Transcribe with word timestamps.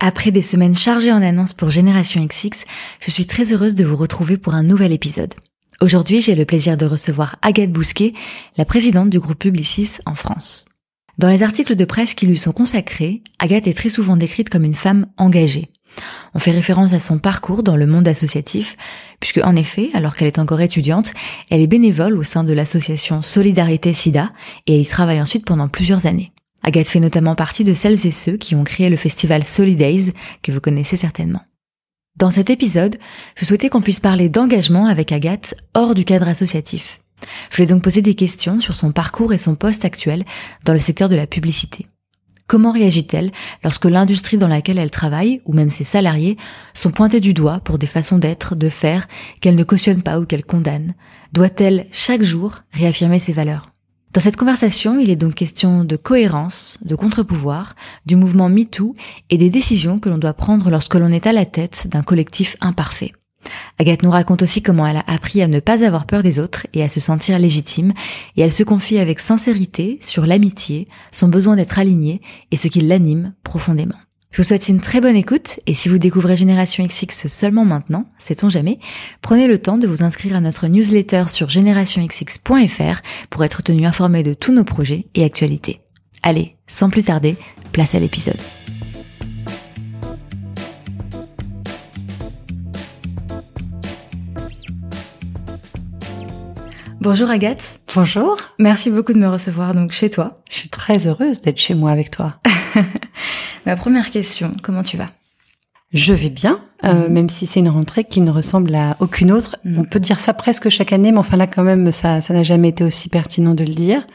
Après 0.00 0.30
des 0.30 0.42
semaines 0.42 0.76
chargées 0.76 1.12
en 1.12 1.22
annonces 1.22 1.54
pour 1.54 1.70
Génération 1.70 2.24
XX, 2.24 2.64
je 3.00 3.10
suis 3.10 3.26
très 3.26 3.52
heureuse 3.52 3.74
de 3.74 3.84
vous 3.84 3.96
retrouver 3.96 4.36
pour 4.36 4.54
un 4.54 4.62
nouvel 4.62 4.92
épisode. 4.92 5.34
Aujourd'hui, 5.80 6.20
j'ai 6.20 6.36
le 6.36 6.44
plaisir 6.44 6.76
de 6.76 6.86
recevoir 6.86 7.36
Agathe 7.42 7.72
Bousquet, 7.72 8.12
la 8.56 8.64
présidente 8.64 9.10
du 9.10 9.18
groupe 9.18 9.38
Publicis 9.38 9.98
en 10.06 10.14
France. 10.14 10.66
Dans 11.18 11.28
les 11.28 11.42
articles 11.42 11.74
de 11.74 11.84
presse 11.84 12.14
qui 12.14 12.26
lui 12.26 12.38
sont 12.38 12.52
consacrés, 12.52 13.22
Agathe 13.40 13.66
est 13.66 13.76
très 13.76 13.88
souvent 13.88 14.16
décrite 14.16 14.50
comme 14.50 14.64
une 14.64 14.74
femme 14.74 15.06
engagée. 15.16 15.68
On 16.34 16.38
fait 16.38 16.52
référence 16.52 16.92
à 16.92 17.00
son 17.00 17.18
parcours 17.18 17.64
dans 17.64 17.76
le 17.76 17.86
monde 17.86 18.06
associatif, 18.06 18.76
puisque 19.18 19.40
en 19.42 19.56
effet, 19.56 19.90
alors 19.94 20.14
qu'elle 20.14 20.28
est 20.28 20.38
encore 20.38 20.60
étudiante, 20.60 21.12
elle 21.50 21.60
est 21.60 21.66
bénévole 21.66 22.16
au 22.16 22.22
sein 22.22 22.44
de 22.44 22.52
l'association 22.52 23.20
Solidarité 23.22 23.92
SIDA 23.92 24.30
et 24.68 24.80
y 24.80 24.86
travaille 24.86 25.20
ensuite 25.20 25.44
pendant 25.44 25.66
plusieurs 25.66 26.06
années. 26.06 26.30
Agathe 26.68 26.88
fait 26.88 27.00
notamment 27.00 27.34
partie 27.34 27.64
de 27.64 27.72
celles 27.72 28.06
et 28.06 28.10
ceux 28.10 28.36
qui 28.36 28.54
ont 28.54 28.62
créé 28.62 28.90
le 28.90 28.98
festival 28.98 29.42
Solidays, 29.42 30.12
que 30.42 30.52
vous 30.52 30.60
connaissez 30.60 30.98
certainement. 30.98 31.40
Dans 32.18 32.30
cet 32.30 32.50
épisode, 32.50 32.98
je 33.36 33.46
souhaitais 33.46 33.70
qu'on 33.70 33.80
puisse 33.80 34.00
parler 34.00 34.28
d'engagement 34.28 34.84
avec 34.84 35.10
Agathe 35.10 35.54
hors 35.72 35.94
du 35.94 36.04
cadre 36.04 36.28
associatif. 36.28 37.00
Je 37.50 37.56
lui 37.56 37.62
ai 37.62 37.66
donc 37.66 37.82
posé 37.82 38.02
des 38.02 38.14
questions 38.14 38.60
sur 38.60 38.76
son 38.76 38.92
parcours 38.92 39.32
et 39.32 39.38
son 39.38 39.54
poste 39.54 39.86
actuel 39.86 40.26
dans 40.66 40.74
le 40.74 40.78
secteur 40.78 41.08
de 41.08 41.16
la 41.16 41.26
publicité. 41.26 41.86
Comment 42.46 42.72
réagit-elle 42.72 43.32
lorsque 43.64 43.86
l'industrie 43.86 44.36
dans 44.36 44.46
laquelle 44.46 44.78
elle 44.78 44.90
travaille, 44.90 45.40
ou 45.46 45.54
même 45.54 45.70
ses 45.70 45.84
salariés, 45.84 46.36
sont 46.74 46.90
pointés 46.90 47.20
du 47.20 47.32
doigt 47.32 47.60
pour 47.60 47.78
des 47.78 47.86
façons 47.86 48.18
d'être, 48.18 48.56
de 48.56 48.68
faire, 48.68 49.08
qu'elle 49.40 49.56
ne 49.56 49.64
cautionne 49.64 50.02
pas 50.02 50.20
ou 50.20 50.26
qu'elle 50.26 50.44
condamne? 50.44 50.94
Doit-elle, 51.32 51.86
chaque 51.92 52.22
jour, 52.22 52.58
réaffirmer 52.72 53.20
ses 53.20 53.32
valeurs? 53.32 53.70
Dans 54.18 54.24
cette 54.24 54.36
conversation, 54.36 54.98
il 54.98 55.10
est 55.10 55.16
donc 55.16 55.36
question 55.36 55.84
de 55.84 55.94
cohérence, 55.94 56.76
de 56.84 56.96
contre-pouvoir, 56.96 57.76
du 58.04 58.16
mouvement 58.16 58.48
MeToo 58.48 58.94
et 59.30 59.38
des 59.38 59.48
décisions 59.48 60.00
que 60.00 60.08
l'on 60.08 60.18
doit 60.18 60.34
prendre 60.34 60.72
lorsque 60.72 60.96
l'on 60.96 61.12
est 61.12 61.28
à 61.28 61.32
la 61.32 61.44
tête 61.44 61.86
d'un 61.88 62.02
collectif 62.02 62.56
imparfait. 62.60 63.12
Agathe 63.78 64.02
nous 64.02 64.10
raconte 64.10 64.42
aussi 64.42 64.60
comment 64.60 64.88
elle 64.88 64.96
a 64.96 65.04
appris 65.06 65.40
à 65.40 65.46
ne 65.46 65.60
pas 65.60 65.84
avoir 65.84 66.04
peur 66.04 66.24
des 66.24 66.40
autres 66.40 66.66
et 66.72 66.82
à 66.82 66.88
se 66.88 66.98
sentir 66.98 67.38
légitime, 67.38 67.92
et 68.36 68.42
elle 68.42 68.50
se 68.50 68.64
confie 68.64 68.98
avec 68.98 69.20
sincérité 69.20 70.00
sur 70.02 70.26
l'amitié, 70.26 70.88
son 71.12 71.28
besoin 71.28 71.54
d'être 71.54 71.78
alignée 71.78 72.20
et 72.50 72.56
ce 72.56 72.66
qui 72.66 72.80
l'anime 72.80 73.34
profondément. 73.44 73.94
Je 74.30 74.42
vous 74.42 74.46
souhaite 74.46 74.68
une 74.68 74.80
très 74.80 75.00
bonne 75.00 75.16
écoute 75.16 75.58
et 75.66 75.72
si 75.72 75.88
vous 75.88 75.98
découvrez 75.98 76.36
Génération 76.36 76.84
XX 76.84 77.28
seulement 77.28 77.64
maintenant, 77.64 78.10
sait-on 78.18 78.50
jamais, 78.50 78.78
prenez 79.22 79.48
le 79.48 79.58
temps 79.58 79.78
de 79.78 79.86
vous 79.86 80.02
inscrire 80.02 80.36
à 80.36 80.40
notre 80.40 80.68
newsletter 80.68 81.24
sur 81.28 81.48
générationxx.fr 81.48 83.00
pour 83.30 83.44
être 83.44 83.62
tenu 83.62 83.86
informé 83.86 84.22
de 84.22 84.34
tous 84.34 84.52
nos 84.52 84.64
projets 84.64 85.06
et 85.14 85.24
actualités. 85.24 85.80
Allez, 86.22 86.56
sans 86.66 86.90
plus 86.90 87.04
tarder, 87.04 87.36
place 87.72 87.94
à 87.94 88.00
l'épisode. 88.00 88.36
Bonjour 97.00 97.30
Agathe. 97.30 97.80
Bonjour. 97.94 98.36
Merci 98.58 98.90
beaucoup 98.90 99.14
de 99.14 99.18
me 99.18 99.28
recevoir 99.28 99.72
donc 99.72 99.92
chez 99.92 100.10
toi. 100.10 100.42
Je 100.50 100.56
suis 100.56 100.68
très 100.68 101.06
heureuse 101.06 101.40
d'être 101.40 101.58
chez 101.58 101.74
moi 101.74 101.90
avec 101.90 102.10
toi. 102.10 102.40
Ma 103.68 103.76
première 103.76 104.10
question, 104.10 104.52
comment 104.62 104.82
tu 104.82 104.96
vas? 104.96 105.10
Je 105.92 106.14
vais 106.14 106.30
bien, 106.30 106.58
euh, 106.86 107.06
Mhm. 107.06 107.12
même 107.12 107.28
si 107.28 107.46
c'est 107.46 107.60
une 107.60 107.68
rentrée 107.68 108.04
qui 108.04 108.22
ne 108.22 108.30
ressemble 108.30 108.74
à 108.74 108.96
aucune 108.98 109.30
autre. 109.30 109.56
Mhm. 109.66 109.78
On 109.80 109.84
peut 109.84 110.00
dire 110.00 110.18
ça 110.20 110.32
presque 110.32 110.70
chaque 110.70 110.94
année, 110.94 111.12
mais 111.12 111.18
enfin 111.18 111.36
là 111.36 111.46
quand 111.46 111.64
même, 111.64 111.92
ça, 111.92 112.22
ça 112.22 112.32
n'a 112.32 112.42
jamais 112.42 112.68
été 112.70 112.82
aussi 112.82 113.10
pertinent 113.10 113.52
de 113.54 113.64
le 113.64 113.74
dire. 113.74 114.06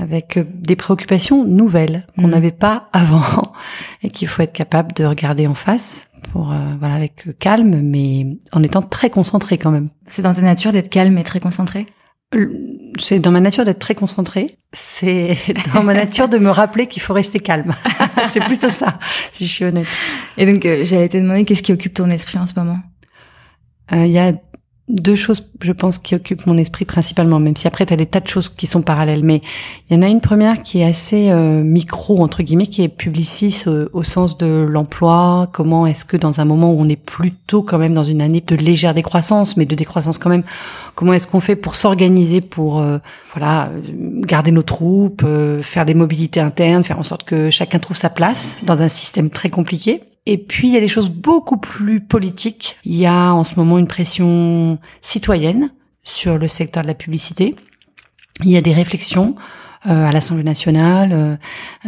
Avec 0.00 0.36
euh, 0.36 0.44
des 0.52 0.74
préoccupations 0.74 1.44
nouvelles 1.44 2.08
qu'on 2.16 2.22
Mhm. 2.22 2.30
n'avait 2.30 2.50
pas 2.50 2.88
avant 2.92 3.22
et 4.02 4.10
qu'il 4.10 4.26
faut 4.26 4.42
être 4.42 4.52
capable 4.52 4.92
de 4.94 5.04
regarder 5.04 5.46
en 5.46 5.54
face 5.54 6.08
pour 6.32 6.50
euh, 6.50 6.58
voilà 6.80 6.96
avec 6.96 7.38
calme, 7.38 7.82
mais 7.82 8.26
en 8.52 8.64
étant 8.64 8.82
très 8.82 9.10
concentré 9.10 9.58
quand 9.58 9.70
même. 9.70 9.90
C'est 10.06 10.22
dans 10.22 10.34
ta 10.34 10.40
nature 10.42 10.72
d'être 10.72 10.88
calme 10.90 11.16
et 11.18 11.22
très 11.24 11.38
concentré? 11.38 11.86
C'est 12.98 13.18
dans 13.18 13.30
ma 13.30 13.40
nature 13.40 13.64
d'être 13.64 13.78
très 13.78 13.94
concentrée. 13.94 14.56
C'est 14.72 15.36
dans 15.74 15.82
ma 15.82 15.94
nature 15.94 16.28
de 16.28 16.38
me 16.38 16.50
rappeler 16.50 16.86
qu'il 16.86 17.02
faut 17.02 17.14
rester 17.14 17.40
calme. 17.40 17.74
c'est 18.28 18.44
plutôt 18.44 18.70
ça, 18.70 18.98
si 19.32 19.46
je 19.46 19.52
suis 19.52 19.64
honnête. 19.64 19.86
Et 20.36 20.50
donc 20.50 20.64
euh, 20.66 20.84
j'allais 20.84 21.08
te 21.08 21.16
demander 21.16 21.44
qu'est-ce 21.44 21.62
qui 21.62 21.72
occupe 21.72 21.94
ton 21.94 22.10
esprit 22.10 22.38
en 22.38 22.46
ce 22.46 22.54
moment? 22.56 22.78
Euh, 23.92 24.06
Il 24.06 24.12
y 24.12 24.18
a 24.18 24.32
deux 24.92 25.14
choses, 25.14 25.48
je 25.62 25.72
pense, 25.72 25.98
qui 25.98 26.14
occupent 26.14 26.46
mon 26.46 26.58
esprit 26.58 26.84
principalement, 26.84 27.40
même 27.40 27.56
si 27.56 27.66
après, 27.66 27.86
tu 27.86 27.94
as 27.94 27.96
des 27.96 28.06
tas 28.06 28.20
de 28.20 28.28
choses 28.28 28.48
qui 28.48 28.66
sont 28.66 28.82
parallèles. 28.82 29.24
Mais 29.24 29.40
il 29.88 29.96
y 29.96 29.98
en 29.98 30.02
a 30.02 30.08
une 30.08 30.20
première 30.20 30.62
qui 30.62 30.80
est 30.80 30.84
assez 30.84 31.30
euh, 31.30 31.62
micro, 31.62 32.22
entre 32.22 32.42
guillemets, 32.42 32.66
qui 32.66 32.82
est 32.82 32.88
publiciste 32.88 33.68
euh, 33.68 33.88
au 33.94 34.02
sens 34.02 34.36
de 34.36 34.66
l'emploi. 34.68 35.48
Comment 35.52 35.86
est-ce 35.86 36.04
que 36.04 36.16
dans 36.16 36.40
un 36.40 36.44
moment 36.44 36.72
où 36.72 36.76
on 36.78 36.88
est 36.88 36.96
plutôt 36.96 37.62
quand 37.62 37.78
même 37.78 37.94
dans 37.94 38.04
une 38.04 38.20
année 38.20 38.42
de 38.46 38.54
légère 38.54 38.94
décroissance, 38.94 39.56
mais 39.56 39.64
de 39.64 39.74
décroissance 39.74 40.18
quand 40.18 40.30
même, 40.30 40.44
comment 40.94 41.14
est-ce 41.14 41.26
qu'on 41.26 41.40
fait 41.40 41.56
pour 41.56 41.74
s'organiser, 41.74 42.40
pour 42.40 42.80
euh, 42.80 42.98
voilà 43.32 43.70
garder 44.20 44.52
nos 44.52 44.62
troupes, 44.62 45.22
euh, 45.24 45.62
faire 45.62 45.84
des 45.84 45.94
mobilités 45.94 46.40
internes, 46.40 46.84
faire 46.84 46.98
en 46.98 47.02
sorte 47.02 47.24
que 47.24 47.50
chacun 47.50 47.78
trouve 47.78 47.96
sa 47.96 48.10
place 48.10 48.58
dans 48.62 48.82
un 48.82 48.88
système 48.88 49.30
très 49.30 49.50
compliqué? 49.50 50.02
Et 50.26 50.38
puis, 50.38 50.68
il 50.68 50.74
y 50.74 50.76
a 50.76 50.80
des 50.80 50.88
choses 50.88 51.10
beaucoup 51.10 51.56
plus 51.56 52.00
politiques. 52.00 52.78
Il 52.84 52.96
y 52.96 53.06
a 53.06 53.32
en 53.32 53.44
ce 53.44 53.54
moment 53.56 53.78
une 53.78 53.88
pression 53.88 54.78
citoyenne 55.00 55.72
sur 56.04 56.38
le 56.38 56.48
secteur 56.48 56.82
de 56.82 56.88
la 56.88 56.94
publicité. 56.94 57.56
Il 58.44 58.50
y 58.50 58.56
a 58.56 58.60
des 58.60 58.72
réflexions 58.72 59.34
euh, 59.86 60.06
à 60.06 60.12
l'Assemblée 60.12 60.44
nationale 60.44 61.10
euh, 61.12 61.36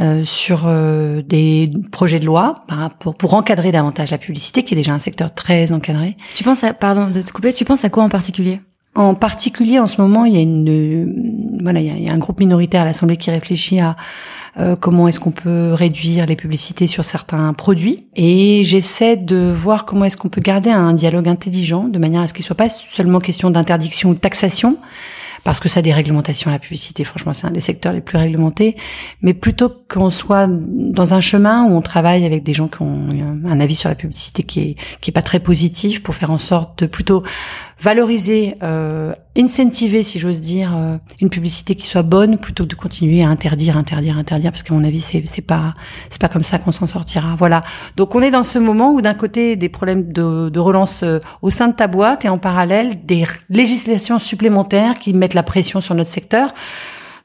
euh, 0.00 0.24
sur 0.24 0.64
euh, 0.66 1.22
des 1.22 1.70
projets 1.92 2.18
de 2.18 2.26
loi 2.26 2.56
bah, 2.68 2.90
pour, 2.98 3.14
pour 3.14 3.34
encadrer 3.34 3.70
davantage 3.70 4.10
la 4.10 4.18
publicité, 4.18 4.64
qui 4.64 4.74
est 4.74 4.76
déjà 4.76 4.92
un 4.92 4.98
secteur 4.98 5.32
très 5.32 5.70
encadré. 5.70 6.16
Tu 6.34 6.42
penses 6.42 6.64
à, 6.64 6.74
pardon 6.74 7.08
de 7.08 7.22
te 7.22 7.32
couper, 7.32 7.52
tu 7.52 7.64
penses 7.64 7.84
à 7.84 7.90
quoi 7.90 8.02
en 8.02 8.08
particulier? 8.08 8.60
En 8.96 9.14
particulier, 9.14 9.78
en 9.80 9.86
ce 9.88 10.00
moment, 10.00 10.24
il 10.24 10.34
y 10.34 10.38
a 10.38 10.40
une, 10.40 10.68
euh, 10.68 11.60
voilà, 11.62 11.80
il 11.80 11.86
y 11.86 11.90
a, 11.90 11.94
il 11.94 12.02
y 12.02 12.08
a 12.08 12.12
un 12.12 12.18
groupe 12.18 12.40
minoritaire 12.40 12.82
à 12.82 12.84
l'Assemblée 12.84 13.16
qui 13.16 13.30
réfléchit 13.30 13.80
à 13.80 13.96
euh, 14.58 14.76
comment 14.76 15.08
est-ce 15.08 15.18
qu'on 15.18 15.32
peut 15.32 15.72
réduire 15.72 16.26
les 16.26 16.36
publicités 16.36 16.86
sur 16.86 17.04
certains 17.04 17.52
produits? 17.54 18.06
Et 18.14 18.62
j'essaie 18.64 19.16
de 19.16 19.50
voir 19.50 19.84
comment 19.84 20.04
est-ce 20.04 20.16
qu'on 20.16 20.28
peut 20.28 20.40
garder 20.40 20.70
un 20.70 20.92
dialogue 20.92 21.28
intelligent, 21.28 21.84
de 21.84 21.98
manière 21.98 22.20
à 22.20 22.28
ce 22.28 22.34
qu'il 22.34 22.44
soit 22.44 22.56
pas 22.56 22.68
seulement 22.68 23.18
question 23.18 23.50
d'interdiction 23.50 24.10
ou 24.10 24.14
de 24.14 24.20
taxation, 24.20 24.78
parce 25.44 25.60
que 25.60 25.68
ça 25.68 25.82
des 25.82 25.92
réglementations 25.92 26.50
la 26.50 26.58
publicité, 26.58 27.04
franchement, 27.04 27.34
c'est 27.34 27.46
un 27.46 27.50
des 27.50 27.60
secteurs 27.60 27.92
les 27.92 28.00
plus 28.00 28.16
réglementés, 28.16 28.76
mais 29.20 29.34
plutôt 29.34 29.70
qu'on 29.88 30.10
soit 30.10 30.48
dans 30.48 31.12
un 31.12 31.20
chemin 31.20 31.64
où 31.64 31.72
on 31.72 31.82
travaille 31.82 32.24
avec 32.24 32.42
des 32.42 32.54
gens 32.54 32.68
qui 32.68 32.80
ont 32.80 33.08
un 33.44 33.60
avis 33.60 33.74
sur 33.74 33.90
la 33.90 33.94
publicité 33.94 34.42
qui 34.42 34.60
est 34.60 34.76
qui 35.02 35.10
est 35.10 35.12
pas 35.12 35.22
très 35.22 35.40
positif 35.40 36.02
pour 36.02 36.14
faire 36.14 36.30
en 36.30 36.38
sorte 36.38 36.82
de 36.82 36.86
plutôt 36.86 37.24
valoriser, 37.80 38.56
euh, 38.62 39.12
incentiver, 39.36 40.02
si 40.02 40.18
j'ose 40.18 40.40
dire, 40.40 40.72
euh, 40.76 40.96
une 41.20 41.28
publicité 41.28 41.74
qui 41.74 41.86
soit 41.86 42.02
bonne 42.02 42.38
plutôt 42.38 42.64
que 42.64 42.70
de 42.70 42.74
continuer 42.74 43.22
à 43.24 43.28
interdire, 43.28 43.76
interdire, 43.76 44.16
interdire, 44.16 44.50
parce 44.50 44.62
qu'à 44.62 44.74
mon 44.74 44.84
avis, 44.84 45.00
c'est 45.00 45.22
c'est 45.26 45.42
pas 45.42 45.74
c'est 46.10 46.20
pas 46.20 46.28
comme 46.28 46.42
ça 46.42 46.58
qu'on 46.58 46.72
s'en 46.72 46.86
sortira. 46.86 47.36
Voilà. 47.38 47.62
Donc 47.96 48.14
on 48.14 48.22
est 48.22 48.30
dans 48.30 48.44
ce 48.44 48.58
moment 48.58 48.92
où 48.92 49.00
d'un 49.00 49.14
côté 49.14 49.56
des 49.56 49.68
problèmes 49.68 50.12
de, 50.12 50.48
de 50.48 50.60
relance 50.60 51.02
euh, 51.02 51.18
au 51.42 51.50
sein 51.50 51.68
de 51.68 51.74
ta 51.74 51.86
boîte 51.86 52.24
et 52.24 52.28
en 52.28 52.38
parallèle 52.38 53.04
des 53.04 53.26
législations 53.50 54.18
supplémentaires 54.18 54.94
qui 54.94 55.12
mettent 55.12 55.34
la 55.34 55.42
pression 55.42 55.80
sur 55.80 55.94
notre 55.94 56.10
secteur. 56.10 56.50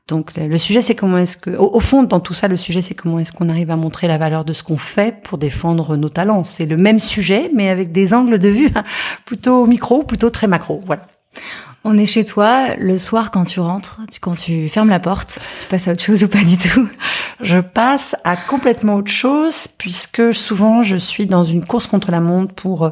Donc 0.10 0.32
le 0.36 0.58
sujet 0.58 0.82
c'est 0.82 0.96
comment 0.96 1.20
est-ce 1.20 1.38
que 1.38 1.52
au 1.52 1.80
fond 1.80 2.04
dans 2.04 2.20
tout 2.20 2.34
ça 2.34 2.48
le 2.48 2.58
sujet 2.58 2.82
c'est 2.82 2.96
comment 2.96 3.20
est-ce 3.20 3.32
qu'on 3.32 3.48
arrive 3.48 3.70
à 3.70 3.76
montrer 3.76 4.08
la 4.08 4.18
valeur 4.18 4.44
de 4.44 4.54
ce 4.54 4.64
qu'on 4.64 4.78
fait 4.78 5.22
pour 5.24 5.38
défendre 5.38 5.96
nos 5.96 6.10
talents. 6.10 6.44
C'est 6.44 6.66
le 6.66 6.78
même 6.78 7.00
sujet 7.00 7.52
mais 7.56 7.70
avec 7.70 7.92
des 7.92 8.14
angles 8.14 8.40
de 8.40 8.50
vue 8.50 8.70
plutôt 9.26 9.66
micro, 9.68 10.04
plutôt 10.04 10.32
très 10.32 10.48
macro. 10.48 10.82
Voilà. 10.86 11.04
On 11.86 11.98
est 11.98 12.06
chez 12.06 12.26
toi 12.26 12.76
le 12.78 12.98
soir 12.98 13.31
quand 13.31 13.46
tu 13.46 13.62
rentres, 13.62 14.02
tu- 14.12 14.20
quand 14.20 14.36
tu 14.36 14.68
fermes 14.68 14.90
la 14.90 15.00
porte, 15.00 15.40
tu 15.62 15.66
passes 15.68 15.88
à 15.88 15.94
autre 15.94 16.04
chose 16.04 16.24
ou 16.26 16.28
pas 16.28 16.44
du 16.44 16.58
tout? 16.58 16.90
Je 17.40 17.60
passe 17.60 18.18
à 18.26 18.36
complètement 18.36 18.96
autre 18.96 19.12
chose 19.12 19.68
puisque 19.78 20.34
souvent 20.34 20.84
je 20.84 20.98
suis 20.98 21.26
dans 21.26 21.46
une 21.46 21.64
course 21.64 21.88
contre 21.88 22.12
la 22.12 22.20
montre 22.20 22.54
pour 22.54 22.84
euh, 22.84 22.90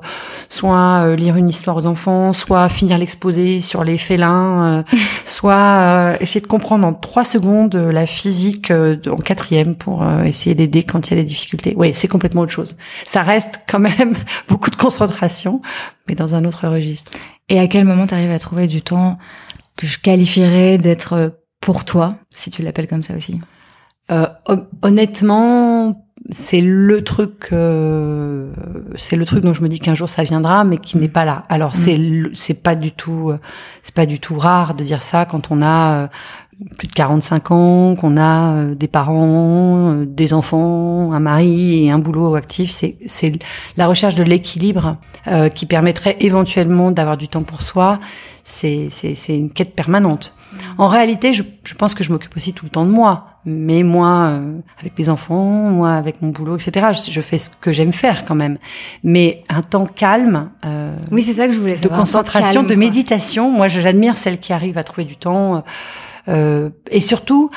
soit 0.47 1.03
euh, 1.03 1.15
lire 1.17 1.35
une 1.35 1.49
histoire 1.49 1.75
aux 1.75 1.85
enfants, 1.85 2.31
soit 2.31 2.69
finir 2.69 2.97
l'exposé 2.97 3.59
sur 3.59 3.83
les 3.83 3.97
félins, 3.97 4.77
euh, 4.79 4.83
soit 5.25 6.15
essayer 6.21 6.39
de 6.39 6.47
comprendre 6.47 6.87
en 6.87 6.93
trois 6.93 7.25
secondes 7.25 7.75
la 7.75 8.05
physique 8.05 8.71
en 8.71 9.17
quatrième 9.17 9.75
pour 9.75 10.09
essayer 10.23 10.55
d'aider 10.55 10.83
quand 10.83 11.07
il 11.07 11.17
y 11.17 11.19
a 11.19 11.21
des 11.21 11.27
difficultés. 11.27 11.73
Oui, 11.75 11.93
c'est 11.93 12.07
complètement 12.07 12.41
autre 12.43 12.53
chose. 12.53 12.77
Ça 13.03 13.21
reste 13.21 13.59
quand 13.69 13.79
même 13.79 14.15
beaucoup 14.47 14.69
de 14.69 14.77
concentration, 14.77 15.59
mais 16.07 16.15
dans 16.15 16.35
un 16.35 16.45
autre 16.45 16.67
registre. 16.69 17.11
Et 17.49 17.59
à 17.59 17.67
quel 17.67 17.85
moment 17.85 18.07
tu 18.07 18.13
arrives 18.13 18.31
à 18.31 18.39
trouver 18.39 18.67
du 18.67 18.81
temps 18.81 19.17
que 19.75 19.87
je 19.87 19.99
qualifierais 19.99 20.77
d'être 20.77 21.39
pour 21.61 21.85
toi, 21.85 22.17
si 22.29 22.49
tu 22.49 22.61
l'appelles 22.61 22.87
comme 22.87 23.03
ça 23.03 23.15
aussi? 23.15 23.39
Euh, 24.11 24.27
honnêtement, 24.81 26.07
c'est 26.31 26.61
le 26.61 27.03
truc, 27.03 27.49
euh, 27.51 28.51
c'est 28.95 29.15
le 29.15 29.25
truc 29.25 29.43
dont 29.43 29.53
je 29.53 29.61
me 29.61 29.69
dis 29.69 29.79
qu'un 29.79 29.93
jour 29.93 30.09
ça 30.09 30.23
viendra, 30.23 30.63
mais 30.63 30.77
qui 30.77 30.97
n'est 30.97 31.07
pas 31.07 31.25
là. 31.25 31.43
Alors 31.49 31.71
mm. 31.71 31.73
c'est 31.73 31.99
c'est 32.33 32.63
pas 32.63 32.75
du 32.75 32.91
tout, 32.91 33.33
c'est 33.81 33.95
pas 33.95 34.05
du 34.05 34.19
tout 34.19 34.37
rare 34.37 34.75
de 34.75 34.83
dire 34.83 35.03
ça 35.03 35.25
quand 35.25 35.51
on 35.51 35.61
a 35.61 35.91
euh, 35.91 36.07
plus 36.77 36.87
de 36.87 36.93
45 36.93 37.51
ans, 37.51 37.95
qu'on 37.95 38.17
a 38.17 38.51
euh, 38.51 38.75
des 38.75 38.87
parents, 38.87 39.95
des 40.05 40.33
enfants, 40.33 41.11
un 41.13 41.19
mari 41.19 41.85
et 41.85 41.91
un 41.91 41.99
boulot 41.99 42.35
actif. 42.35 42.71
C'est 42.71 42.97
c'est 43.05 43.39
la 43.77 43.87
recherche 43.87 44.15
de 44.15 44.23
l'équilibre 44.23 44.97
qui 45.55 45.65
permettrait 45.65 46.15
éventuellement 46.21 46.91
d'avoir 46.91 47.17
du 47.17 47.27
temps 47.27 47.43
pour 47.43 47.61
soi. 47.61 47.99
C'est 48.43 48.87
c'est 48.89 49.13
c'est 49.13 49.37
une 49.37 49.51
quête 49.51 49.75
permanente. 49.75 50.33
En 50.77 50.87
réalité, 50.87 51.33
je, 51.33 51.43
je 51.63 51.73
pense 51.73 51.93
que 51.93 52.03
je 52.03 52.11
m'occupe 52.11 52.35
aussi 52.35 52.53
tout 52.53 52.65
le 52.65 52.69
temps 52.71 52.85
de 52.85 52.91
moi. 52.91 53.25
Mais 53.45 53.83
moi, 53.83 54.27
euh, 54.27 54.59
avec 54.79 54.97
mes 54.97 55.09
enfants, 55.09 55.43
moi 55.43 55.93
avec 55.93 56.21
mon 56.21 56.29
boulot, 56.29 56.57
etc. 56.57 56.87
Je, 56.93 57.11
je 57.11 57.21
fais 57.21 57.37
ce 57.37 57.49
que 57.61 57.71
j'aime 57.71 57.93
faire 57.93 58.25
quand 58.25 58.35
même. 58.35 58.57
Mais 59.03 59.43
un 59.49 59.61
temps 59.61 59.85
calme. 59.85 60.49
Euh, 60.65 60.95
oui, 61.11 61.21
c'est 61.21 61.33
ça 61.33 61.47
que 61.47 61.53
je 61.53 61.59
voulais 61.59 61.75
savoir. 61.75 61.93
De 61.93 62.01
concentration, 62.01 62.63
de 62.63 62.75
méditation. 62.75 63.49
Moi, 63.49 63.67
j'admire 63.67 64.17
celles 64.17 64.39
qui 64.39 64.53
arrivent 64.53 64.77
à 64.77 64.83
trouver 64.83 65.05
du 65.05 65.15
temps. 65.15 65.63
Euh, 66.27 66.69
et 66.91 67.01
surtout, 67.01 67.49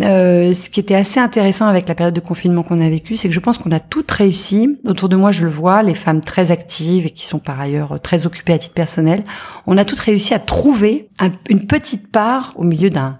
euh, 0.00 0.52
ce 0.54 0.70
qui 0.70 0.80
était 0.80 0.94
assez 0.94 1.20
intéressant 1.20 1.66
avec 1.66 1.88
la 1.88 1.94
période 1.94 2.14
de 2.14 2.20
confinement 2.20 2.62
qu'on 2.62 2.80
a 2.80 2.88
vécue, 2.88 3.16
c'est 3.16 3.28
que 3.28 3.34
je 3.34 3.40
pense 3.40 3.58
qu'on 3.58 3.72
a 3.72 3.80
toutes 3.80 4.10
réussi. 4.10 4.78
Autour 4.86 5.08
de 5.08 5.16
moi, 5.16 5.32
je 5.32 5.44
le 5.44 5.50
vois, 5.50 5.82
les 5.82 5.94
femmes 5.94 6.20
très 6.20 6.50
actives 6.50 7.06
et 7.06 7.10
qui 7.10 7.26
sont 7.26 7.38
par 7.38 7.60
ailleurs 7.60 8.00
très 8.00 8.26
occupées 8.26 8.54
à 8.54 8.58
titre 8.58 8.74
personnel, 8.74 9.24
on 9.66 9.76
a 9.78 9.84
toutes 9.84 10.00
réussi 10.00 10.34
à 10.34 10.38
trouver 10.38 11.08
une 11.48 11.66
petite 11.66 12.10
part 12.10 12.52
au 12.56 12.64
milieu 12.64 12.90
d'un 12.90 13.18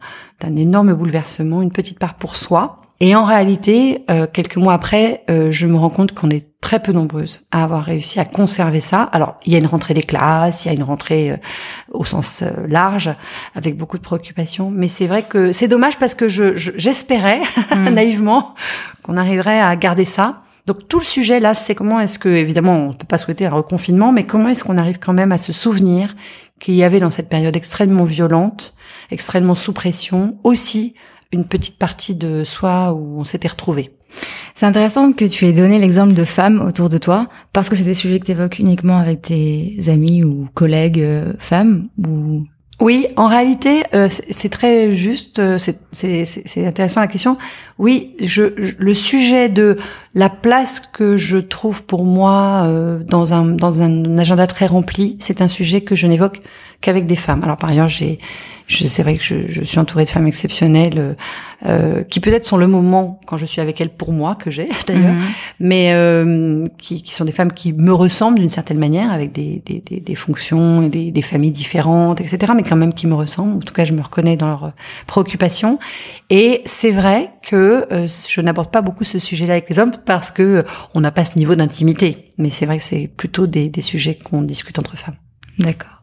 énorme 0.57 0.95
bouleversement, 0.95 1.63
une 1.63 1.73
petite 1.73 1.99
part 1.99 2.15
pour 2.15 2.37
soi, 2.37 2.81
et 3.01 3.15
en 3.15 3.25
réalité, 3.25 4.05
euh, 4.11 4.27
quelques 4.33 4.57
mois 4.57 4.73
après, 4.73 5.25
euh, 5.29 5.51
je 5.51 5.67
me 5.67 5.77
rends 5.77 5.91
compte 5.91 6.13
qu'on 6.13 6.31
est 6.31 6.47
très 6.65 6.81
peu 6.81 6.93
nombreuses 6.93 7.43
à 7.51 7.63
avoir 7.63 7.85
réussi 7.85 8.19
à 8.21 8.25
conserver 8.25 8.81
ça. 8.81 9.03
Alors, 9.13 9.37
il 9.45 9.53
y 9.53 9.55
a 9.55 9.59
une 9.59 9.67
rentrée 9.67 9.93
des 9.93 10.03
classes, 10.03 10.65
il 10.65 10.69
y 10.69 10.71
a 10.71 10.75
une 10.75 10.83
rentrée 10.83 11.33
euh, 11.33 11.37
au 11.93 12.07
sens 12.07 12.43
large, 12.67 13.11
avec 13.55 13.77
beaucoup 13.77 13.99
de 13.99 14.03
préoccupations. 14.03 14.71
Mais 14.71 14.89
c'est 14.89 15.07
vrai 15.07 15.25
que 15.25 15.53
c'est 15.53 15.69
dommage 15.69 15.99
parce 15.99 16.15
que 16.15 16.27
je, 16.27 16.57
j'espérais 16.57 17.43
mm. 17.71 17.91
naïvement 17.91 18.55
qu'on 19.03 19.19
arriverait 19.19 19.61
à 19.61 19.77
garder 19.77 20.07
ça. 20.07 20.41
Donc 20.67 20.89
tout 20.89 20.99
le 20.99 21.05
sujet 21.05 21.39
là, 21.39 21.53
c'est 21.53 21.75
comment 21.75 22.01
est-ce 22.01 22.19
que, 22.19 22.31
évidemment, 22.31 22.73
on 22.73 22.89
ne 22.89 22.95
peut 22.95 23.07
pas 23.07 23.19
souhaiter 23.19 23.45
un 23.45 23.51
reconfinement, 23.51 24.11
mais 24.11 24.25
comment 24.25 24.49
est-ce 24.49 24.65
qu'on 24.65 24.79
arrive 24.79 24.99
quand 24.99 25.13
même 25.13 25.33
à 25.33 25.39
se 25.39 25.53
souvenir 25.53 26.17
qu'il 26.61 26.77
y 26.77 26.83
avait 26.83 27.01
dans 27.01 27.11
cette 27.11 27.29
période 27.29 27.55
extrêmement 27.57 28.05
violente, 28.05 28.75
extrêmement 29.11 29.55
sous 29.55 29.75
pression, 29.75 30.39
aussi 30.45 30.95
une 31.31 31.45
petite 31.45 31.79
partie 31.79 32.15
de 32.15 32.43
soi 32.43 32.95
où 32.95 33.21
on 33.21 33.25
s'était 33.25 33.49
retrouvé. 33.49 33.95
C'est 34.55 34.67
intéressant 34.67 35.13
que 35.13 35.25
tu 35.25 35.47
aies 35.47 35.53
donné 35.53 35.79
l'exemple 35.79 36.15
de 36.15 36.25
femmes 36.25 36.61
autour 36.61 36.89
de 36.89 36.99
toi, 36.99 37.29
parce 37.53 37.69
que 37.69 37.77
c'est 37.77 37.85
des 37.85 37.95
sujets 37.95 38.21
que 38.21 38.27
tu 38.27 38.33
évoques 38.33 38.59
uniquement 38.59 38.99
avec 38.99 39.23
tes 39.23 39.77
amis 39.89 40.23
ou 40.23 40.47
collègues 40.55 41.01
euh, 41.01 41.33
femmes 41.39 41.89
ou 42.07 42.47
oui, 42.81 43.07
en 43.17 43.29
réalité, 43.29 43.85
euh, 43.95 44.09
c'est 44.11 44.49
très 44.49 44.95
juste, 44.95 45.39
euh, 45.39 45.59
c'est 45.93 46.67
intéressant 46.67 47.01
la 47.01 47.07
question. 47.07 47.39
Oui, 47.79 48.17
je, 48.21 48.43
le 48.79 48.95
sujet 48.95 49.49
de 49.49 49.79
la 50.15 50.29
place 50.29 50.81
que 50.81 51.17
je 51.17 51.39
trouve 51.39 51.85
pour 51.85 52.05
moi 52.05 52.69
dans 53.07 53.35
un 53.35 53.47
dans 53.47 53.83
un 53.83 54.19
agenda 54.19 54.47
très 54.47 54.67
rempli, 54.67 55.17
c'est 55.21 55.43
un 55.43 55.49
sujet 55.49 55.81
que 55.81 55.97
je 55.97 56.07
n'évoque 56.07 56.43
qu'avec 56.81 57.07
des 57.07 57.17
femmes. 57.17 57.43
Alors 57.43 57.57
par 57.57 57.71
ailleurs, 57.71 57.89
j'ai 57.89 58.19
c'est 58.69 59.03
vrai 59.03 59.17
que 59.17 59.23
je, 59.23 59.47
je, 59.47 59.63
suis 59.63 59.79
entourée 59.79 60.05
de 60.05 60.09
femmes 60.09 60.27
exceptionnelles 60.27 60.99
euh, 60.99 61.15
euh, 61.67 62.03
qui 62.03 62.21
peut-être 62.21 62.45
sont 62.45 62.57
le 62.57 62.67
moment 62.67 63.21
quand 63.27 63.37
je 63.37 63.47
suis 63.47 63.61
avec 63.61 63.81
elles 63.81 63.91
pour 63.91 64.13
moi 64.13 64.35
que 64.35 64.51
j'ai 64.51 64.69
d'ailleurs, 64.87 65.15
mhm. 65.15 65.23
mais 65.61 65.93
euh, 65.93 66.65
qui, 66.79 67.03
qui, 67.03 67.15
sont 67.15 67.25
des 67.25 67.33
femmes 67.33 67.53
qui 67.53 67.73
me 67.73 67.93
ressemblent 67.93 68.39
d'une 68.39 68.51
certaine 68.51 68.79
manière 68.79 69.13
avec 69.13 69.33
des, 69.33 69.63
des, 69.65 69.81
des, 69.81 70.01
des 70.01 70.15
fonctions 70.15 70.83
et 70.83 70.89
des, 70.89 71.11
des, 71.11 71.23
familles 71.23 71.53
différentes, 71.53 72.21
etc. 72.21 72.53
Mais 72.57 72.63
quand 72.63 72.77
même 72.77 72.93
qui 72.93 73.07
me 73.07 73.15
ressemblent. 73.15 73.57
En 73.57 73.61
tout 73.61 73.75
cas, 73.75 73.85
je 73.85 73.93
me 73.93 74.03
reconnais 74.03 74.37
dans 74.37 74.49
leurs 74.49 74.73
préoccupations. 75.07 75.79
Et 76.31 76.63
c'est 76.65 76.91
vrai 76.91 77.31
que 77.43 77.87
euh, 77.93 78.09
je 78.29 78.41
n'aborde 78.41 78.71
pas 78.71 78.83
beaucoup 78.83 79.05
ce 79.05 79.19
sujet-là 79.19 79.55
avec 79.55 79.69
les 79.69 79.79
hommes 79.79 79.93
parce 80.05 80.33
que 80.33 80.43
euh, 80.43 80.63
on 80.95 81.01
n'a 81.01 81.11
pas 81.11 81.25
ce 81.25 81.39
niveau 81.39 81.55
d'intimité. 81.55 82.33
Mais 82.39 82.51
c'est 82.51 82.67
vrai 82.67 82.79
que 82.79 82.85
c'est 82.85 83.09
plutôt 83.09 83.47
des, 83.47 83.69
des 83.69 83.81
sujets 83.81 84.17
qu'on 84.17 84.43
discute 84.43 84.79
entre 84.79 84.97
femmes. 84.97 85.17
D'accord. 85.59 86.03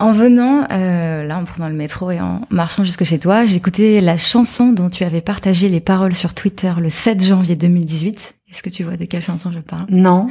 En 0.00 0.12
venant, 0.12 0.64
euh, 0.70 1.24
là, 1.24 1.38
en 1.38 1.44
prenant 1.44 1.68
le 1.68 1.74
métro 1.74 2.12
et 2.12 2.20
en 2.20 2.42
marchant 2.50 2.84
jusque 2.84 3.02
chez 3.02 3.18
toi, 3.18 3.46
j'ai 3.46 3.56
écouté 3.56 4.00
la 4.00 4.16
chanson 4.16 4.72
dont 4.72 4.90
tu 4.90 5.02
avais 5.02 5.20
partagé 5.20 5.68
les 5.68 5.80
paroles 5.80 6.14
sur 6.14 6.34
Twitter 6.34 6.72
le 6.80 6.88
7 6.88 7.24
janvier 7.24 7.56
2018. 7.56 8.36
Est-ce 8.50 8.62
que 8.62 8.70
tu 8.70 8.84
vois 8.84 8.96
de 8.96 9.04
quelle 9.04 9.22
chanson 9.22 9.50
je 9.52 9.58
parle? 9.58 9.86
Non. 9.90 10.30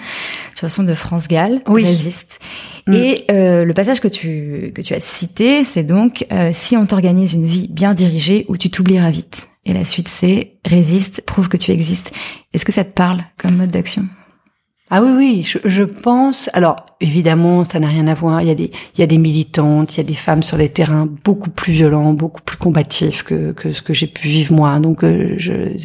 Chanson 0.59 0.83
de 0.83 0.93
France 0.93 1.27
Gall, 1.27 1.61
oui. 1.67 1.83
Résiste. 1.83 2.39
Mm. 2.87 2.93
Et 2.93 3.25
euh, 3.29 3.65
le 3.65 3.73
passage 3.73 3.99
que 3.99 4.07
tu 4.07 4.71
que 4.73 4.81
tu 4.81 4.93
as 4.93 5.01
cité, 5.01 5.63
c'est 5.65 5.83
donc 5.83 6.25
euh, 6.31 6.51
si 6.53 6.77
on 6.77 6.85
t'organise 6.85 7.33
une 7.33 7.45
vie 7.45 7.67
bien 7.67 7.93
dirigée 7.93 8.45
où 8.47 8.57
tu 8.57 8.71
t'oublieras 8.71 9.11
vite. 9.11 9.49
Et 9.67 9.73
la 9.73 9.83
suite, 9.83 10.07
c'est 10.07 10.53
résiste, 10.65 11.21
prouve 11.21 11.49
que 11.49 11.57
tu 11.57 11.71
existes. 11.71 12.13
Est-ce 12.53 12.63
que 12.63 12.71
ça 12.71 12.85
te 12.85 12.93
parle 12.93 13.21
comme 13.37 13.57
mode 13.57 13.69
d'action? 13.69 14.05
Ah 14.89 15.01
oui, 15.01 15.09
oui, 15.17 15.43
je, 15.43 15.57
je, 15.65 15.83
pense. 15.83 16.49
Alors 16.53 16.77
évidemment, 17.01 17.65
ça 17.65 17.77
n'a 17.77 17.89
rien 17.89 18.07
à 18.07 18.13
voir. 18.13 18.41
Il 18.41 18.47
y 18.47 18.51
a 18.51 18.55
des, 18.55 18.71
il 18.95 19.01
y 19.01 19.03
a 19.03 19.05
des 19.05 19.17
militantes, 19.17 19.93
il 19.93 19.97
y 19.97 19.99
a 19.99 20.05
des 20.05 20.13
femmes 20.13 20.43
sur 20.43 20.55
les 20.55 20.69
terrains 20.69 21.09
beaucoup 21.25 21.49
plus 21.49 21.73
violents, 21.73 22.13
beaucoup 22.13 22.41
plus 22.41 22.55
combatifs 22.55 23.23
que, 23.23 23.51
que 23.51 23.73
ce 23.73 23.81
que 23.81 23.93
j'ai 23.93 24.07
pu 24.07 24.29
vivre 24.29 24.55
moi. 24.55 24.79
Donc, 24.79 25.03
euh, 25.03 25.33
je, 25.35 25.75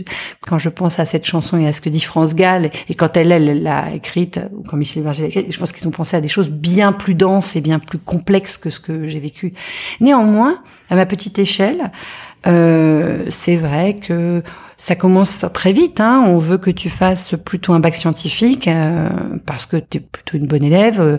quand 0.46 0.58
je 0.58 0.68
pense 0.68 1.00
à 1.00 1.04
cette 1.04 1.26
chanson 1.26 1.58
et 1.58 1.66
à 1.66 1.72
ce 1.72 1.80
que 1.80 1.88
dit 1.88 2.00
France 2.00 2.36
Gall, 2.36 2.70
et 2.88 2.94
quand 2.94 3.16
elle, 3.16 3.32
elle 3.32 3.64
l'a 3.64 3.92
écrite, 3.92 4.38
ou 4.54 4.62
quand 4.62 4.76
Michel 4.76 5.02
Berger 5.02 5.22
l'a 5.22 5.28
écrite, 5.30 5.52
je 5.52 5.58
pense 5.58 5.72
qu'ils 5.72 5.88
ont 5.88 5.92
pensé 5.92 6.16
à 6.16 6.20
des 6.20 6.28
choses 6.28 6.48
bien 6.48 6.92
plus 6.92 7.16
denses 7.16 7.56
et 7.56 7.60
bien 7.60 7.80
plus 7.80 7.98
complexes 7.98 8.56
que 8.56 8.70
ce 8.70 8.78
que 8.78 9.08
j'ai 9.08 9.18
vécu. 9.18 9.52
Néanmoins, 10.00 10.62
à 10.90 10.94
ma 10.94 11.06
petite 11.06 11.40
échelle, 11.40 11.90
euh, 12.46 13.24
c'est 13.28 13.56
vrai 13.56 13.94
que 13.94 14.42
ça 14.76 14.96
commence 14.96 15.44
très 15.52 15.72
vite. 15.72 16.00
Hein. 16.00 16.24
On 16.26 16.38
veut 16.38 16.58
que 16.58 16.70
tu 16.70 16.90
fasses 16.90 17.34
plutôt 17.44 17.72
un 17.72 17.80
bac 17.80 17.94
scientifique 17.94 18.66
euh, 18.66 19.08
parce 19.46 19.64
que 19.66 19.76
tu 19.76 19.98
es 19.98 20.00
plutôt 20.00 20.36
une 20.36 20.46
bonne 20.46 20.64
élève. 20.64 21.00
Euh, 21.00 21.18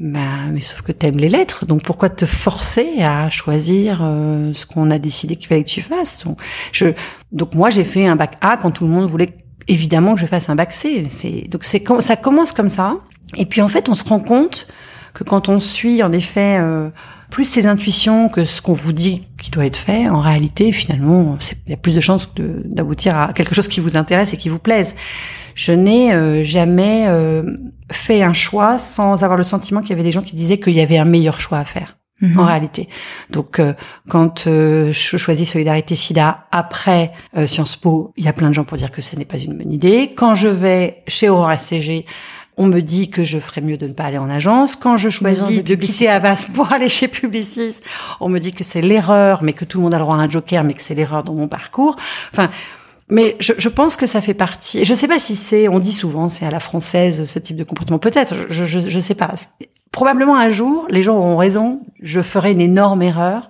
bah, 0.00 0.48
mais 0.50 0.60
sauf 0.60 0.82
que 0.82 0.92
tu 0.92 1.06
aimes 1.06 1.18
les 1.18 1.28
lettres. 1.28 1.66
Donc 1.66 1.82
pourquoi 1.82 2.08
te 2.08 2.24
forcer 2.24 3.02
à 3.02 3.30
choisir 3.30 4.00
euh, 4.02 4.52
ce 4.54 4.66
qu'on 4.66 4.90
a 4.90 4.98
décidé 4.98 5.36
qu'il 5.36 5.46
fallait 5.46 5.62
que 5.62 5.68
tu 5.68 5.82
fasses? 5.82 6.24
Donc, 7.30 7.54
moi 7.54 7.70
j'ai 7.70 7.84
fait 7.84 8.06
un 8.06 8.16
bac 8.16 8.36
A 8.40 8.56
quand 8.56 8.70
tout 8.70 8.84
le 8.84 8.90
monde 8.90 9.08
voulait 9.08 9.36
évidemment 9.68 10.14
que 10.14 10.20
je 10.20 10.26
fasse 10.26 10.48
un 10.48 10.54
bac 10.54 10.72
C. 10.72 11.04
Donc 11.48 11.64
ça 11.64 12.16
commence 12.16 12.52
comme 12.52 12.68
ça. 12.68 12.96
Et 13.36 13.46
puis 13.46 13.60
en 13.60 13.68
fait 13.68 13.88
on 13.88 13.94
se 13.94 14.04
rend 14.04 14.20
compte 14.20 14.66
que 15.14 15.24
quand 15.24 15.48
on 15.48 15.60
suit 15.60 16.02
en 16.02 16.12
effet 16.12 16.58
plus 17.32 17.46
ses 17.46 17.66
intuitions 17.66 18.28
que 18.28 18.44
ce 18.44 18.60
qu'on 18.60 18.74
vous 18.74 18.92
dit 18.92 19.22
qui 19.38 19.50
doit 19.50 19.64
être 19.64 19.78
fait, 19.78 20.08
en 20.08 20.20
réalité, 20.20 20.70
finalement, 20.70 21.38
il 21.66 21.70
y 21.70 21.72
a 21.72 21.78
plus 21.78 21.94
de 21.94 22.00
chances 22.00 22.28
d'aboutir 22.36 23.16
à 23.16 23.32
quelque 23.32 23.54
chose 23.54 23.68
qui 23.68 23.80
vous 23.80 23.96
intéresse 23.96 24.34
et 24.34 24.36
qui 24.36 24.50
vous 24.50 24.58
plaise. 24.58 24.94
Je 25.54 25.72
n'ai 25.72 26.12
euh, 26.12 26.42
jamais 26.42 27.06
euh, 27.08 27.42
fait 27.90 28.22
un 28.22 28.34
choix 28.34 28.78
sans 28.78 29.24
avoir 29.24 29.38
le 29.38 29.44
sentiment 29.44 29.80
qu'il 29.80 29.90
y 29.90 29.92
avait 29.94 30.02
des 30.02 30.12
gens 30.12 30.22
qui 30.22 30.34
disaient 30.34 30.60
qu'il 30.60 30.74
y 30.74 30.80
avait 30.80 30.98
un 30.98 31.04
meilleur 31.04 31.40
choix 31.40 31.58
à 31.58 31.64
faire. 31.64 31.96
Mhm. 32.20 32.38
En 32.38 32.44
réalité. 32.44 32.88
Donc, 33.30 33.58
euh, 33.58 33.72
quand 34.08 34.44
je 34.46 34.92
choisis 34.92 35.50
Solidarité 35.50 35.96
SIDA 35.96 36.46
après 36.52 37.10
Sciences 37.46 37.74
Po, 37.74 38.12
il 38.16 38.24
y 38.24 38.28
a 38.28 38.32
plein 38.32 38.48
de 38.48 38.54
gens 38.54 38.62
pour 38.62 38.76
dire 38.76 38.92
que 38.92 39.02
ce 39.02 39.16
n'est 39.16 39.24
pas 39.24 39.38
une 39.38 39.58
bonne 39.58 39.72
idée. 39.72 40.12
Quand 40.14 40.36
je 40.36 40.46
vais 40.46 41.02
chez 41.08 41.28
Aurora 41.28 41.56
SCG, 41.56 42.06
on 42.56 42.66
me 42.66 42.80
dit 42.80 43.08
que 43.08 43.24
je 43.24 43.38
ferais 43.38 43.60
mieux 43.60 43.76
de 43.76 43.86
ne 43.86 43.92
pas 43.92 44.04
aller 44.04 44.18
en 44.18 44.28
agence. 44.28 44.76
Quand 44.76 44.96
je 44.96 45.08
choisis 45.08 45.62
de 45.62 45.74
quitter 45.74 46.08
Avas 46.08 46.46
pour 46.52 46.72
aller 46.72 46.88
chez 46.88 47.08
Publicis, 47.08 47.80
on 48.20 48.28
me 48.28 48.38
dit 48.38 48.52
que 48.52 48.64
c'est 48.64 48.82
l'erreur, 48.82 49.42
mais 49.42 49.52
que 49.52 49.64
tout 49.64 49.78
le 49.78 49.84
monde 49.84 49.94
a 49.94 49.98
le 49.98 50.04
droit 50.04 50.16
à 50.16 50.20
un 50.20 50.28
joker, 50.28 50.62
mais 50.64 50.74
que 50.74 50.82
c'est 50.82 50.94
l'erreur 50.94 51.22
dans 51.22 51.34
mon 51.34 51.48
parcours. 51.48 51.96
Enfin, 52.32 52.50
mais 53.08 53.36
je, 53.40 53.52
je, 53.56 53.68
pense 53.68 53.96
que 53.96 54.06
ça 54.06 54.20
fait 54.20 54.34
partie. 54.34 54.80
Et 54.80 54.84
je 54.84 54.94
sais 54.94 55.08
pas 55.08 55.18
si 55.18 55.34
c'est, 55.34 55.68
on 55.68 55.80
dit 55.80 55.92
souvent, 55.92 56.28
c'est 56.28 56.46
à 56.46 56.50
la 56.50 56.60
française 56.60 57.24
ce 57.26 57.38
type 57.38 57.56
de 57.56 57.64
comportement. 57.64 57.98
Peut-être, 57.98 58.34
je, 58.48 58.64
je, 58.64 58.80
je 58.80 59.00
sais 59.00 59.14
pas. 59.14 59.30
Probablement 59.90 60.36
un 60.36 60.50
jour, 60.50 60.86
les 60.90 61.02
gens 61.02 61.16
auront 61.16 61.36
raison. 61.36 61.80
Je 62.00 62.20
ferai 62.20 62.52
une 62.52 62.60
énorme 62.60 63.02
erreur. 63.02 63.48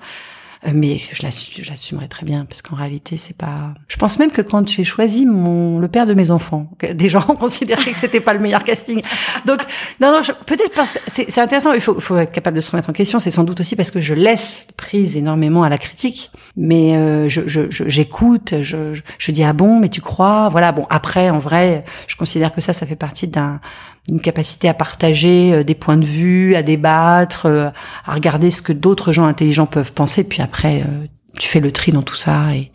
Euh, 0.66 0.70
mais 0.74 0.98
je 0.98 1.22
l'assumerai 1.68 2.08
très 2.08 2.24
bien 2.24 2.44
parce 2.44 2.62
qu'en 2.62 2.76
réalité 2.76 3.16
c'est 3.16 3.36
pas. 3.36 3.74
Je 3.88 3.96
pense 3.96 4.18
même 4.18 4.30
que 4.30 4.42
quand 4.42 4.68
j'ai 4.68 4.84
choisi 4.84 5.26
mon 5.26 5.78
le 5.78 5.88
père 5.88 6.06
de 6.06 6.14
mes 6.14 6.30
enfants, 6.30 6.70
des 6.94 7.08
gens 7.08 7.24
ont 7.28 7.34
considéré 7.34 7.90
que 7.90 7.96
c'était 7.96 8.20
pas 8.20 8.32
le 8.32 8.40
meilleur 8.40 8.62
casting. 8.62 9.02
Donc 9.44 9.60
non 10.00 10.12
non 10.12 10.20
peut-être 10.46 10.74
pas. 10.74 10.86
C'est 10.86 11.38
intéressant. 11.38 11.72
Il 11.72 11.80
faut, 11.80 11.98
faut 12.00 12.16
être 12.16 12.32
capable 12.32 12.56
de 12.56 12.60
se 12.60 12.70
remettre 12.70 12.90
en 12.90 12.92
question. 12.92 13.18
C'est 13.18 13.30
sans 13.30 13.44
doute 13.44 13.60
aussi 13.60 13.74
parce 13.76 13.90
que 13.90 14.00
je 14.00 14.14
laisse 14.14 14.66
prise 14.76 15.16
énormément 15.16 15.64
à 15.64 15.68
la 15.68 15.78
critique, 15.78 16.30
mais 16.56 16.96
euh, 16.96 17.28
je 17.28 17.42
j'écoute, 17.88 18.54
je, 18.62 18.94
je, 18.94 19.02
je 19.18 19.32
dis 19.32 19.42
ah 19.42 19.52
bon 19.52 19.78
mais 19.80 19.88
tu 19.88 20.00
crois? 20.00 20.48
Voilà 20.48 20.72
bon 20.72 20.86
après 20.90 21.30
en 21.30 21.38
vrai 21.38 21.84
je 22.06 22.16
considère 22.16 22.52
que 22.52 22.60
ça 22.60 22.72
ça 22.72 22.86
fait 22.86 22.96
partie 22.96 23.26
d'un 23.26 23.60
une 24.08 24.20
capacité 24.20 24.68
à 24.68 24.74
partager 24.74 25.52
euh, 25.52 25.64
des 25.64 25.74
points 25.74 25.96
de 25.96 26.04
vue, 26.04 26.54
à 26.54 26.62
débattre, 26.62 27.46
euh, 27.46 27.70
à 28.04 28.14
regarder 28.14 28.50
ce 28.50 28.62
que 28.62 28.72
d'autres 28.72 29.12
gens 29.12 29.26
intelligents 29.26 29.66
peuvent 29.66 29.92
penser. 29.92 30.24
Puis 30.24 30.42
après, 30.42 30.82
euh, 30.82 31.06
tu 31.38 31.48
fais 31.48 31.60
le 31.60 31.70
tri 31.70 31.92
dans 31.92 32.02
tout 32.02 32.16
ça 32.16 32.54
et, 32.54 32.72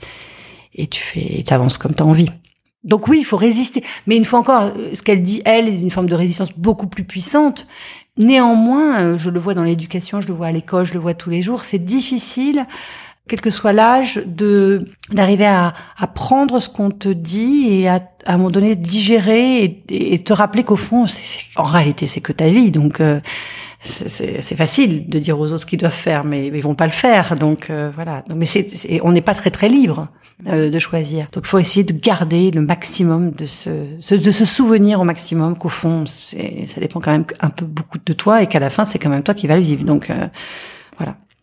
et 0.75 0.88
tu 0.88 1.01
fais, 1.01 1.43
avances 1.51 1.77
comme 1.77 1.93
tu 1.93 2.03
as 2.03 2.05
envie. 2.05 2.29
Donc 2.84 3.07
oui, 3.07 3.17
il 3.19 3.25
faut 3.25 3.38
résister. 3.38 3.84
Mais 4.05 4.15
une 4.15 4.25
fois 4.25 4.39
encore, 4.39 4.72
ce 4.93 5.01
qu'elle 5.01 5.22
dit, 5.22 5.41
elle, 5.46 5.67
est 5.67 5.81
une 5.81 5.91
forme 5.91 6.07
de 6.07 6.15
résistance 6.15 6.50
beaucoup 6.55 6.88
plus 6.88 7.03
puissante. 7.03 7.67
Néanmoins, 8.17 9.17
je 9.17 9.29
le 9.29 9.39
vois 9.39 9.53
dans 9.53 9.63
l'éducation, 9.63 10.22
je 10.22 10.27
le 10.27 10.34
vois 10.34 10.48
à 10.48 10.51
l'école, 10.51 10.86
je 10.86 10.93
le 10.93 11.00
vois 11.00 11.13
tous 11.13 11.29
les 11.29 11.41
jours, 11.41 11.65
c'est 11.65 11.84
difficile 11.84 12.65
quel 13.27 13.41
que 13.41 13.51
soit 13.51 13.74
l'âge, 13.74 14.22
de 14.25 14.86
d'arriver 15.12 15.46
à, 15.46 15.74
à 15.98 16.07
prendre 16.07 16.60
ce 16.60 16.69
qu'on 16.69 16.91
te 16.91 17.10
dit 17.10 17.67
et 17.69 17.88
à, 17.88 18.01
à 18.25 18.34
un 18.34 18.38
moment 18.38 18.50
donné 18.51 18.75
digérer 18.75 19.63
et, 19.63 20.13
et 20.13 20.19
te 20.19 20.34
rappeler 20.34 20.63
qu'au 20.63 20.75
fond, 20.75 21.07
c'est, 21.07 21.46
en 21.55 21.63
réalité, 21.63 22.07
c'est 22.07 22.22
que 22.22 22.34
ta 22.34 22.50
vie. 22.50 22.72
Donc 22.72 23.00
euh, 23.00 23.19
c'est 23.79 24.55
facile 24.55 25.07
de 25.07 25.19
dire 25.19 25.39
aux 25.39 25.48
autres 25.48 25.60
ce 25.60 25.65
qu'ils 25.65 25.79
doivent 25.79 25.93
faire, 25.93 26.24
mais 26.24 26.48
ils 26.48 26.63
vont 26.63 26.75
pas 26.75 26.88
le 26.88 26.91
faire. 26.91 27.36
Donc 27.36 27.69
euh, 27.69 27.91
voilà. 27.93 28.24
mais 28.36 28.46
c'est, 28.46 28.67
on 29.03 29.12
n'est 29.12 29.22
pas 29.22 29.36
très 29.36 29.51
très 29.51 29.69
libre 29.69 30.07
euh, 30.48 30.69
de 30.69 30.79
choisir. 30.79 31.27
Donc 31.31 31.43
il 31.46 31.48
faut 31.48 31.60
essayer 31.60 31.84
de 31.84 31.93
garder 31.93 32.51
le 32.51 32.62
maximum 32.62 33.31
de 33.31 33.46
ce, 33.46 34.15
de 34.15 34.31
se 34.31 34.46
souvenir 34.46 35.00
au 35.00 35.03
maximum 35.03 35.57
qu'au 35.57 35.69
fond, 35.69 36.05
ça 36.05 36.81
dépend 36.81 37.00
quand 37.00 37.12
même 37.12 37.25
un 37.39 37.50
peu 37.50 37.65
beaucoup 37.65 38.00
de 38.03 38.13
toi 38.13 38.41
et 38.41 38.48
qu'à 38.48 38.60
la 38.60 38.69
fin, 38.69 38.84
c'est 38.84 39.00
quand 39.00 39.10
même 39.10 39.24
toi 39.24 39.34
qui 39.34 39.48
vas 39.48 39.55
le 39.55 39.62
vivre. 39.62 39.86
Donc 39.86 40.07
voilà. 40.12 40.31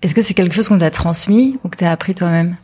Est-ce 0.03 0.15
que 0.15 0.23
c'est 0.23 0.35
quelque 0.35 0.55
chose 0.55 0.69
qu'on 0.69 0.79
t'a 0.79 0.91
transmis 0.91 1.59
ou 1.65 1.69
que 1.69 1.77
t'as 1.77 1.91
appris 1.91 2.15
toi-même? 2.15 2.57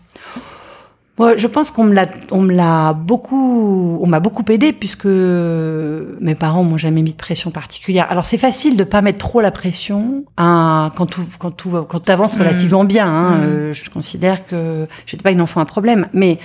Moi, 1.20 1.36
je 1.36 1.46
pense 1.46 1.70
qu'on 1.70 1.84
me 1.84 1.92
l'a, 1.92 2.06
on 2.30 2.40
me 2.40 2.54
l'a 2.54 2.94
beaucoup, 2.94 3.98
on 4.00 4.06
m'a 4.06 4.20
beaucoup 4.20 4.42
aidé 4.48 4.72
puisque 4.72 5.04
mes 5.04 6.34
parents 6.34 6.64
m'ont 6.64 6.78
jamais 6.78 7.02
mis 7.02 7.10
de 7.10 7.18
pression 7.18 7.50
particulière. 7.50 8.06
Alors 8.08 8.24
c'est 8.24 8.38
facile 8.38 8.74
de 8.78 8.84
pas 8.84 9.02
mettre 9.02 9.18
trop 9.18 9.42
la 9.42 9.50
pression 9.50 10.24
hein, 10.38 10.90
quand 10.96 11.04
tout, 11.04 11.20
quand 11.38 11.50
tout, 11.50 11.84
quand 11.86 12.00
t'avances 12.00 12.36
mmh. 12.36 12.40
relativement 12.40 12.84
bien. 12.84 13.06
Hein, 13.06 13.30
mmh. 13.32 13.42
euh, 13.42 13.72
je 13.74 13.90
considère 13.90 14.46
que 14.46 14.86
j'étais 15.04 15.22
pas 15.22 15.30
une 15.30 15.42
enfant 15.42 15.60
à 15.60 15.66
problème, 15.66 16.06
mais 16.14 16.38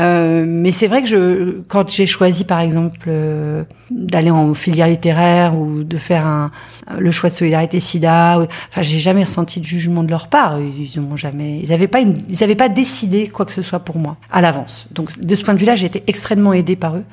euh, 0.00 0.44
mais 0.46 0.72
c'est 0.72 0.86
vrai 0.86 1.02
que 1.02 1.08
je, 1.08 1.60
quand 1.68 1.90
j'ai 1.90 2.06
choisi 2.06 2.44
par 2.44 2.60
exemple 2.60 2.98
euh, 3.08 3.64
d'aller 3.90 4.30
en 4.30 4.54
filière 4.54 4.86
littéraire 4.86 5.58
ou 5.58 5.84
de 5.84 5.96
faire 5.98 6.26
un, 6.26 6.50
le 6.98 7.10
choix 7.10 7.28
de 7.28 7.34
solidarité 7.34 7.78
SIDA, 7.78 8.38
enfin 8.70 8.82
j'ai 8.82 8.98
jamais 8.98 9.24
ressenti 9.24 9.60
de 9.60 9.64
jugement 9.64 10.02
de 10.02 10.10
leur 10.10 10.28
part. 10.28 10.58
Ils 10.60 10.98
n'ont 11.00 11.16
jamais, 11.16 11.58
ils 11.58 11.72
avaient 11.72 11.88
pas, 11.88 12.00
une, 12.00 12.22
ils 12.28 12.42
avaient 12.42 12.54
pas 12.54 12.70
décidé 12.70 13.28
quoi 13.28 13.44
que 13.44 13.52
ce 13.52 13.62
soit 13.62 13.80
pour 13.80 13.98
moi 13.98 14.16
à 14.30 14.40
l'avance. 14.40 14.86
Donc 14.92 15.18
de 15.20 15.34
ce 15.34 15.44
point 15.44 15.54
de 15.54 15.58
vue-là, 15.58 15.76
j'ai 15.76 15.86
été 15.86 16.02
extrêmement 16.06 16.54
aidée 16.54 16.76
par 16.76 16.96
eux. 16.96 17.04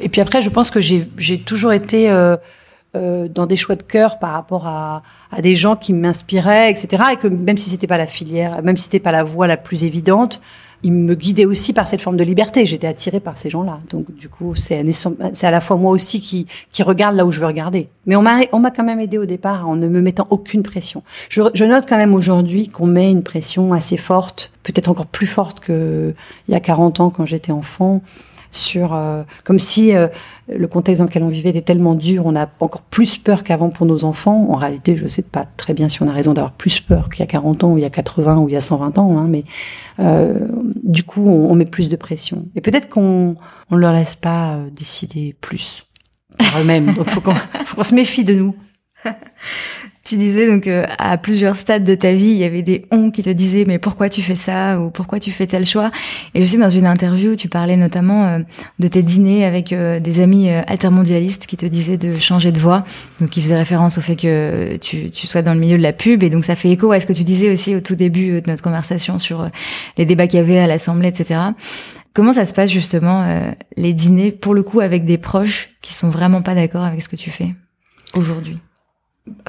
Et 0.00 0.08
puis 0.08 0.20
après, 0.20 0.40
je 0.40 0.50
pense 0.50 0.70
que 0.70 0.80
j'ai 0.80 1.38
toujours 1.40 1.72
été 1.72 2.10
euh, 2.10 2.36
euh, 2.96 3.28
dans 3.28 3.46
des 3.46 3.56
choix 3.56 3.76
de 3.76 3.82
cœur 3.82 4.18
par 4.18 4.32
rapport 4.32 4.66
à, 4.66 5.02
à 5.30 5.42
des 5.42 5.54
gens 5.54 5.76
qui 5.76 5.92
m'inspiraient, 5.92 6.70
etc. 6.70 7.02
Et 7.12 7.16
que 7.16 7.28
même 7.28 7.56
si 7.56 7.70
c'était 7.70 7.86
pas 7.86 7.98
la 7.98 8.06
filière, 8.06 8.62
même 8.62 8.76
si 8.76 8.84
c'était 8.84 9.00
pas 9.00 9.12
la 9.12 9.22
voie 9.22 9.46
la 9.46 9.56
plus 9.56 9.84
évidente, 9.84 10.40
il 10.82 10.92
me 10.92 11.14
guidait 11.14 11.44
aussi 11.44 11.72
par 11.72 11.86
cette 11.86 12.00
forme 12.00 12.16
de 12.16 12.24
liberté. 12.24 12.66
J'étais 12.66 12.86
attirée 12.86 13.20
par 13.20 13.36
ces 13.36 13.50
gens-là. 13.50 13.80
Donc 13.90 14.14
du 14.14 14.28
coup, 14.28 14.54
c'est 14.54 14.82
à 15.42 15.50
la 15.50 15.60
fois 15.60 15.76
moi 15.76 15.92
aussi 15.92 16.20
qui 16.20 16.82
regarde 16.82 17.16
là 17.16 17.24
où 17.26 17.32
je 17.32 17.40
veux 17.40 17.46
regarder. 17.46 17.88
Mais 18.06 18.16
on 18.16 18.22
m'a 18.22 18.70
quand 18.70 18.84
même 18.84 19.00
aidé 19.00 19.18
au 19.18 19.26
départ 19.26 19.68
en 19.68 19.76
ne 19.76 19.88
me 19.88 20.00
mettant 20.00 20.26
aucune 20.30 20.62
pression. 20.62 21.02
Je, 21.28 21.42
je 21.54 21.64
note 21.64 21.84
quand 21.88 21.96
même 21.96 22.14
aujourd'hui 22.14 22.68
qu'on 22.68 22.86
met 22.86 23.10
une 23.10 23.22
pression 23.22 23.72
assez 23.72 23.96
forte, 23.96 24.52
peut-être 24.62 24.88
encore 24.88 25.06
plus 25.06 25.26
forte 25.26 25.60
que 25.60 26.14
il 26.48 26.52
y 26.52 26.54
a 26.54 26.60
40 26.60 27.00
ans 27.00 27.10
quand 27.10 27.26
j'étais 27.26 27.52
enfant 27.52 28.02
sur 28.50 28.94
euh, 28.94 29.22
comme 29.44 29.58
si 29.58 29.94
euh, 29.94 30.08
le 30.48 30.66
contexte 30.66 31.00
dans 31.00 31.06
lequel 31.06 31.22
on 31.22 31.28
vivait 31.28 31.50
était 31.50 31.62
tellement 31.62 31.94
dur, 31.94 32.24
on 32.26 32.34
a 32.36 32.48
encore 32.60 32.82
plus 32.82 33.18
peur 33.18 33.44
qu'avant 33.44 33.70
pour 33.70 33.86
nos 33.86 34.04
enfants. 34.04 34.48
En 34.50 34.56
réalité, 34.56 34.96
je 34.96 35.06
sais 35.06 35.22
pas 35.22 35.46
très 35.56 35.74
bien 35.74 35.88
si 35.88 36.02
on 36.02 36.08
a 36.08 36.12
raison 36.12 36.34
d'avoir 36.34 36.52
plus 36.52 36.80
peur 36.80 37.08
qu'il 37.08 37.20
y 37.20 37.22
a 37.22 37.26
40 37.26 37.64
ans 37.64 37.72
ou 37.72 37.78
il 37.78 37.82
y 37.82 37.86
a 37.86 37.90
80 37.90 38.38
ou 38.38 38.48
il 38.48 38.52
y 38.52 38.56
a 38.56 38.60
120 38.60 38.98
ans, 38.98 39.18
hein, 39.18 39.26
mais 39.28 39.44
euh, 40.00 40.34
du 40.82 41.04
coup, 41.04 41.28
on, 41.28 41.54
met 41.54 41.64
plus 41.64 41.88
de 41.88 41.96
pression. 41.96 42.46
Et 42.56 42.60
peut-être 42.60 42.88
qu'on 42.88 43.36
on 43.70 43.76
leur 43.76 43.92
laisse 43.92 44.16
pas 44.16 44.54
euh, 44.54 44.70
décider 44.70 45.36
plus 45.40 45.86
par 46.38 46.60
eux-mêmes. 46.60 46.92
Donc, 46.94 47.08
faut 47.08 47.20
qu'on 47.20 47.34
qu'on 47.74 47.84
se 47.84 47.94
méfie 47.94 48.24
de 48.24 48.34
nous. 48.34 48.56
Tu 50.10 50.16
disais 50.16 50.48
donc 50.48 50.66
euh, 50.66 50.86
à 50.98 51.16
plusieurs 51.18 51.54
stades 51.54 51.84
de 51.84 51.94
ta 51.94 52.12
vie, 52.12 52.30
il 52.30 52.36
y 52.36 52.42
avait 52.42 52.62
des 52.62 52.84
on 52.90 53.12
qui 53.12 53.22
te 53.22 53.30
disaient 53.30 53.62
mais 53.64 53.78
pourquoi 53.78 54.08
tu 54.08 54.22
fais 54.22 54.34
ça 54.34 54.80
ou 54.80 54.90
pourquoi 54.90 55.20
tu 55.20 55.30
fais 55.30 55.46
tel 55.46 55.64
choix? 55.64 55.88
Et 56.34 56.44
je 56.44 56.50
sais 56.50 56.58
dans 56.58 56.68
une 56.68 56.86
interview, 56.86 57.36
tu 57.36 57.48
parlais 57.48 57.76
notamment 57.76 58.26
euh, 58.26 58.38
de 58.80 58.88
tes 58.88 59.04
dîners 59.04 59.44
avec 59.44 59.72
euh, 59.72 60.00
des 60.00 60.18
amis 60.18 60.48
altermondialistes 60.48 61.46
qui 61.46 61.56
te 61.56 61.64
disaient 61.64 61.96
de 61.96 62.18
changer 62.18 62.50
de 62.50 62.58
voix, 62.58 62.84
donc 63.20 63.30
qui 63.30 63.40
faisaient 63.40 63.56
référence 63.56 63.98
au 63.98 64.00
fait 64.00 64.16
que 64.16 64.78
tu, 64.78 65.10
tu 65.10 65.28
sois 65.28 65.42
dans 65.42 65.54
le 65.54 65.60
milieu 65.60 65.78
de 65.78 65.82
la 65.84 65.92
pub. 65.92 66.24
Et 66.24 66.28
donc 66.28 66.44
ça 66.44 66.56
fait 66.56 66.70
écho 66.70 66.90
à 66.90 66.98
ce 66.98 67.06
que 67.06 67.12
tu 67.12 67.22
disais 67.22 67.48
aussi 67.48 67.76
au 67.76 67.80
tout 67.80 67.94
début 67.94 68.42
de 68.42 68.50
notre 68.50 68.64
conversation 68.64 69.20
sur 69.20 69.48
les 69.96 70.06
débats 70.06 70.26
qu'il 70.26 70.40
y 70.40 70.42
avait 70.42 70.58
à 70.58 70.66
l'Assemblée, 70.66 71.06
etc. 71.06 71.38
Comment 72.14 72.32
ça 72.32 72.46
se 72.46 72.52
passe 72.52 72.72
justement 72.72 73.44
les 73.76 73.92
dîners 73.92 74.32
pour 74.32 74.54
le 74.54 74.64
coup 74.64 74.80
avec 74.80 75.04
des 75.04 75.18
proches 75.18 75.68
qui 75.82 75.92
sont 75.92 76.10
vraiment 76.10 76.42
pas 76.42 76.56
d'accord 76.56 76.82
avec 76.82 77.00
ce 77.00 77.08
que 77.08 77.14
tu 77.14 77.30
fais 77.30 77.54
aujourd'hui? 78.16 78.56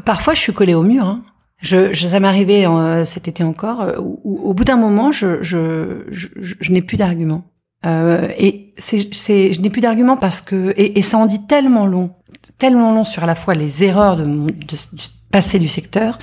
Parfois, 0.05 0.33
je 0.33 0.39
suis 0.39 0.53
collée 0.53 0.73
au 0.73 0.83
mur. 0.83 1.05
Hein. 1.05 1.23
Je, 1.61 1.93
je, 1.93 2.07
ça 2.07 2.19
m'est 2.19 2.27
arrivé 2.27 2.65
euh, 2.65 3.05
cet 3.05 3.27
été 3.27 3.43
encore. 3.43 3.81
Euh, 3.81 3.97
où, 3.99 4.39
au 4.43 4.53
bout 4.53 4.63
d'un 4.63 4.77
moment, 4.77 5.11
je, 5.11 5.41
je, 5.43 6.05
je, 6.09 6.27
je 6.39 6.71
n'ai 6.71 6.81
plus 6.81 6.97
d'arguments. 6.97 7.43
Euh, 7.85 8.27
et 8.37 8.73
c'est, 8.77 9.13
c'est, 9.13 9.51
je 9.51 9.61
n'ai 9.61 9.69
plus 9.69 9.81
d'arguments 9.81 10.17
parce 10.17 10.41
que 10.41 10.73
et, 10.77 10.99
et, 10.99 11.01
ça 11.01 11.17
en 11.17 11.25
dit 11.25 11.45
tellement 11.47 11.87
long, 11.87 12.11
tellement 12.59 12.93
long 12.93 13.03
sur 13.03 13.23
à 13.23 13.25
la 13.25 13.33
fois 13.33 13.55
les 13.55 13.83
erreurs 13.83 14.17
de, 14.17 14.23
de, 14.23 14.49
du 14.49 15.05
passé 15.31 15.57
du 15.57 15.67
secteur 15.67 16.19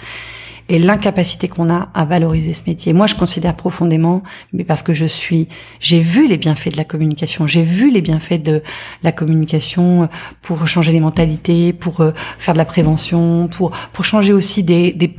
et 0.69 0.79
l'incapacité 0.79 1.49
qu'on 1.49 1.71
a 1.71 1.89
à 1.95 2.05
valoriser 2.05 2.53
ce 2.53 2.63
métier. 2.67 2.93
Moi, 2.93 3.07
je 3.07 3.15
considère 3.15 3.55
profondément, 3.55 4.23
mais 4.53 4.65
parce 4.65 4.83
que 4.83 4.93
je 4.93 5.07
suis, 5.07 5.49
j'ai 5.81 6.01
vu 6.01 6.29
les 6.29 6.37
bienfaits 6.37 6.73
de 6.73 6.77
la 6.77 6.85
communication, 6.85 7.47
j'ai 7.47 7.63
vu 7.63 7.91
les 7.91 8.01
bienfaits 8.01 8.43
de 8.43 8.63
la 9.03 9.13
communication 9.13 10.09
pour 10.43 10.67
changer 10.67 10.93
les 10.93 11.01
mentalités, 11.01 11.73
pour 11.73 12.01
euh, 12.01 12.13
faire 12.39 12.55
de 12.55 12.59
la 12.59 12.65
prévention, 12.65 13.49
pour 13.49 13.71
pour 13.93 14.05
changer 14.05 14.33
aussi 14.33 14.63
des 14.63 14.93
des, 14.93 15.15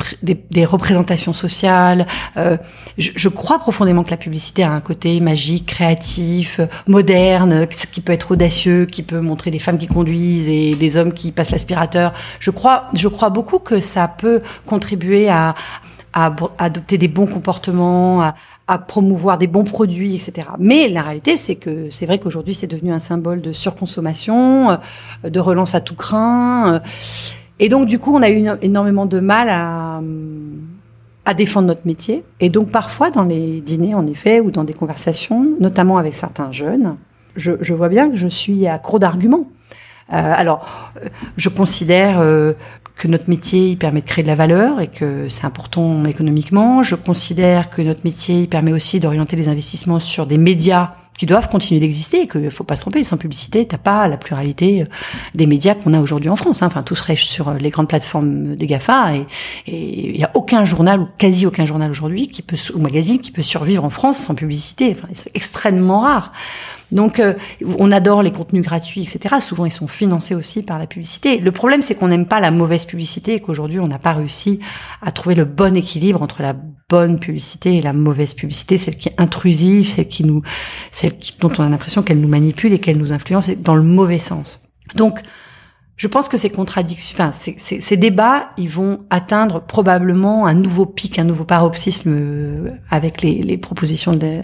des, 0.51 0.65
représentations 0.65 1.33
sociales. 1.33 2.05
Euh, 2.37 2.57
je, 2.97 3.11
je, 3.15 3.29
crois 3.29 3.59
profondément 3.59 4.03
que 4.03 4.11
la 4.11 4.17
publicité 4.17 4.63
a 4.63 4.71
un 4.71 4.81
côté 4.81 5.19
magique, 5.19 5.65
créatif, 5.65 6.59
moderne, 6.87 7.67
qui 7.67 8.01
peut 8.01 8.13
être 8.13 8.31
audacieux, 8.31 8.85
qui 8.85 9.03
peut 9.03 9.19
montrer 9.19 9.51
des 9.51 9.59
femmes 9.59 9.77
qui 9.77 9.87
conduisent 9.87 10.49
et 10.49 10.75
des 10.75 10.97
hommes 10.97 11.13
qui 11.13 11.31
passent 11.31 11.51
l'aspirateur. 11.51 12.13
Je 12.39 12.51
crois, 12.51 12.87
je 12.93 13.07
crois 13.07 13.29
beaucoup 13.29 13.59
que 13.59 13.79
ça 13.79 14.07
peut 14.07 14.41
contribuer 14.65 15.29
à 15.29 15.38
à, 16.13 16.35
adopter 16.57 16.97
des 16.97 17.07
bons 17.07 17.27
comportements, 17.27 18.21
à, 18.67 18.77
promouvoir 18.77 19.37
des 19.37 19.47
bons 19.47 19.63
produits, 19.63 20.15
etc. 20.15 20.47
Mais 20.59 20.89
la 20.89 21.01
réalité, 21.01 21.37
c'est 21.37 21.55
que 21.55 21.89
c'est 21.89 22.05
vrai 22.05 22.19
qu'aujourd'hui, 22.19 22.53
c'est 22.53 22.67
devenu 22.67 22.91
un 22.91 22.99
symbole 22.99 23.41
de 23.41 23.51
surconsommation, 23.51 24.71
euh, 24.71 25.29
de 25.29 25.39
relance 25.39 25.73
à 25.75 25.81
tout 25.81 25.95
craint. 25.95 26.73
Euh. 26.73 26.79
Et 27.59 27.67
donc, 27.69 27.87
du 27.87 27.99
coup, 27.99 28.15
on 28.15 28.21
a 28.21 28.29
eu 28.29 28.47
énormément 28.61 29.05
de 29.05 29.19
mal 29.19 29.49
à, 29.49 30.01
défendre 31.35 31.67
notre 31.67 31.85
métier. 31.85 32.23
Et 32.39 32.49
donc, 32.49 32.71
parfois, 32.71 33.11
dans 33.11 33.23
les 33.23 33.61
dîners, 33.61 33.93
en 33.93 34.07
effet, 34.07 34.39
ou 34.39 34.49
dans 34.49 34.63
des 34.63 34.73
conversations, 34.73 35.55
notamment 35.59 35.99
avec 35.99 36.15
certains 36.15 36.51
jeunes, 36.51 36.95
je, 37.35 37.51
je 37.61 37.73
vois 37.75 37.87
bien 37.89 38.09
que 38.09 38.15
je 38.15 38.27
suis 38.27 38.65
à 38.65 38.79
court 38.79 38.97
d'arguments. 38.97 39.45
Euh, 40.11 40.33
alors, 40.35 40.91
je 41.37 41.49
considère 41.49 42.19
euh, 42.19 42.53
que 42.99 43.07
notre 43.07 43.29
métier 43.29 43.69
il 43.69 43.77
permet 43.77 44.01
de 44.01 44.05
créer 44.05 44.23
de 44.23 44.27
la 44.27 44.35
valeur 44.35 44.81
et 44.81 44.87
que 44.87 45.29
c'est 45.29 45.45
important 45.45 46.05
économiquement. 46.05 46.83
Je 46.83 46.95
considère 46.95 47.69
que 47.69 47.81
notre 47.81 48.01
métier 48.03 48.41
il 48.41 48.49
permet 48.49 48.73
aussi 48.73 48.99
d'orienter 48.99 49.37
les 49.37 49.47
investissements 49.47 49.99
sur 49.99 50.27
des 50.27 50.37
médias 50.37 50.91
qui 51.17 51.25
doivent 51.25 51.49
continuer 51.49 51.81
d'exister, 51.81 52.27
qu'il 52.27 52.49
faut 52.49 52.63
pas 52.63 52.77
se 52.77 52.81
tromper, 52.81 53.03
sans 53.03 53.17
publicité, 53.17 53.67
t'as 53.67 53.77
pas 53.77 54.07
la 54.07 54.15
pluralité 54.15 54.83
euh, 54.83 54.85
des 55.35 55.47
médias 55.47 55.75
qu'on 55.75 55.93
a 55.93 55.99
aujourd'hui 55.99 56.29
en 56.29 56.37
France. 56.37 56.61
Hein. 56.61 56.67
Enfin, 56.67 56.81
tout 56.81 56.95
serait 56.95 57.17
sur 57.17 57.53
les 57.53 57.69
grandes 57.69 57.89
plateformes 57.89 58.55
des 58.55 58.67
Gafa 58.67 59.15
et 59.15 59.25
il 59.67 60.17
y 60.17 60.23
a 60.23 60.31
aucun 60.33 60.63
journal 60.63 61.01
ou 61.01 61.07
quasi 61.17 61.45
aucun 61.45 61.65
journal 61.65 61.91
aujourd'hui 61.91 62.27
qui 62.27 62.41
peut 62.41 62.57
ou 62.73 62.79
magazine 62.79 63.19
qui 63.19 63.31
peut 63.31 63.43
survivre 63.43 63.83
en 63.83 63.89
France 63.89 64.17
sans 64.17 64.35
publicité. 64.35 64.95
Enfin, 64.97 65.07
c'est 65.13 65.35
extrêmement 65.35 66.01
rare. 66.01 66.31
Donc, 66.91 67.19
euh, 67.19 67.33
on 67.77 67.91
adore 67.91 68.23
les 68.23 68.31
contenus 68.31 68.63
gratuits, 68.63 69.01
etc. 69.01 69.35
Souvent, 69.39 69.65
ils 69.65 69.71
sont 69.71 69.87
financés 69.87 70.35
aussi 70.35 70.63
par 70.63 70.79
la 70.79 70.87
publicité. 70.87 71.37
Le 71.37 71.51
problème, 71.51 71.81
c'est 71.81 71.95
qu'on 71.95 72.07
n'aime 72.07 72.25
pas 72.25 72.39
la 72.39 72.51
mauvaise 72.51 72.85
publicité 72.85 73.35
et 73.35 73.39
qu'aujourd'hui, 73.39 73.79
on 73.79 73.87
n'a 73.87 73.99
pas 73.99 74.13
réussi 74.13 74.59
à 75.01 75.11
trouver 75.11 75.35
le 75.35 75.45
bon 75.45 75.75
équilibre 75.75 76.21
entre 76.21 76.41
la 76.41 76.55
bonne 76.89 77.19
publicité 77.19 77.77
et 77.77 77.81
la 77.81 77.93
mauvaise 77.93 78.33
publicité, 78.33 78.77
celle 78.77 78.95
qui 78.95 79.09
est 79.09 79.21
intrusive, 79.21 79.87
celle 79.87 80.07
qui 80.07 80.23
nous, 80.23 80.41
celle 80.91 81.13
dont 81.39 81.51
on 81.57 81.63
a 81.63 81.69
l'impression 81.69 82.01
qu'elle 82.01 82.19
nous 82.19 82.27
manipule 82.27 82.73
et 82.73 82.79
qu'elle 82.79 82.97
nous 82.97 83.13
influence 83.13 83.49
dans 83.49 83.75
le 83.75 83.83
mauvais 83.83 84.19
sens. 84.19 84.59
Donc, 84.95 85.19
je 85.99 86.07
pense 86.07 86.29
que 86.29 86.37
ces 86.37 86.49
contradictions, 86.49 87.17
enfin, 87.19 87.31
ces, 87.33 87.97
débats, 87.97 88.51
ils 88.57 88.69
vont 88.69 89.01
atteindre 89.09 89.61
probablement 89.61 90.45
un 90.45 90.53
nouveau 90.53 90.85
pic, 90.85 91.19
un 91.19 91.25
nouveau 91.25 91.43
paroxysme 91.43 92.13
euh, 92.15 92.71
avec 92.89 93.21
les, 93.21 93.57
propositions 93.57 94.13
de, 94.13 94.17
de, 94.17 94.41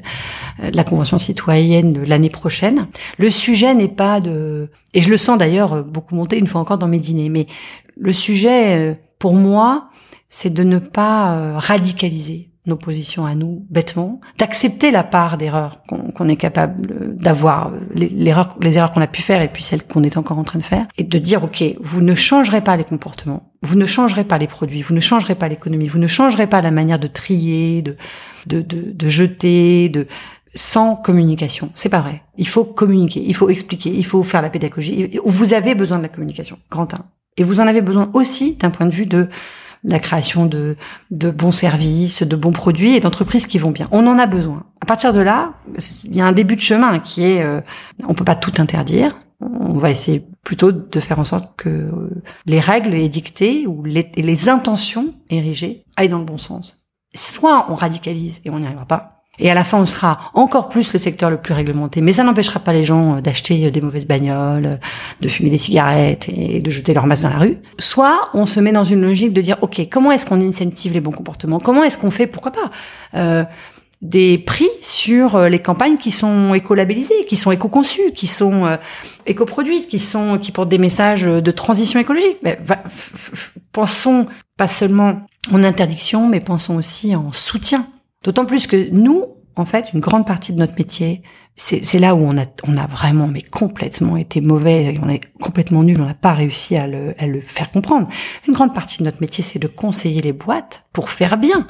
la 0.75 0.83
Convention 0.83 1.17
citoyenne 1.17 1.93
de 1.93 2.01
l'année 2.01 2.29
prochaine. 2.29 2.87
Le 3.17 3.29
sujet 3.29 3.73
n'est 3.73 3.87
pas 3.87 4.19
de, 4.19 4.69
et 4.93 5.01
je 5.01 5.09
le 5.09 5.15
sens 5.15 5.37
d'ailleurs 5.37 5.81
beaucoup 5.85 6.13
monter 6.13 6.37
une 6.37 6.47
fois 6.47 6.59
encore 6.59 6.77
dans 6.77 6.89
mes 6.89 6.99
dîners, 6.99 7.29
mais 7.29 7.47
le 7.95 8.11
sujet, 8.11 8.91
euh, 8.91 8.93
pour 9.17 9.33
moi, 9.33 9.87
c'est 10.27 10.53
de 10.53 10.63
ne 10.63 10.77
pas 10.79 11.37
euh, 11.37 11.53
radicaliser 11.55 12.49
nos 12.65 12.75
positions 12.75 13.25
à 13.25 13.35
nous 13.35 13.65
bêtement, 13.69 14.19
d'accepter 14.37 14.91
la 14.91 15.03
part 15.03 15.37
d'erreur 15.37 15.81
qu'on 15.87 16.27
est 16.27 16.35
capable 16.35 17.15
d'avoir, 17.15 17.71
les, 17.93 18.09
les 18.09 18.77
erreurs 18.77 18.91
qu'on 18.91 19.01
a 19.01 19.07
pu 19.07 19.21
faire 19.21 19.41
et 19.41 19.47
puis 19.47 19.63
celles 19.63 19.83
qu'on 19.83 20.03
est 20.03 20.17
encore 20.17 20.39
en 20.39 20.43
train 20.43 20.59
de 20.59 20.63
faire, 20.63 20.87
et 20.97 21.03
de 21.03 21.19
dire 21.19 21.43
ok, 21.43 21.63
vous 21.81 22.01
ne 22.01 22.15
changerez 22.15 22.61
pas 22.61 22.77
les 22.77 22.83
comportements, 22.83 23.51
vous 23.61 23.75
ne 23.75 23.85
changerez 23.85 24.23
pas 24.23 24.37
les 24.37 24.47
produits, 24.47 24.81
vous 24.81 24.93
ne 24.93 24.99
changerez 24.99 25.35
pas 25.35 25.47
l'économie, 25.47 25.87
vous 25.87 25.99
ne 25.99 26.07
changerez 26.07 26.47
pas 26.47 26.61
la 26.61 26.71
manière 26.71 26.99
de 26.99 27.07
trier, 27.07 27.81
de 27.81 27.95
de, 28.45 28.61
de, 28.61 28.91
de 28.91 29.07
jeter, 29.07 29.89
de 29.89 30.07
sans 30.53 30.95
communication. 30.95 31.69
C'est 31.73 31.89
pas 31.89 31.99
vrai. 31.99 32.23
Il 32.37 32.47
faut 32.47 32.63
communiquer, 32.63 33.21
il 33.25 33.35
faut 33.35 33.49
expliquer, 33.49 33.91
il 33.93 34.05
faut 34.05 34.23
faire 34.23 34.41
la 34.41 34.49
pédagogie. 34.49 35.19
Vous 35.25 35.53
avez 35.53 35.75
besoin 35.75 35.97
de 35.97 36.03
la 36.03 36.09
communication, 36.09 36.57
grand 36.71 36.93
1. 36.93 36.99
Et 37.37 37.43
vous 37.43 37.59
en 37.59 37.67
avez 37.67 37.81
besoin 37.81 38.09
aussi 38.13 38.55
d'un 38.55 38.69
point 38.69 38.85
de 38.85 38.93
vue 38.93 39.05
de 39.05 39.27
la 39.87 39.99
création 39.99 40.45
de, 40.45 40.75
de 41.11 41.29
bons 41.29 41.51
services, 41.51 42.23
de 42.23 42.35
bons 42.35 42.51
produits 42.51 42.95
et 42.95 42.99
d'entreprises 42.99 43.47
qui 43.47 43.59
vont 43.59 43.71
bien. 43.71 43.87
On 43.91 44.05
en 44.07 44.17
a 44.17 44.25
besoin. 44.25 44.63
À 44.81 44.85
partir 44.85 45.13
de 45.13 45.19
là, 45.19 45.53
il 46.03 46.15
y 46.15 46.21
a 46.21 46.25
un 46.25 46.31
début 46.31 46.55
de 46.55 46.61
chemin 46.61 46.99
qui 46.99 47.23
est, 47.23 47.43
euh, 47.43 47.61
on 48.07 48.13
peut 48.13 48.25
pas 48.25 48.35
tout 48.35 48.53
interdire. 48.57 49.17
On 49.39 49.77
va 49.77 49.91
essayer 49.91 50.25
plutôt 50.43 50.71
de 50.71 50.99
faire 50.99 51.19
en 51.19 51.23
sorte 51.23 51.55
que 51.55 51.69
euh, 51.69 52.09
les 52.45 52.59
règles 52.59 52.93
édictées 52.93 53.67
ou 53.67 53.83
les, 53.83 54.11
les 54.15 54.49
intentions 54.49 55.13
érigées 55.29 55.85
aillent 55.97 56.09
dans 56.09 56.19
le 56.19 56.25
bon 56.25 56.37
sens. 56.37 56.77
Soit 57.13 57.67
on 57.69 57.75
radicalise 57.75 58.41
et 58.43 58.49
on 58.49 58.59
n'y 58.59 58.65
arrivera 58.65 58.85
pas, 58.85 59.14
et 59.39 59.51
à 59.51 59.53
la 59.53 59.63
fin, 59.63 59.77
on 59.77 59.85
sera 59.85 60.19
encore 60.33 60.69
plus 60.69 60.93
le 60.93 60.99
secteur 60.99 61.29
le 61.29 61.37
plus 61.37 61.53
réglementé. 61.53 62.01
Mais 62.01 62.13
ça 62.13 62.23
n'empêchera 62.23 62.59
pas 62.59 62.73
les 62.73 62.83
gens 62.83 63.17
euh, 63.17 63.21
d'acheter 63.21 63.65
euh, 63.65 63.71
des 63.71 63.81
mauvaises 63.81 64.07
bagnoles, 64.07 64.65
euh, 64.65 64.75
de 65.21 65.27
fumer 65.27 65.49
des 65.49 65.57
cigarettes 65.57 66.29
et 66.29 66.61
de 66.61 66.69
jeter 66.69 66.93
leur 66.93 67.07
masse 67.07 67.21
dans 67.21 67.29
la 67.29 67.39
rue. 67.39 67.57
Soit 67.79 68.29
on 68.33 68.45
se 68.45 68.59
met 68.59 68.71
dans 68.71 68.83
une 68.83 69.01
logique 69.01 69.33
de 69.33 69.41
dire, 69.41 69.57
OK, 69.61 69.81
comment 69.89 70.11
est-ce 70.11 70.25
qu'on 70.25 70.41
incentive 70.41 70.93
les 70.93 71.01
bons 71.01 71.11
comportements? 71.11 71.59
Comment 71.59 71.83
est-ce 71.83 71.97
qu'on 71.97 72.11
fait, 72.11 72.27
pourquoi 72.27 72.51
pas 72.51 72.71
euh, 73.15 73.43
des 74.01 74.37
prix 74.37 74.69
sur 74.81 75.39
les 75.49 75.59
campagnes 75.59 75.97
qui 75.97 76.11
sont 76.11 76.53
écolabellisées, 76.53 77.25
qui 77.27 77.37
sont 77.37 77.51
éco-conçues, 77.51 78.11
qui 78.13 78.27
sont 78.27 78.65
euh, 78.65 78.77
éco-produites, 79.25 79.87
qui 79.87 79.99
sont 79.99 80.37
qui 80.37 80.51
portent 80.51 80.69
des 80.69 80.77
messages 80.77 81.23
de 81.23 81.51
transition 81.51 81.99
écologique? 81.99 82.37
Mais, 82.43 82.59
pensons 83.71 84.27
pas 84.57 84.67
seulement 84.67 85.21
en 85.51 85.63
interdiction, 85.63 86.27
mais 86.27 86.39
pensons 86.39 86.75
aussi 86.75 87.15
en 87.15 87.31
soutien 87.31 87.87
D'autant 88.25 88.45
plus 88.45 88.65
que 88.65 88.89
nous, 88.89 89.23
en 89.55 89.65
fait, 89.65 89.91
une 89.93 89.99
grande 89.99 90.25
partie 90.25 90.51
de 90.51 90.57
notre 90.57 90.73
métier, 90.75 91.21
c'est 91.55 91.99
là 91.99 92.15
où 92.15 92.19
on 92.19 92.35
a, 92.39 92.45
on 92.67 92.75
a 92.75 92.87
vraiment, 92.87 93.27
mais 93.27 93.41
complètement 93.41 94.17
été 94.17 94.41
mauvais, 94.41 94.99
on 95.01 95.07
est 95.07 95.21
complètement 95.39 95.83
nul, 95.83 96.01
on 96.01 96.05
n'a 96.05 96.15
pas 96.15 96.33
réussi 96.33 96.75
à 96.75 96.87
le, 96.87 97.13
à 97.19 97.27
le 97.27 97.39
faire 97.39 97.71
comprendre. 97.71 98.09
Une 98.47 98.53
grande 98.55 98.73
partie 98.73 98.97
de 98.97 99.03
notre 99.03 99.21
métier, 99.21 99.43
c'est 99.43 99.59
de 99.59 99.67
conseiller 99.67 100.21
les 100.21 100.33
boîtes 100.33 100.83
pour 100.91 101.11
faire 101.11 101.37
bien. 101.37 101.67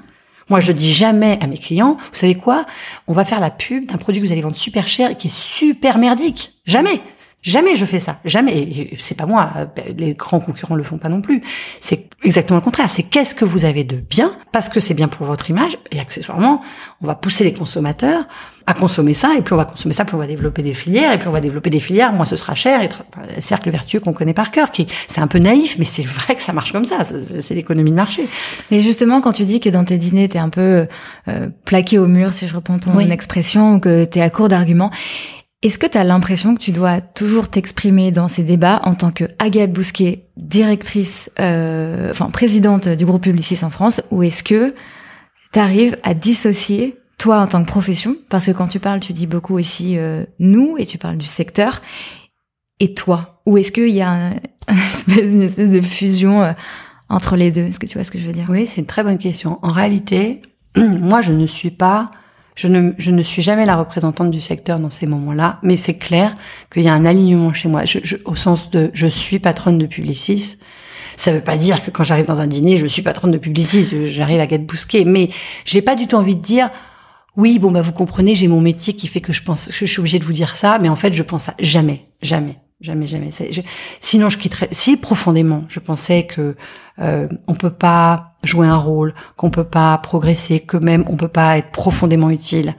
Moi, 0.50 0.62
je 0.62 0.72
dis 0.72 0.94
jamais 0.94 1.38
à 1.42 1.48
mes 1.48 1.58
clients, 1.58 1.98
vous 1.98 2.14
savez 2.14 2.36
quoi? 2.36 2.66
On 3.08 3.14
va 3.14 3.26
faire 3.26 3.42
la 3.42 3.52
pub 3.52 3.86
d'un 3.86 3.98
produit 3.98 4.22
que 4.22 4.26
vous 4.26 4.32
allez 4.32 4.42
vendre 4.42 4.56
super 4.56 4.88
cher 4.88 5.12
et 5.12 5.16
qui 5.16 5.28
est 5.28 5.36
super 5.36 5.98
merdique. 5.98 6.54
Jamais. 6.66 7.02
Jamais 7.46 7.76
je 7.76 7.86
fais 7.86 8.00
ça. 8.00 8.18
Jamais. 8.26 8.98
C'est 8.98 9.16
pas 9.16 9.28
moi. 9.28 9.52
Les 9.96 10.16
grands 10.16 10.40
concurrents 10.40 10.74
le 10.74 10.82
font 10.82 10.98
pas 10.98 11.10
non 11.10 11.22
plus. 11.22 11.42
C'est 11.80 12.10
exactement 12.24 12.58
le 12.58 12.64
contraire. 12.64 12.90
C'est 12.90 13.04
qu'est-ce 13.04 13.36
que 13.36 13.46
vous 13.46 13.66
avez 13.66 13.84
de 13.84 13.98
bien? 13.98 14.36
Parce 14.52 14.68
que 14.68 14.80
c'est 14.80 14.96
bien 14.96 15.08
pour 15.08 15.28
votre 15.28 15.48
image 15.52 15.78
et 15.92 16.00
accessoirement, 16.00 16.64
on 17.02 17.08
va 17.08 17.14
pousser 17.14 17.44
les 17.44 17.54
consommateurs 17.54 18.24
à 18.66 18.74
consommer 18.74 19.14
ça 19.14 19.36
et 19.38 19.44
plus 19.44 19.54
on 19.54 19.58
va 19.58 19.66
consommer 19.66 19.94
ça, 19.94 20.06
plus 20.06 20.16
on 20.16 20.20
va 20.20 20.26
développer 20.26 20.64
des 20.64 20.74
filières 20.74 21.14
et 21.14 21.20
plus 21.20 21.28
on 21.28 21.32
va 21.32 21.40
développer 21.40 21.70
des 21.70 21.80
filières, 21.80 22.14
moins 22.14 22.26
ce 22.26 22.36
sera 22.36 22.56
cher. 22.56 22.82
Et 22.82 22.90
cercle 23.42 23.70
vertueux 23.70 24.00
qu'on 24.00 24.14
connaît 24.14 24.34
par 24.34 24.50
cœur, 24.50 24.72
qui 24.72 24.88
c'est 25.08 25.22
un 25.22 25.28
peu 25.28 25.38
naïf, 25.38 25.76
mais 25.78 25.86
c'est 25.86 26.02
vrai 26.02 26.36
que 26.36 26.42
ça 26.42 26.52
marche 26.52 26.72
comme 26.72 26.86
ça. 26.86 27.04
C'est 27.04 27.54
l'économie 27.54 27.92
de 27.92 27.96
marché. 27.96 28.28
Mais 28.72 28.82
justement, 28.82 29.22
quand 29.22 29.34
tu 29.34 29.44
dis 29.44 29.60
que 29.60 29.70
dans 29.70 29.86
tes 29.86 30.00
dîners 30.00 30.30
t'es 30.30 30.40
un 30.40 30.50
peu 30.50 30.88
euh, 31.28 31.48
plaqué 31.64 32.00
au 32.00 32.08
mur, 32.08 32.34
si 32.34 32.48
je 32.48 32.56
reprends 32.56 32.80
ton 32.80 32.98
expression, 33.00 33.76
ou 33.76 33.80
que 33.80 34.04
t'es 34.06 34.22
à 34.22 34.32
court 34.32 34.50
d'arguments, 34.50 34.90
est-ce 35.66 35.80
que 35.80 35.88
tu 35.88 35.98
as 35.98 36.04
l'impression 36.04 36.54
que 36.54 36.60
tu 36.60 36.72
dois 36.72 37.02
toujours 37.02 37.50
t'exprimer 37.50 38.12
dans 38.12 38.28
ces 38.28 38.44
débats 38.44 38.80
en 38.84 38.94
tant 38.94 39.10
que 39.10 39.24
Agathe 39.40 39.74
Bousquet, 39.74 40.28
directrice, 40.38 41.32
euh, 41.40 42.12
enfin 42.12 42.30
présidente 42.30 42.88
du 42.88 43.04
groupe 43.04 43.24
Publicis 43.24 43.66
en 43.66 43.72
France, 43.72 44.04
ou 44.12 44.22
est-ce 44.22 44.44
que 44.44 44.68
tu 45.54 45.60
arrives 45.60 45.98
à 46.04 46.14
dissocier 46.14 47.00
toi 47.18 47.40
en 47.40 47.48
tant 47.48 47.64
que 47.64 47.68
profession, 47.68 48.16
parce 48.30 48.46
que 48.46 48.52
quand 48.52 48.68
tu 48.68 48.80
parles, 48.80 49.00
tu 49.00 49.12
dis 49.12 49.26
beaucoup 49.26 49.58
aussi 49.58 49.98
euh, 49.98 50.24
nous 50.38 50.76
et 50.78 50.86
tu 50.86 51.00
parles 51.00 51.18
du 51.18 51.26
secteur, 51.26 51.82
et 52.80 52.94
toi, 52.94 53.42
ou 53.48 53.58
est-ce 53.58 53.72
qu'il 53.72 53.90
y 53.90 54.02
a 54.02 54.12
un, 54.12 54.34
une, 55.18 55.42
espèce, 55.42 55.72
de 55.72 55.82
fusion 55.82 56.44
euh, 56.44 56.52
entre 57.10 57.36
les 57.36 57.50
deux? 57.50 57.64
Est-ce 57.64 57.80
que 57.80 57.88
tu 57.88 57.96
vois 57.96 58.04
ce 58.04 58.12
que 58.12 58.20
je 58.20 58.28
veux 58.28 58.34
dire? 58.34 58.46
Oui, 58.50 58.68
c'est 58.68 58.82
une 58.82 58.88
très 58.88 59.04
bonne 59.04 59.18
question. 59.18 59.58
En 59.64 59.72
réalité, 59.72 60.44
moi, 60.76 61.22
je 61.22 61.34
ne 61.34 61.48
suis 61.48 61.72
pas 61.72 62.12
je 62.56 62.68
ne, 62.68 62.92
je 62.98 63.12
ne 63.12 63.22
suis 63.22 63.42
jamais 63.42 63.66
la 63.66 63.76
représentante 63.76 64.32
du 64.32 64.40
secteur 64.40 64.80
dans 64.80 64.90
ces 64.90 65.08
moments-là, 65.08 65.60
mais 65.62 65.78
c'est 65.78 65.98
clair 65.98 66.36
qu'il 66.72 66.84
y 66.84 66.88
a 66.88 66.94
un 66.94 67.06
alignement 67.06 67.54
chez 67.54 67.68
moi, 67.68 67.86
je, 67.86 68.00
je, 68.04 68.16
au 68.26 68.36
sens 68.36 68.70
de 68.72 68.92
je 68.94 69.08
suis 69.08 69.40
patronne 69.40 69.78
de 69.78 69.86
Publicis. 69.86 70.58
Ça 71.18 71.32
veut 71.32 71.42
pas 71.42 71.58
dire 71.58 71.84
que 71.84 71.92
quand 71.92 72.04
j'arrive 72.04 72.26
dans 72.26 72.42
un 72.42 72.48
dîner, 72.48 72.78
je 72.78 72.88
suis 72.88 73.02
patronne 73.02 73.32
de 73.32 73.38
Publicis, 73.38 74.12
j'arrive 74.12 74.40
à 74.40 74.48
Gade 74.48 74.66
Bousquet, 74.66 75.06
mais 75.06 75.30
j'ai 75.66 75.82
pas 75.82 75.96
du 75.96 76.08
tout 76.08 76.16
envie 76.16 76.36
de 76.36 76.42
dire 76.42 76.70
oui, 77.36 77.60
bon 77.60 77.72
bah 77.72 77.82
vous 77.82 77.92
comprenez, 77.92 78.36
j'ai 78.36 78.48
mon 78.48 78.62
métier 78.62 78.94
qui 78.94 79.08
fait 79.08 79.22
que 79.22 79.34
je 79.34 79.44
pense 79.44 79.68
que 79.68 79.74
je 79.74 79.86
suis 79.86 80.00
obligée 80.00 80.20
de 80.20 80.26
vous 80.26 80.34
dire 80.34 80.56
ça, 80.56 80.78
mais 80.80 80.90
en 80.90 80.96
fait 80.96 81.14
je 81.14 81.24
pense 81.24 81.50
à 81.50 81.56
jamais, 81.60 82.06
jamais. 82.22 82.58
Jamais, 82.86 83.08
jamais. 83.08 83.32
Sinon, 84.00 84.30
je 84.30 84.38
quitterais. 84.38 84.68
Si 84.72 84.96
profondément, 84.96 85.64
je 85.68 85.80
pensais 85.80 86.28
que 86.28 86.56
euh, 87.00 87.28
on 87.48 87.56
peut 87.56 87.74
pas 87.74 88.36
jouer 88.44 88.68
un 88.68 88.78
rôle, 88.78 89.16
qu'on 89.38 89.50
peut 89.50 89.64
pas 89.64 89.98
progresser, 89.98 90.60
que 90.60 90.78
même 90.78 91.04
on 91.08 91.18
peut 91.18 91.28
pas 91.28 91.58
être 91.58 91.72
profondément 91.72 92.30
utile 92.30 92.76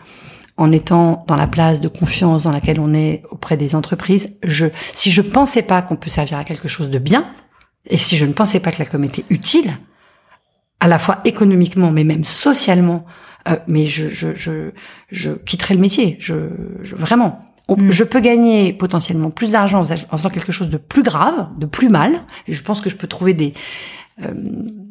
en 0.57 0.71
étant 0.71 1.25
dans 1.27 1.35
la 1.35 1.49
place 1.49 1.81
de 1.81 1.89
confiance 1.89 2.45
dans 2.45 2.53
laquelle 2.53 2.79
on 2.79 2.95
est 2.95 3.25
auprès 3.33 3.57
des 3.57 3.75
entreprises. 3.75 4.39
Je, 4.45 4.67
si 4.93 5.11
je 5.11 5.23
pensais 5.23 5.63
pas 5.63 5.83
qu'on 5.83 5.97
peut 5.97 6.09
servir 6.09 6.39
à 6.39 6.45
quelque 6.45 6.69
chose 6.69 6.89
de 6.89 7.01
bien, 7.01 7.27
et 7.91 7.97
si 7.97 8.17
je 8.17 8.27
ne 8.27 8.33
pensais 8.33 8.61
pas 8.61 8.71
que 8.71 8.79
la 8.79 8.87
com 8.87 9.03
était 9.03 9.25
utile, 9.29 9.77
à 10.79 10.87
la 10.87 11.01
fois 11.01 11.19
économiquement, 11.25 11.91
mais 11.91 12.05
même 12.05 12.23
socialement, 12.23 13.07
euh, 13.49 13.57
mais 13.67 13.87
je, 13.87 14.09
je, 14.09 14.37
je, 14.37 14.71
je 15.11 15.33
quitterais 15.33 15.75
le 15.75 15.81
métier. 15.81 16.17
Je 16.21 16.35
vraiment. 16.95 17.46
Mm. 17.69 17.91
Je 17.91 18.05
peux 18.05 18.21
gagner 18.21 18.73
potentiellement 18.73 19.31
plus 19.31 19.53
d'argent 19.53 19.83
en 19.83 20.17
faisant 20.17 20.31
quelque 20.31 20.53
chose 20.53 20.71
de 20.71 20.77
plus 20.77 21.03
grave, 21.03 21.49
de 21.59 21.67
plus 21.67 21.89
mal. 21.89 22.23
je 22.47 22.63
pense 22.63 22.81
que 22.81 22.91
je 22.91 22.97
peux 22.97 23.09
trouver 23.09 23.35
des, 23.35 23.55
euh, 24.23 24.33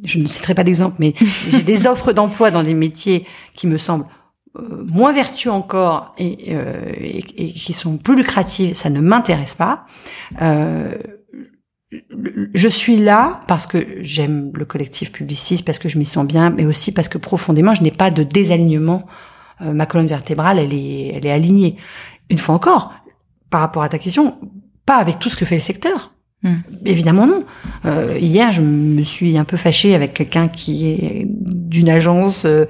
je 0.03 0.19
ne 0.19 0.27
citerai 0.27 0.53
pas 0.53 0.63
d'exemple, 0.63 0.97
mais 0.99 1.13
j'ai 1.49 1.63
des 1.63 1.87
offres 1.87 2.11
d'emploi 2.11 2.51
dans 2.51 2.63
des 2.63 2.73
métiers 2.73 3.25
qui 3.53 3.67
me 3.67 3.77
semblent 3.77 4.05
euh, 4.57 4.85
moins 4.85 5.11
vertueux 5.11 5.51
encore 5.51 6.13
et, 6.17 6.53
euh, 6.55 6.91
et, 6.97 7.23
et, 7.37 7.51
qui 7.51 7.73
sont 7.73 7.97
plus 7.97 8.15
lucratives. 8.15 8.73
Ça 8.73 8.89
ne 8.89 8.99
m'intéresse 8.99 9.55
pas. 9.55 9.85
Euh, 10.41 10.95
je 12.53 12.67
suis 12.67 12.97
là 12.97 13.39
parce 13.47 13.67
que 13.67 13.97
j'aime 14.01 14.51
le 14.53 14.65
collectif 14.65 15.11
publiciste, 15.11 15.65
parce 15.65 15.79
que 15.79 15.87
je 15.87 15.97
m'y 15.97 16.05
sens 16.05 16.25
bien, 16.25 16.49
mais 16.49 16.65
aussi 16.65 16.91
parce 16.91 17.07
que 17.07 17.17
profondément, 17.17 17.73
je 17.73 17.83
n'ai 17.83 17.91
pas 17.91 18.11
de 18.11 18.23
désalignement. 18.23 19.05
ma 19.61 19.85
colonne 19.85 20.07
vertébrale, 20.07 20.59
elle 20.59 20.73
est, 20.73 21.13
elle 21.15 21.25
est 21.25 21.31
alignée 21.31 21.77
une 22.29 22.37
fois 22.37 22.55
encore, 22.55 22.93
par 23.49 23.61
rapport 23.61 23.83
à 23.83 23.89
ta 23.89 23.99
question, 23.99 24.37
pas 24.85 24.97
avec 24.97 25.19
tout 25.19 25.29
ce 25.29 25.37
que 25.37 25.45
fait 25.45 25.55
le 25.55 25.61
secteur. 25.61 26.11
Hmm. 26.43 26.57
Évidemment 26.85 27.25
non. 27.25 27.43
Euh, 27.85 28.17
hier, 28.19 28.51
je 28.51 28.61
me 28.61 29.01
suis 29.01 29.37
un 29.37 29.45
peu 29.45 29.57
fâchée 29.57 29.95
avec 29.95 30.13
quelqu'un 30.13 30.47
qui 30.47 30.87
est 30.87 31.25
d'une 31.27 31.89
agence 31.89 32.45
euh, 32.45 32.65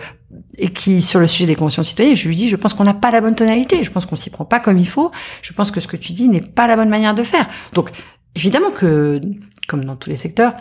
et 0.57 0.69
qui, 0.69 1.01
sur 1.01 1.19
le 1.19 1.27
sujet 1.27 1.45
des 1.45 1.55
conventions 1.55 1.83
citoyennes, 1.83 2.15
je 2.15 2.27
lui 2.27 2.35
dis, 2.35 2.47
je 2.47 2.55
pense 2.55 2.73
qu'on 2.73 2.85
n'a 2.85 2.93
pas 2.93 3.11
la 3.11 3.21
bonne 3.21 3.35
tonalité, 3.35 3.83
je 3.83 3.91
pense 3.91 4.05
qu'on 4.05 4.15
s'y 4.15 4.29
prend 4.29 4.45
pas 4.45 4.59
comme 4.59 4.77
il 4.77 4.87
faut, 4.87 5.11
je 5.41 5.51
pense 5.53 5.71
que 5.71 5.79
ce 5.79 5.87
que 5.87 5.97
tu 5.97 6.13
dis 6.13 6.27
n'est 6.27 6.41
pas 6.41 6.67
la 6.67 6.75
bonne 6.75 6.89
manière 6.89 7.15
de 7.15 7.23
faire. 7.23 7.47
Donc, 7.73 7.91
évidemment 8.35 8.71
que, 8.71 9.19
comme 9.67 9.83
dans 9.83 9.95
tous 9.97 10.09
les 10.09 10.15
secteurs, 10.15 10.53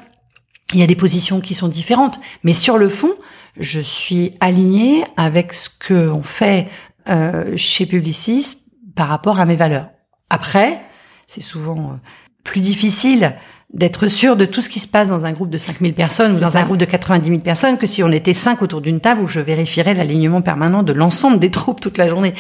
il 0.73 0.81
y 0.81 0.83
a 0.83 0.87
des 0.87 0.97
positions 0.97 1.41
qui 1.41 1.55
sont 1.55 1.69
différentes, 1.69 2.19
mais 2.43 2.55
sur 2.55 2.79
le 2.79 2.89
fond, 2.89 3.13
je 3.59 3.81
suis 3.81 4.33
alignée 4.41 5.05
avec 5.17 5.53
ce 5.53 5.69
que 5.69 6.09
on 6.09 6.23
fait 6.23 6.69
euh, 7.09 7.53
chez 7.57 7.87
Publicis 7.87 8.64
par 8.95 9.09
rapport 9.09 9.41
à 9.41 9.47
mes 9.47 9.57
valeurs. 9.57 9.89
Après, 10.31 10.81
c'est 11.27 11.41
souvent 11.41 11.79
euh, 11.79 11.97
plus 12.43 12.61
difficile 12.61 13.37
d'être 13.73 14.07
sûr 14.07 14.37
de 14.37 14.45
tout 14.45 14.61
ce 14.61 14.69
qui 14.69 14.79
se 14.79 14.87
passe 14.87 15.09
dans 15.09 15.27
un 15.27 15.33
groupe 15.33 15.51
de 15.51 15.59
5000 15.59 15.95
personnes 15.95 16.37
ou 16.37 16.41
dans 16.41 16.57
un 16.57 16.63
groupe 16.63 16.77
de 16.77 16.85
90 16.85 17.29
000 17.29 17.41
personnes 17.41 17.77
que 17.77 17.89
si 17.89 18.05
on 18.05 18.13
était 18.13 18.35
cinq 18.35 18.63
autour 18.63 18.81
d'une 18.81 19.01
table 19.01 19.21
où 19.21 19.27
je 19.27 19.41
vérifierais 19.41 19.95
l'alignement 19.95 20.43
permanent 20.43 20.85
de 20.85 20.93
l'ensemble 20.93 21.41
des 21.41 21.51
troupes 21.53 21.81
toute 21.81 21.99
la 21.99 22.07
journée. 22.07 22.35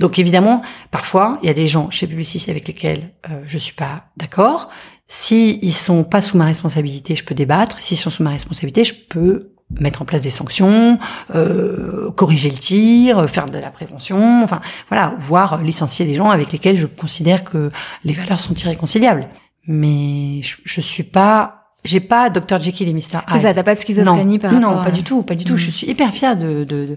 Donc 0.00 0.18
évidemment, 0.18 0.62
parfois, 0.90 1.38
il 1.42 1.46
y 1.46 1.50
a 1.50 1.54
des 1.54 1.66
gens 1.66 1.90
chez 1.90 2.06
Publicis 2.06 2.50
avec 2.50 2.66
lesquels 2.66 3.10
euh, 3.30 3.42
je 3.46 3.58
suis 3.58 3.74
pas 3.74 4.04
d'accord. 4.16 4.70
Si 5.08 5.58
ils 5.62 5.74
sont 5.74 6.04
pas 6.04 6.22
sous 6.22 6.36
ma 6.38 6.44
responsabilité, 6.46 7.14
je 7.14 7.24
peux 7.24 7.34
débattre. 7.34 7.82
S'ils 7.82 7.96
sont 7.96 8.10
sous 8.10 8.22
ma 8.22 8.30
responsabilité, 8.30 8.84
je 8.84 8.94
peux 8.94 9.52
mettre 9.70 10.02
en 10.02 10.04
place 10.04 10.22
des 10.22 10.30
sanctions, 10.30 10.98
euh, 11.34 12.10
corriger 12.12 12.50
le 12.50 12.56
tir, 12.56 13.28
faire 13.28 13.46
de 13.46 13.58
la 13.58 13.70
prévention, 13.70 14.42
enfin 14.42 14.60
voilà, 14.88 15.14
voire 15.18 15.62
licencier 15.62 16.06
des 16.06 16.14
gens 16.14 16.30
avec 16.30 16.52
lesquels 16.52 16.76
je 16.76 16.86
considère 16.86 17.44
que 17.44 17.70
les 18.04 18.12
valeurs 18.12 18.40
sont 18.40 18.54
irréconciliables. 18.54 19.28
Mais 19.66 20.40
je, 20.42 20.56
je 20.64 20.80
suis 20.80 21.02
pas, 21.02 21.74
j'ai 21.84 22.00
pas 22.00 22.30
Dr 22.30 22.58
Jekyll 22.60 22.88
et 22.88 22.94
Mr 22.94 22.98
Hyde. 22.98 23.22
C'est 23.28 23.40
ça, 23.40 23.52
t'as 23.52 23.62
pas 23.62 23.74
de 23.74 23.80
schizophrénie 23.80 24.34
non, 24.34 24.38
par 24.38 24.52
rapport 24.52 24.76
Non, 24.76 24.82
pas 24.82 24.90
du 24.90 25.02
tout, 25.02 25.22
pas 25.22 25.34
du 25.34 25.44
tout. 25.44 25.58
Je 25.58 25.70
suis 25.70 25.86
hyper 25.86 26.12
fière 26.12 26.36
de, 26.36 26.64
de, 26.64 26.96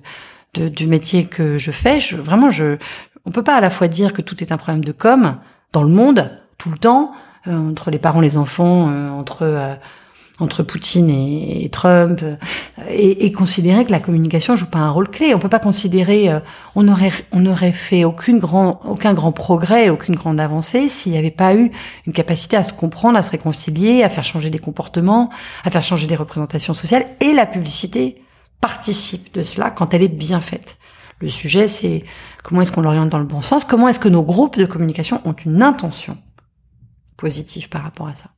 de, 0.53 0.69
du 0.69 0.87
métier 0.87 1.25
que 1.25 1.57
je 1.57 1.71
fais. 1.71 1.99
Je, 1.99 2.15
vraiment, 2.15 2.49
je, 2.49 2.77
on 3.25 3.31
peut 3.31 3.43
pas 3.43 3.55
à 3.55 3.61
la 3.61 3.69
fois 3.69 3.89
dire 3.89 4.13
que 4.13 4.21
tout 4.21 4.41
est 4.41 4.53
un 4.53 4.57
problème 4.57 4.83
de 4.83 4.93
com 4.93 5.35
dans 5.73 5.83
le 5.83 5.89
monde 5.89 6.31
tout 6.57 6.69
le 6.69 6.77
temps 6.77 7.11
euh, 7.47 7.69
entre 7.69 7.89
les 7.89 7.99
parents, 7.99 8.21
les 8.21 8.37
enfants, 8.37 8.89
euh, 8.89 9.09
entre 9.09 9.41
euh, 9.41 9.73
entre 10.41 10.63
Poutine 10.63 11.09
et, 11.09 11.69
Trump, 11.71 12.19
euh, 12.23 12.35
et, 12.89 13.25
et, 13.25 13.31
considérer 13.31 13.85
que 13.85 13.91
la 13.91 13.99
communication 13.99 14.55
joue 14.55 14.65
pas 14.65 14.79
un 14.79 14.89
rôle 14.89 15.09
clé. 15.09 15.35
On 15.35 15.39
peut 15.39 15.49
pas 15.49 15.59
considérer, 15.59 16.29
euh, 16.29 16.39
on 16.75 16.87
aurait, 16.87 17.11
on 17.31 17.45
aurait 17.45 17.71
fait 17.71 18.03
aucune 18.03 18.39
grand, 18.39 18.81
aucun 18.85 19.13
grand 19.13 19.31
progrès, 19.31 19.89
aucune 19.89 20.15
grande 20.15 20.39
avancée 20.39 20.89
s'il 20.89 21.11
n'y 21.11 21.17
avait 21.17 21.31
pas 21.31 21.53
eu 21.55 21.71
une 22.07 22.13
capacité 22.13 22.57
à 22.57 22.63
se 22.63 22.73
comprendre, 22.73 23.17
à 23.17 23.23
se 23.23 23.29
réconcilier, 23.29 24.03
à 24.03 24.09
faire 24.09 24.23
changer 24.23 24.49
des 24.49 24.59
comportements, 24.59 25.29
à 25.63 25.69
faire 25.69 25.83
changer 25.83 26.07
des 26.07 26.15
représentations 26.15 26.73
sociales. 26.73 27.05
Et 27.19 27.33
la 27.33 27.45
publicité 27.45 28.21
participe 28.61 29.33
de 29.33 29.43
cela 29.43 29.69
quand 29.69 29.93
elle 29.93 30.01
est 30.01 30.07
bien 30.07 30.41
faite. 30.41 30.77
Le 31.19 31.29
sujet, 31.29 31.67
c'est 31.67 32.03
comment 32.43 32.61
est-ce 32.61 32.71
qu'on 32.71 32.81
l'oriente 32.81 33.09
dans 33.09 33.19
le 33.19 33.25
bon 33.25 33.41
sens, 33.41 33.63
comment 33.63 33.87
est-ce 33.87 33.99
que 33.99 34.09
nos 34.09 34.23
groupes 34.23 34.57
de 34.57 34.65
communication 34.65 35.21
ont 35.23 35.33
une 35.33 35.61
intention 35.61 36.17
positif 37.21 37.69
par 37.69 37.83
rapport 37.83 38.07
à 38.07 38.15
ça. 38.15 38.31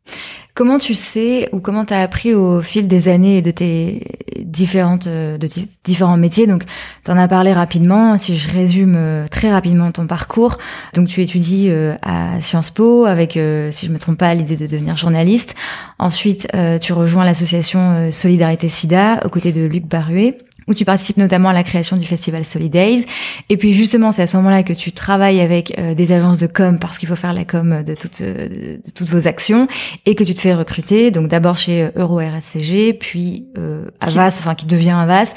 Comment 0.54 0.78
tu 0.78 0.94
sais 0.94 1.50
ou 1.54 1.60
comment 1.62 1.86
tu 1.86 1.94
as 1.94 2.02
appris 2.02 2.34
au 2.36 2.62
fil 2.62 2.88
des 2.88 3.08
années 3.08 3.38
et 3.38 3.42
de 3.42 3.50
tes 3.50 4.06
différentes 4.40 5.08
euh, 5.08 5.38
de 5.40 5.50
différents 5.84 6.18
métiers? 6.18 6.46
Donc 6.46 6.64
tu 7.04 7.10
en 7.10 7.18
as 7.18 7.28
parlé 7.28 7.54
rapidement. 7.54 8.18
Si 8.20 8.38
je 8.38 8.52
résume 8.52 8.96
euh, 8.96 9.26
très 9.28 9.52
rapidement 9.52 9.92
ton 9.92 10.06
parcours. 10.06 10.58
Donc 10.94 11.08
tu 11.08 11.24
étudies 11.24 11.70
euh, 11.70 11.96
à 12.04 12.42
Sciences 12.42 12.70
Po 12.70 13.06
avec 13.06 13.32
si 13.72 13.88
je 13.88 13.92
me 13.92 13.98
trompe 13.98 14.20
pas 14.20 14.34
l'idée 14.34 14.58
de 14.58 14.68
devenir 14.68 14.98
journaliste. 14.98 15.56
Ensuite 15.98 16.48
tu 16.82 16.94
rejoins 16.94 17.24
l'association 17.26 18.12
Solidarité 18.12 18.68
Sida 18.68 19.22
aux 19.26 19.30
côtés 19.30 19.54
de 19.54 19.66
Luc 19.66 19.86
Baruet 19.86 20.38
où 20.68 20.74
tu 20.74 20.86
participes 20.86 21.18
notamment 21.18 21.50
à 21.50 21.54
la 21.54 21.64
création 21.64 21.98
du 21.98 22.06
festival 22.06 22.46
Solidays. 22.46 23.06
Et 23.50 23.58
puis 23.58 23.74
justement, 23.74 24.12
c'est 24.12 24.22
à 24.22 24.28
ce 24.28 24.38
moment-là 24.38 24.64
que 24.64 24.74
tu 24.74 24.92
travailles 24.92 25.42
avec 25.42 25.78
euh, 25.78 25.94
des 25.94 26.12
agences 26.12 26.38
de 26.38 26.48
com 26.48 26.80
parce 26.80 26.98
qu'il 26.98 27.10
faut 27.10 27.16
faire 27.16 27.34
la 27.34 27.46
com 27.46 27.84
de 27.86 27.96
toutes, 27.96 28.22
euh, 28.22 28.78
de 28.78 28.92
toutes 28.94 29.08
vos 29.10 29.28
actions 29.28 29.68
et 30.06 30.16
que 30.16 30.24
tu 30.24 30.34
te 30.34 30.42
fais 30.42 30.54
recruter. 30.54 31.12
Donc 31.12 31.28
d'abord 31.28 31.58
chez 31.58 31.84
euh, 31.84 31.92
Euro 31.96 32.18
RSCG, 32.20 32.94
puis 32.94 33.48
euh, 33.58 33.86
Avas, 34.00 34.38
enfin 34.40 34.56
qui 34.56 34.66
devient 34.66 34.92
Avas, 34.92 35.34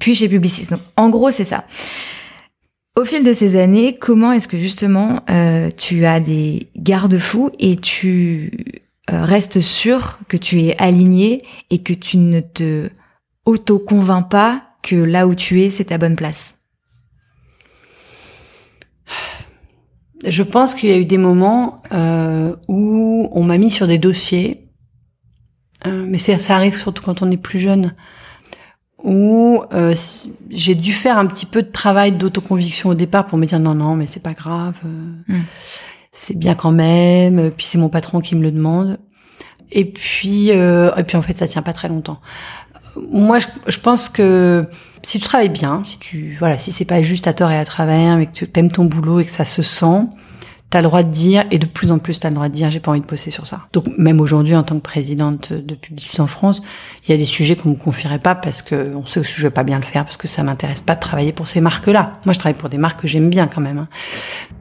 puis 0.00 0.14
chez 0.14 0.28
Publicis. 0.28 0.68
Donc 0.70 0.80
en 0.96 1.08
gros, 1.08 1.30
c'est 1.30 1.44
ça. 1.44 1.64
Au 2.98 3.04
fil 3.04 3.24
de 3.24 3.32
ces 3.32 3.56
années, 3.60 3.96
comment 3.98 4.32
est-ce 4.32 4.48
que 4.48 4.56
justement 4.56 5.20
tu 5.76 6.06
as 6.06 6.18
des 6.18 6.68
garde-fous 6.78 7.50
et 7.58 7.76
tu 7.76 8.50
restes 9.06 9.60
sûr 9.60 10.18
que 10.28 10.38
tu 10.38 10.62
es 10.62 10.74
aligné 10.78 11.42
et 11.68 11.82
que 11.82 11.92
tu 11.92 12.16
ne 12.16 12.40
te 12.40 12.88
auto-convainc 13.46 14.28
pas 14.28 14.62
que 14.82 14.96
là 14.96 15.26
où 15.26 15.34
tu 15.34 15.62
es, 15.62 15.70
c'est 15.70 15.86
ta 15.86 15.98
bonne 15.98 16.16
place 16.16 16.56
Je 20.24 20.42
pense 20.42 20.74
qu'il 20.74 20.90
y 20.90 20.92
a 20.92 20.98
eu 20.98 21.04
des 21.04 21.18
moments 21.18 21.80
euh, 21.92 22.54
où 22.68 23.28
on 23.32 23.42
m'a 23.44 23.58
mis 23.58 23.70
sur 23.70 23.86
des 23.86 23.98
dossiers, 23.98 24.68
euh, 25.86 26.04
mais 26.06 26.18
ça 26.18 26.54
arrive 26.54 26.78
surtout 26.78 27.02
quand 27.02 27.22
on 27.22 27.30
est 27.30 27.36
plus 27.36 27.58
jeune, 27.58 27.94
où 29.02 29.62
euh, 29.72 29.94
j'ai 30.50 30.74
dû 30.74 30.92
faire 30.92 31.18
un 31.18 31.26
petit 31.26 31.46
peu 31.46 31.62
de 31.62 31.70
travail 31.70 32.12
d'autoconviction 32.12 32.90
au 32.90 32.94
départ 32.94 33.26
pour 33.26 33.38
me 33.38 33.46
dire 33.46 33.60
non 33.60 33.74
non 33.74 33.94
mais 33.94 34.06
c'est 34.06 34.22
pas 34.22 34.32
grave, 34.32 34.74
mm. 35.28 35.40
c'est 36.12 36.36
bien 36.36 36.54
quand 36.54 36.72
même, 36.72 37.52
puis 37.52 37.66
c'est 37.66 37.78
mon 37.78 37.88
patron 37.88 38.20
qui 38.20 38.34
me 38.34 38.42
le 38.42 38.50
demande. 38.50 38.98
Et 39.70 39.84
puis, 39.84 40.50
et 40.50 41.04
puis 41.06 41.16
en 41.16 41.22
fait, 41.22 41.36
ça 41.36 41.48
tient 41.48 41.62
pas 41.62 41.72
très 41.72 41.88
longtemps 41.88 42.20
moi, 43.10 43.38
je, 43.38 43.78
pense 43.78 44.08
que 44.08 44.66
si 45.02 45.18
tu 45.18 45.24
travailles 45.24 45.48
bien, 45.48 45.82
si 45.84 45.98
tu 45.98 46.36
voilà, 46.38 46.58
si 46.58 46.72
c'est 46.72 46.84
pas 46.84 47.02
juste 47.02 47.26
à 47.26 47.32
tort 47.32 47.50
et 47.50 47.58
à 47.58 47.64
travers, 47.64 48.16
mais 48.16 48.26
que 48.26 48.44
tu 48.44 48.50
aimes 48.54 48.70
ton 48.70 48.84
boulot 48.84 49.20
et 49.20 49.24
que 49.24 49.32
ça 49.32 49.44
se 49.44 49.62
sent, 49.62 50.06
t'as 50.70 50.80
le 50.80 50.88
droit 50.88 51.02
de 51.02 51.10
dire, 51.10 51.44
et 51.50 51.58
de 51.58 51.66
plus 51.66 51.92
en 51.92 51.98
plus 51.98 52.18
t'as 52.18 52.28
le 52.28 52.34
droit 52.34 52.48
de 52.48 52.54
dire, 52.54 52.70
j'ai 52.70 52.80
pas 52.80 52.90
envie 52.90 53.00
de 53.00 53.06
bosser 53.06 53.30
sur 53.30 53.46
ça. 53.46 53.62
Donc 53.72 53.86
même 53.98 54.20
aujourd'hui, 54.20 54.56
en 54.56 54.62
tant 54.62 54.76
que 54.76 54.82
présidente 54.82 55.52
de 55.52 55.74
Publicis 55.74 56.20
en 56.20 56.26
France, 56.26 56.62
il 57.06 57.12
y 57.12 57.14
a 57.14 57.16
des 57.16 57.26
sujets 57.26 57.54
qu'on 57.54 57.70
me 57.70 57.76
confierait 57.76 58.18
pas 58.18 58.34
parce 58.34 58.62
que 58.62 58.94
on 58.94 59.06
sait 59.06 59.20
que 59.20 59.26
je 59.26 59.42
vais 59.42 59.50
pas 59.50 59.62
bien 59.62 59.78
le 59.78 59.84
faire, 59.84 60.04
parce 60.04 60.16
que 60.16 60.26
ça 60.26 60.42
m'intéresse 60.42 60.80
pas 60.80 60.96
de 60.96 61.00
travailler 61.00 61.32
pour 61.32 61.46
ces 61.46 61.60
marques-là. 61.60 62.18
Moi, 62.24 62.32
je 62.32 62.38
travaille 62.38 62.58
pour 62.58 62.68
des 62.68 62.78
marques 62.78 63.00
que 63.00 63.06
j'aime 63.06 63.30
bien 63.30 63.46
quand 63.46 63.60
même. 63.60 63.78
Hein. 63.78 63.88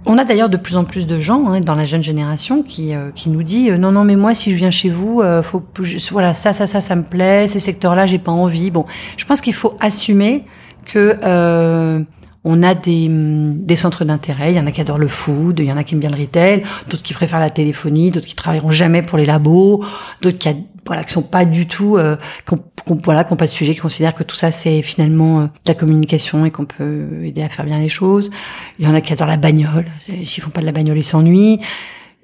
On 0.05 0.19
a 0.19 0.23
d'ailleurs 0.23 0.49
de 0.49 0.57
plus 0.57 0.77
en 0.77 0.83
plus 0.83 1.07
de 1.07 1.19
gens 1.19 1.47
hein, 1.47 1.59
dans 1.61 1.73
la 1.73 1.85
jeune 1.85 2.03
génération 2.03 2.61
qui 2.61 2.93
euh, 2.93 3.09
qui 3.15 3.29
nous 3.29 3.41
dit 3.41 3.71
euh, 3.71 3.77
non 3.77 3.91
non 3.91 4.03
mais 4.03 4.15
moi 4.15 4.35
si 4.35 4.51
je 4.51 4.55
viens 4.55 4.69
chez 4.69 4.89
vous, 4.89 5.21
euh, 5.21 5.41
faut 5.41 5.63
voilà 6.11 6.35
ça 6.35 6.53
ça 6.53 6.67
ça 6.67 6.79
ça 6.79 6.95
me 6.95 7.03
plaît, 7.03 7.47
ces 7.47 7.59
secteurs-là 7.59 8.05
j'ai 8.05 8.19
pas 8.19 8.31
envie. 8.31 8.69
Bon, 8.69 8.85
je 9.17 9.25
pense 9.25 9.41
qu'il 9.41 9.55
faut 9.55 9.75
assumer 9.79 10.45
que 10.85 11.17
euh, 11.23 12.01
on 12.45 12.63
a 12.63 12.73
des, 12.73 13.09
mm, 13.09 13.65
des 13.65 13.75
centres 13.75 14.05
d'intérêt. 14.05 14.53
Il 14.53 14.57
y 14.57 14.59
en 14.59 14.67
a 14.67 14.71
qui 14.71 14.79
adorent 14.79 14.97
le 14.99 15.07
food, 15.07 15.59
il 15.59 15.65
y 15.65 15.71
en 15.71 15.77
a 15.77 15.83
qui 15.83 15.95
aiment 15.95 15.99
bien 15.99 16.09
le 16.09 16.21
retail, 16.21 16.63
d'autres 16.89 17.03
qui 17.03 17.13
préfèrent 17.13 17.39
la 17.39 17.49
téléphonie, 17.49 18.11
d'autres 18.11 18.27
qui 18.27 18.35
travailleront 18.35 18.71
jamais 18.71 19.01
pour 19.01 19.17
les 19.17 19.25
labos, 19.25 19.83
d'autres 20.21 20.37
qui, 20.37 20.49
voilà, 20.85 21.03
qui 21.03 21.11
sont 21.11 21.23
pas 21.23 21.43
du 21.43 21.67
tout, 21.67 21.97
euh, 21.97 22.15
qui 22.47 22.55
voilà, 23.03 23.23
qui 23.23 23.33
ont 23.33 23.37
pas 23.37 23.47
de 23.47 23.51
sujet, 23.51 23.73
qui 23.73 23.79
considèrent 23.79 24.15
que 24.15 24.23
tout 24.23 24.35
ça 24.35 24.51
c'est 24.51 24.81
finalement 24.83 25.39
euh, 25.39 25.43
de 25.45 25.67
la 25.67 25.73
communication 25.73 26.45
et 26.45 26.51
qu'on 26.51 26.65
peut 26.65 27.23
aider 27.23 27.41
à 27.41 27.49
faire 27.49 27.65
bien 27.65 27.79
les 27.79 27.89
choses. 27.89 28.31
Il 28.79 28.85
y 28.85 28.87
en 28.87 28.93
a 28.93 29.01
qui 29.01 29.11
adorent 29.11 29.27
la 29.27 29.37
bagnole. 29.37 29.85
S'ils 30.23 30.43
font 30.43 30.51
pas 30.51 30.61
de 30.61 30.65
la 30.67 30.71
bagnole, 30.71 30.97
ils 30.97 31.03
s'ennuient. 31.03 31.59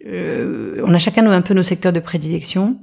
Euh, 0.07 0.81
on 0.86 0.93
a 0.93 0.99
chacun 0.99 1.25
un 1.25 1.41
peu 1.41 1.53
nos 1.53 1.63
secteurs 1.63 1.93
de 1.93 1.99
prédilection. 1.99 2.77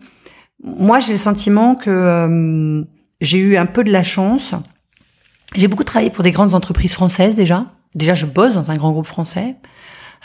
Moi, 0.62 1.00
j'ai 1.00 1.12
le 1.12 1.18
sentiment 1.18 1.74
que 1.74 1.90
euh, 1.90 2.82
j'ai 3.20 3.38
eu 3.38 3.56
un 3.56 3.66
peu 3.66 3.84
de 3.84 3.90
la 3.90 4.02
chance 4.02 4.54
j'ai 5.54 5.68
beaucoup 5.68 5.84
travaillé 5.84 6.10
pour 6.10 6.24
des 6.24 6.32
grandes 6.32 6.54
entreprises 6.54 6.92
françaises 6.92 7.34
déjà. 7.34 7.66
Déjà, 7.94 8.14
je 8.14 8.26
bosse 8.26 8.54
dans 8.54 8.70
un 8.70 8.76
grand 8.76 8.92
groupe 8.92 9.06
français. 9.06 9.56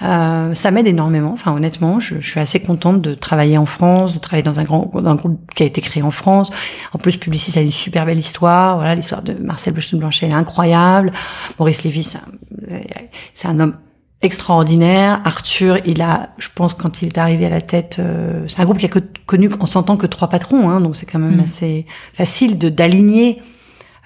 Euh, 0.01 0.55
ça 0.55 0.71
m'aide 0.71 0.87
énormément. 0.87 1.31
Enfin, 1.33 1.53
honnêtement, 1.53 1.99
je, 1.99 2.19
je, 2.19 2.29
suis 2.29 2.39
assez 2.39 2.59
contente 2.59 3.01
de 3.01 3.13
travailler 3.13 3.57
en 3.57 3.65
France, 3.65 4.13
de 4.13 4.19
travailler 4.19 4.43
dans 4.43 4.59
un 4.59 4.63
grand 4.63 4.89
dans 4.93 5.09
un 5.09 5.15
groupe 5.15 5.39
qui 5.55 5.63
a 5.63 5.65
été 5.65 5.81
créé 5.81 6.01
en 6.01 6.11
France. 6.11 6.49
En 6.93 6.97
plus, 6.97 7.17
Publicis 7.17 7.57
a 7.57 7.61
une 7.61 7.71
super 7.71 8.05
belle 8.05 8.17
histoire. 8.17 8.77
Voilà, 8.77 8.95
l'histoire 8.95 9.21
de 9.21 9.33
Marcel 9.33 9.73
Blanchet, 9.73 10.25
elle 10.25 10.31
est 10.31 10.35
incroyable. 10.35 11.11
Maurice 11.59 11.83
Lévy, 11.83 12.03
c'est 12.03 13.47
un, 13.47 13.59
homme 13.59 13.77
extraordinaire. 14.21 15.21
Arthur, 15.25 15.77
il 15.85 16.01
a, 16.01 16.29
je 16.37 16.47
pense, 16.53 16.73
quand 16.73 17.01
il 17.01 17.09
est 17.09 17.17
arrivé 17.17 17.45
à 17.45 17.49
la 17.49 17.61
tête, 17.61 17.97
euh, 17.99 18.45
c'est 18.47 18.61
un 18.61 18.65
groupe 18.65 18.79
qui 18.79 18.85
a 18.85 18.89
connu, 19.25 19.49
on 19.59 19.65
s'entend 19.65 19.97
que 19.97 20.07
trois 20.07 20.29
patrons, 20.29 20.69
hein, 20.69 20.81
donc 20.81 20.95
c'est 20.95 21.05
quand 21.05 21.19
même 21.19 21.37
mmh. 21.37 21.43
assez 21.43 21.85
facile 22.13 22.57
de 22.57 22.69
d'aligner 22.69 23.41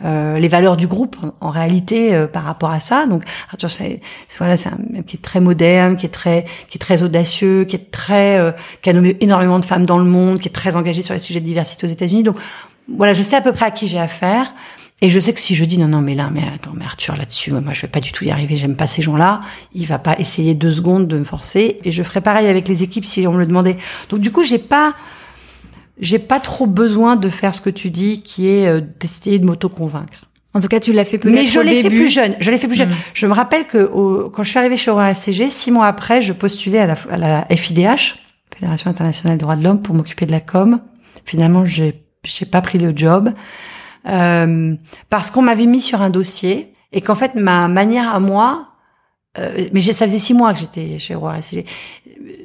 euh, 0.05 0.37
les 0.37 0.47
valeurs 0.47 0.77
du 0.77 0.85
groupe 0.85 1.17
en, 1.41 1.49
réalité 1.49 2.13
euh, 2.13 2.27
par 2.27 2.43
rapport 2.43 2.69
à 2.69 2.79
ça. 2.79 3.07
Donc 3.07 3.23
Arthur, 3.51 3.71
c'est 3.71 3.99
voilà, 4.37 4.55
c'est 4.55 4.69
un 4.69 4.77
mec 4.91 5.07
qui 5.07 5.17
est 5.17 5.21
très 5.21 5.39
moderne, 5.39 5.97
qui 5.97 6.05
est 6.05 6.09
très 6.09 6.45
qui 6.69 6.77
est 6.77 6.79
très 6.79 7.01
audacieux, 7.01 7.65
qui 7.65 7.75
est 7.75 7.89
très 7.89 8.37
euh, 8.37 8.51
qui 8.83 8.91
a 8.91 8.93
nommé 8.93 9.17
énormément 9.21 9.57
de 9.57 9.65
femmes 9.65 9.87
dans 9.87 9.97
le 9.97 10.05
monde, 10.05 10.39
qui 10.39 10.49
est 10.49 10.51
très 10.51 10.75
engagé 10.75 11.01
sur 11.01 11.15
les 11.15 11.19
sujets 11.19 11.39
de 11.39 11.45
diversité 11.45 11.87
aux 11.87 11.89
États-Unis. 11.89 12.21
Donc 12.21 12.37
voilà, 12.87 13.13
je 13.13 13.23
sais 13.23 13.35
à 13.35 13.41
peu 13.41 13.53
près 13.53 13.65
à 13.65 13.71
qui 13.71 13.87
j'ai 13.87 13.99
affaire. 13.99 14.53
Et 15.01 15.09
je 15.09 15.19
sais 15.19 15.33
que 15.33 15.39
si 15.39 15.55
je 15.55 15.65
dis 15.65 15.77
non 15.77 15.87
non 15.87 16.01
mais 16.01 16.15
là 16.15 16.29
mais 16.31 16.41
attends 16.41 16.73
mais 16.73 16.83
Arthur 16.83 17.15
là-dessus 17.15 17.51
moi 17.51 17.71
je 17.71 17.83
vais 17.83 17.87
pas 17.87 17.99
du 17.99 18.11
tout 18.11 18.23
y 18.23 18.31
arriver 18.31 18.55
j'aime 18.55 18.75
pas 18.75 18.87
ces 18.87 19.03
gens-là 19.03 19.41
il 19.75 19.85
va 19.85 19.99
pas 19.99 20.17
essayer 20.17 20.55
deux 20.55 20.71
secondes 20.71 21.07
de 21.07 21.19
me 21.19 21.23
forcer 21.23 21.77
et 21.83 21.91
je 21.91 22.01
ferai 22.01 22.19
pareil 22.19 22.47
avec 22.47 22.67
les 22.67 22.81
équipes 22.81 23.05
si 23.05 23.27
on 23.27 23.33
me 23.33 23.37
le 23.37 23.45
demandait 23.45 23.77
donc 24.09 24.21
du 24.21 24.31
coup 24.31 24.41
j'ai 24.41 24.57
pas 24.57 24.95
j'ai 25.99 26.19
pas 26.19 26.39
trop 26.39 26.67
besoin 26.67 27.15
de 27.15 27.29
faire 27.29 27.55
ce 27.55 27.61
que 27.61 27.69
tu 27.69 27.89
dis, 27.89 28.21
qui 28.21 28.47
est 28.47 28.67
euh, 28.67 28.81
d'essayer 28.99 29.39
de 29.39 29.45
m'auto-convaincre. 29.45 30.25
En 30.53 30.61
tout 30.61 30.67
cas, 30.67 30.79
tu 30.79 30.93
l'as 30.93 31.05
fait 31.05 31.17
peut-être 31.17 31.35
Mais 31.35 31.45
je 31.45 31.59
l'ai 31.59 31.83
fait 31.83 31.89
plus 31.89 32.09
jeune. 32.09 32.35
Je 32.39 32.49
l'ai 32.49 32.57
fait 32.57 32.67
plus 32.67 32.77
jeune. 32.77 32.89
Mm. 32.89 32.95
Je 33.13 33.27
me 33.27 33.33
rappelle 33.33 33.67
que 33.67 33.85
quand 34.29 34.43
je 34.43 34.49
suis 34.49 34.57
arrivée 34.59 34.77
chez 34.77 34.89
Aurora 34.89 35.13
SCG, 35.13 35.49
six 35.49 35.71
mois 35.71 35.87
après, 35.87 36.21
je 36.21 36.33
postulais 36.33 36.79
à 36.79 36.87
la, 36.87 36.95
à 37.11 37.17
la 37.17 37.55
FIDH, 37.55 38.15
Fédération 38.53 38.89
internationale 38.89 39.37
des 39.37 39.41
droits 39.41 39.55
de 39.55 39.63
l'homme, 39.63 39.81
pour 39.81 39.93
m'occuper 39.93 40.25
de 40.25 40.31
la 40.31 40.39
com. 40.39 40.79
Finalement, 41.25 41.65
j'ai 41.65 42.07
j'ai 42.27 42.45
pas 42.45 42.61
pris 42.61 42.77
le 42.77 42.95
job 42.95 43.33
euh, 44.07 44.75
parce 45.09 45.31
qu'on 45.31 45.41
m'avait 45.41 45.65
mis 45.65 45.81
sur 45.81 46.01
un 46.01 46.09
dossier 46.09 46.73
et 46.91 47.01
qu'en 47.01 47.15
fait 47.15 47.35
ma 47.35 47.67
manière 47.67 48.13
à 48.13 48.19
moi 48.19 48.66
euh, 49.39 49.67
mais 49.71 49.79
ça 49.79 50.05
faisait 50.05 50.19
six 50.19 50.33
mois 50.33 50.53
que 50.53 50.59
j'étais 50.59 50.97
chez 50.99 51.15
Roi 51.15 51.35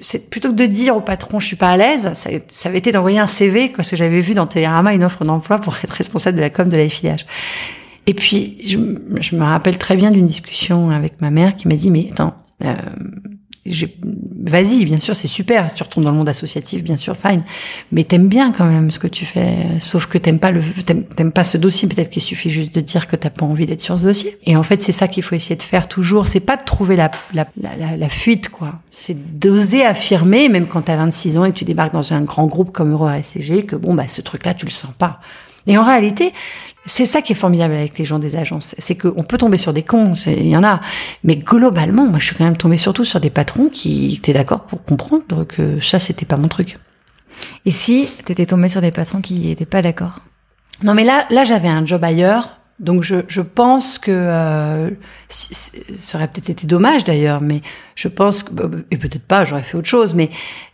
C'est 0.01 0.31
plutôt 0.31 0.51
que 0.51 0.57
de 0.57 0.67
dire 0.67 0.97
au 0.97 1.01
patron 1.01 1.41
je 1.41 1.47
suis 1.47 1.57
pas 1.57 1.71
à 1.71 1.77
l'aise, 1.77 2.13
ça, 2.15 2.31
ça 2.49 2.69
avait 2.69 2.79
été 2.79 2.93
d'envoyer 2.93 3.19
un 3.19 3.27
CV 3.27 3.71
parce 3.75 3.91
que 3.91 3.97
j'avais 3.97 4.21
vu 4.21 4.35
dans 4.35 4.47
Télérama 4.47 4.93
une 4.93 5.05
offre 5.05 5.25
d'emploi 5.25 5.59
pour 5.59 5.77
être 5.83 5.93
responsable 5.93 6.37
de 6.37 6.43
la 6.43 6.51
com 6.51 6.69
de 6.69 6.77
la 6.77 6.89
FIH. 6.89 7.25
Et 8.07 8.15
puis 8.15 8.59
je, 8.65 8.79
je 9.21 9.37
me 9.37 9.45
rappelle 9.45 9.79
très 9.79 9.97
bien 9.97 10.11
d'une 10.11 10.27
discussion 10.27 10.91
avec 10.91 11.21
ma 11.21 11.31
mère 11.31 11.57
qui 11.57 11.69
m'a 11.69 11.77
dit 11.77 11.91
mais 11.91 12.09
attends 12.11 12.35
euh, 12.65 12.75
vas-y, 13.65 14.85
bien 14.85 14.99
sûr, 14.99 15.15
c'est 15.15 15.29
super. 15.29 15.73
Tu 15.73 15.83
retournes 15.83 16.05
dans 16.05 16.11
le 16.11 16.17
monde 16.17 16.29
associatif, 16.29 16.83
bien 16.83 16.97
sûr, 16.97 17.17
fine. 17.17 17.43
Mais 17.93 18.03
t'aimes 18.03 18.27
bien 18.27 18.51
quand 18.51 18.65
même 18.65 18.91
ce 18.91 18.99
que 18.99 19.07
tu 19.07 19.25
fais. 19.25 19.55
Sauf 19.79 20.07
que 20.07 20.19
t'aimes 20.19 20.41
pas 20.41 20.51
le, 20.51 20.63
t'aimes 20.85 21.33
pas 21.33 21.45
ce 21.45 21.59
dossier. 21.59 21.89
Peut-être 21.89 22.11
qu'il 22.11 22.23
suffit 22.23 22.51
juste 22.51 22.75
de 22.75 22.81
dire 22.81 23.07
que 23.07 23.15
t'as 23.15 23.31
pas 23.31 23.45
envie 23.45 23.67
d'être 23.67 23.81
sur 23.81 23.99
ce 23.99 24.05
dossier. 24.05 24.37
Et 24.47 24.57
en 24.57 24.65
fait, 24.65 24.83
c'est 24.83 24.93
ça 24.93 25.07
qu'il 25.07 25.23
faut 25.23 25.37
essayer 25.37 25.57
de 25.57 25.63
faire 25.63 25.87
toujours. 25.87 26.27
C'est 26.27 26.41
pas 26.41 26.57
de 26.57 26.65
trouver 26.65 26.97
la, 26.97 27.11
la, 27.35 27.47
la, 27.61 27.97
la 27.97 28.09
fuite, 28.09 28.49
quoi. 28.49 28.81
C'est 28.91 29.39
d'oser 29.39 29.85
affirmer, 29.85 30.49
même 30.49 30.67
quand 30.67 30.83
t'as 30.83 30.97
26 30.97 31.39
ans 31.39 31.45
et 31.45 31.53
que 31.53 31.59
tu 31.59 31.65
débarques 31.65 31.93
dans 31.93 32.13
un 32.13 32.23
grand 32.23 32.47
groupe 32.47 32.73
comme 32.73 32.91
Euro 32.91 33.07
ACG, 33.07 33.65
que 33.67 33.77
bon, 33.77 33.95
bah, 33.95 34.09
ce 34.09 34.21
truc-là, 34.23 34.55
tu 34.55 34.67
le 34.67 34.73
sens 34.73 34.93
pas. 34.93 35.21
Et 35.69 35.79
en 35.79 35.85
réalité, 35.85 36.33
c'est 36.87 37.07
ça 37.07 37.23
qui 37.23 37.33
est 37.33 37.37
formidable 37.37 37.75
avec 37.75 37.99
les 37.99 38.05
gens 38.05 38.19
des 38.19 38.37
agences, 38.37 38.75
c'est 38.79 38.97
qu'on 38.97 39.23
peut 39.23 39.39
tomber 39.39 39.57
sur 39.57 39.73
des 39.73 39.83
cons, 39.83 40.15
il 40.27 40.49
y 40.49 40.57
en 40.57 40.65
a, 40.65 40.81
mais 41.23 41.37
globalement, 41.37 42.07
moi 42.07 42.19
je 42.19 42.27
suis 42.27 42.35
quand 42.35 42.45
même 42.45 42.57
tombée 42.57 42.77
surtout 42.77 43.05
sur 43.05 43.21
des 43.21 43.31
patrons 43.31 43.69
qui 43.69 44.15
étaient 44.15 44.33
d'accord 44.33 44.63
pour 44.63 44.85
comprendre 44.85 45.45
que 45.45 45.81
ça 45.81 45.99
c'était 45.99 46.27
pas 46.27 46.37
mon 46.37 46.49
truc. 46.49 46.79
Et 47.65 47.71
si 47.71 48.09
t'étais 48.25 48.47
tombée 48.47 48.69
sur 48.69 48.81
des 48.81 48.91
patrons 48.91 49.21
qui 49.21 49.51
étaient 49.51 49.67
pas 49.67 49.83
d'accord? 49.83 50.21
Non 50.83 50.95
mais 50.95 51.05
là, 51.05 51.27
là 51.31 51.45
j'avais 51.45 51.69
un 51.69 51.87
job 51.87 52.03
ailleurs, 52.03 52.59
donc 52.83 53.03
je, 53.03 53.17
je 53.29 53.41
pense 53.41 53.99
que 53.99 54.11
euh, 54.11 54.91
ça 55.29 56.19
aurait 56.19 56.27
peut-être 56.27 56.51
été 56.51 56.67
dommage 56.67 57.05
d'ailleurs, 57.05 57.41
mais 57.41 57.63
je 57.95 58.09
pense 58.09 58.43
que 58.43 58.53
et 58.91 58.97
peut-être 58.97 59.23
pas, 59.23 59.45
j'aurais 59.45 59.63
fait 59.63 59.79
autre 59.79 59.89
chose, 59.89 60.15
mais 60.15 60.31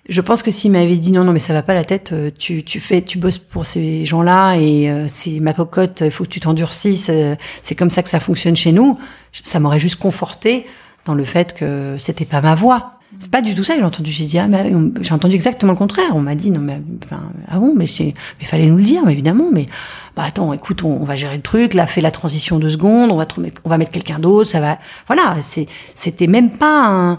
je 0.08 0.22
pense 0.22 0.42
que 0.42 0.50
s'il 0.50 0.72
m'avait 0.72 0.96
dit 0.96 1.12
non 1.12 1.22
non 1.22 1.32
mais 1.32 1.38
ça 1.38 1.52
va 1.52 1.62
pas 1.62 1.74
la 1.74 1.84
tête, 1.84 2.12
euh, 2.12 2.30
tu 2.36 2.64
tu 2.64 2.80
fais 2.80 3.02
tu 3.02 3.18
bosses 3.18 3.36
pour 3.36 3.66
ces 3.66 4.06
gens-là 4.06 4.56
et 4.56 4.88
euh, 4.90 5.04
c'est 5.06 5.38
ma 5.38 5.52
cocotte, 5.52 6.00
il 6.00 6.10
faut 6.10 6.24
que 6.24 6.30
tu 6.30 6.40
t'endurcisses, 6.40 7.10
euh, 7.10 7.36
c'est 7.62 7.74
comme 7.74 7.90
ça 7.90 8.02
que 8.02 8.08
ça 8.08 8.20
fonctionne 8.20 8.56
chez 8.56 8.72
nous, 8.72 8.98
ça 9.42 9.60
m'aurait 9.60 9.78
juste 9.78 9.96
conforté 9.96 10.66
dans 11.04 11.14
le 11.14 11.24
fait 11.24 11.54
que 11.54 11.96
c'était 11.98 12.24
pas 12.24 12.40
ma 12.40 12.54
voix. 12.54 12.97
C'est 13.20 13.30
pas 13.30 13.40
du 13.40 13.54
tout 13.54 13.64
ça 13.64 13.74
que 13.74 13.80
j'ai 13.80 13.86
entendu. 13.86 14.12
J'ai 14.12 14.26
dit 14.26 14.38
ah 14.38 14.48
mais 14.48 14.70
j'ai 15.00 15.14
entendu 15.14 15.34
exactement 15.34 15.72
le 15.72 15.78
contraire. 15.78 16.14
On 16.14 16.20
m'a 16.20 16.34
dit 16.34 16.50
non 16.50 16.60
mais 16.60 16.80
enfin 17.04 17.22
ah 17.48 17.58
bon 17.58 17.74
mais 17.74 17.86
c'est 17.86 18.14
mais 18.38 18.44
fallait 18.44 18.66
nous 18.66 18.76
le 18.76 18.82
dire 18.82 19.08
évidemment 19.08 19.48
mais 19.52 19.66
bah 20.14 20.24
attends 20.26 20.52
écoute 20.52 20.84
on, 20.84 21.04
va 21.04 21.16
gérer 21.16 21.36
le 21.36 21.42
truc 21.42 21.74
là 21.74 21.86
fais 21.86 22.00
la 22.00 22.10
transition 22.10 22.58
deux 22.58 22.70
secondes 22.70 23.10
on 23.10 23.16
va 23.16 23.26
on 23.64 23.68
va 23.68 23.78
mettre 23.78 23.92
quelqu'un 23.92 24.18
d'autre 24.18 24.50
ça 24.50 24.60
va 24.60 24.78
voilà 25.06 25.36
c'est 25.40 25.68
c'était 25.94 26.26
même 26.26 26.50
pas 26.50 26.86
un 26.86 27.18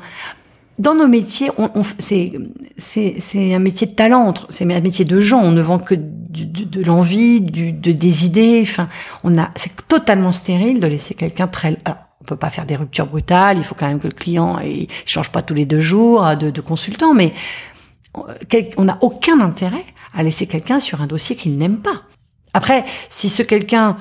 dans 0.79 0.95
nos 0.95 1.07
métiers, 1.07 1.51
on, 1.57 1.69
on 1.75 1.83
c'est 1.97 2.31
c'est 2.77 3.53
un 3.53 3.59
métier 3.59 3.85
de 3.85 3.91
talent, 3.91 4.33
c'est 4.49 4.63
un 4.63 4.79
métier 4.79 5.05
de 5.05 5.19
gens. 5.19 5.41
On 5.41 5.51
ne 5.51 5.61
vend 5.61 5.77
que 5.77 5.93
de, 5.93 6.43
de, 6.43 6.63
de 6.63 6.83
l'envie, 6.83 7.41
de, 7.41 7.91
des 7.91 8.25
idées. 8.25 8.59
Enfin, 8.63 8.87
on 9.23 9.37
a 9.37 9.51
c'est 9.55 9.87
totalement 9.87 10.31
stérile 10.31 10.79
de 10.79 10.87
laisser 10.87 11.13
quelqu'un 11.13 11.47
très. 11.47 11.77
Alors, 11.83 11.97
peut 12.29 12.35
pas 12.35 12.49
faire 12.49 12.65
des 12.65 12.75
ruptures 12.75 13.07
brutales. 13.07 13.57
Il 13.57 13.63
faut 13.63 13.75
quand 13.75 13.87
même 13.87 13.99
que 13.99 14.07
le 14.07 14.13
client 14.13 14.59
il 14.59 14.87
change 15.05 15.31
pas 15.31 15.41
tous 15.41 15.53
les 15.53 15.65
deux 15.65 15.79
jours 15.79 16.35
de, 16.35 16.49
de 16.49 16.61
consultant, 16.61 17.13
mais 17.13 17.33
on 18.77 18.83
n'a 18.85 18.97
aucun 19.01 19.39
intérêt 19.39 19.85
à 20.13 20.23
laisser 20.23 20.47
quelqu'un 20.47 20.79
sur 20.79 21.01
un 21.01 21.07
dossier 21.07 21.35
qu'il 21.35 21.57
n'aime 21.57 21.79
pas. 21.79 22.03
Après, 22.53 22.83
si 23.09 23.29
ce 23.29 23.43
quelqu'un 23.43 23.97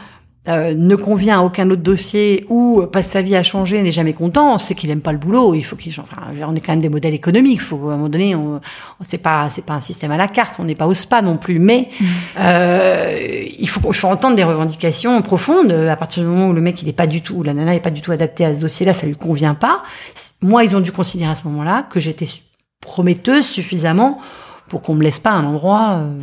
euh, 0.49 0.75
ne 0.75 0.97
convient 0.97 1.41
à 1.41 1.43
aucun 1.43 1.69
autre 1.71 1.83
dossier 1.83 2.47
ou 2.49 2.83
passe 2.87 3.09
sa 3.09 3.23
vie 3.23 3.37
à 3.37 3.43
changer, 3.43 3.83
n'est 3.83 3.91
jamais 3.91 4.15
content, 4.15 4.57
c'est 4.59 4.75
qu'il 4.75 4.91
aime 4.91 5.01
pas 5.01 5.13
le 5.13 5.19
boulot. 5.19 5.55
Il 5.55 5.63
faut 5.63 5.77
qu'il. 5.77 5.93
Enfin, 6.01 6.23
on 6.47 6.55
est 6.55 6.61
quand 6.61 6.73
même 6.73 6.81
des 6.81 6.89
modèles 6.89 7.15
économiques. 7.15 7.61
Faut 7.61 7.77
à 7.91 7.95
un 7.95 7.97
moment 7.97 8.09
donné, 8.09 8.35
on, 8.35 8.61
c'est 9.03 9.19
pas 9.19 9.51
c'est 9.51 9.65
pas 9.65 9.75
un 9.75 9.81
système 9.81 10.11
à 10.11 10.17
la 10.17 10.29
carte. 10.29 10.55
On 10.59 10.65
n'est 10.65 10.75
pas 10.75 10.87
au 10.87 10.95
spa 10.95 11.23
non 11.23 11.37
plus. 11.37 11.59
Mais 11.59 11.89
euh, 12.41 13.45
il 13.59 13.69
faut 13.69 13.81
il 13.89 13.95
faut 13.95 14.09
entendre 14.09 14.37
des 14.37 14.45
revendications 14.45 15.21
profondes. 15.23 15.71
À 15.71 15.97
partir 15.97 16.23
du 16.23 16.29
moment 16.29 16.49
où 16.49 16.53
le 16.53 16.61
mec 16.61 16.81
il 16.83 16.89
est 16.89 16.93
pas 16.93 17.07
du 17.07 17.21
tout, 17.21 17.35
ou 17.35 17.43
la 17.43 17.53
nana 17.55 17.75
est 17.75 17.81
pas 17.81 17.91
du 17.91 18.01
tout 18.01 18.13
adaptée 18.13 18.45
à 18.45 18.55
ce 18.55 18.61
dossier-là, 18.61 18.95
ça 18.95 19.07
lui 19.07 19.17
convient 19.17 19.55
pas. 19.55 19.83
Moi, 20.41 20.65
ils 20.65 20.75
ont 20.75 20.81
dû 20.81 20.93
considérer 20.93 21.31
à 21.31 21.35
ce 21.35 21.45
moment-là 21.45 21.87
que 21.91 22.01
j'étais 22.01 22.27
prometteuse 22.81 23.47
suffisamment 23.47 24.19
pour 24.69 24.83
qu'on 24.83 24.95
me 24.95 25.03
laisse 25.03 25.21
pas 25.21 25.31
un 25.31 25.45
endroit. 25.45 25.99
Euh, 25.99 26.19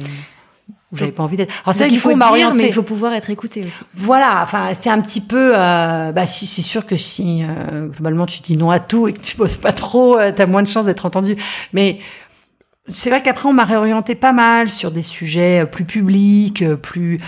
j'avais 0.98 1.12
pas 1.12 1.24
envie 1.24 1.38
d'être. 1.38 1.54
Alors 1.64 1.76
c'est 1.76 1.88
qu'il 1.88 2.00
faut 2.00 2.16
m'orienter, 2.16 2.56
mais 2.56 2.68
il 2.68 2.74
faut 2.74 2.84
pouvoir 2.84 3.14
être 3.14 3.30
écouté 3.30 3.62
aussi. 3.66 3.84
Voilà, 3.94 4.42
enfin 4.44 4.74
c'est 4.74 4.90
un 4.90 5.02
petit 5.02 5.22
peu. 5.22 5.54
Euh, 5.56 6.12
bah 6.12 6.26
si 6.26 6.48
c'est 6.48 6.62
sûr 6.62 6.86
que 6.86 6.98
si 6.98 7.44
euh, 7.44 7.88
globalement 7.88 8.26
tu 8.26 8.42
dis 8.42 8.58
non 8.58 8.72
à 8.72 8.80
tout 8.80 9.08
et 9.08 9.14
que 9.14 9.22
tu 9.22 9.38
bosses 9.38 9.58
pas 9.58 9.74
trop, 9.74 10.18
euh, 10.18 10.32
t'as 10.36 10.46
moins 10.46 10.64
de 10.64 10.68
chances 10.68 10.86
d'être 10.86 11.06
entendu. 11.06 11.38
Mais 11.74 12.00
c'est 12.90 13.10
vrai 13.10 13.22
qu'après 13.22 13.50
on 13.50 13.54
m'a 13.54 13.64
réorienté 13.64 14.16
pas 14.16 14.34
mal 14.34 14.70
sur 14.70 14.92
des 14.92 15.02
sujets 15.02 15.64
euh, 15.64 15.66
plus 15.66 15.86
publics, 15.86 16.62
euh, 16.62 16.76
plus 16.76 17.20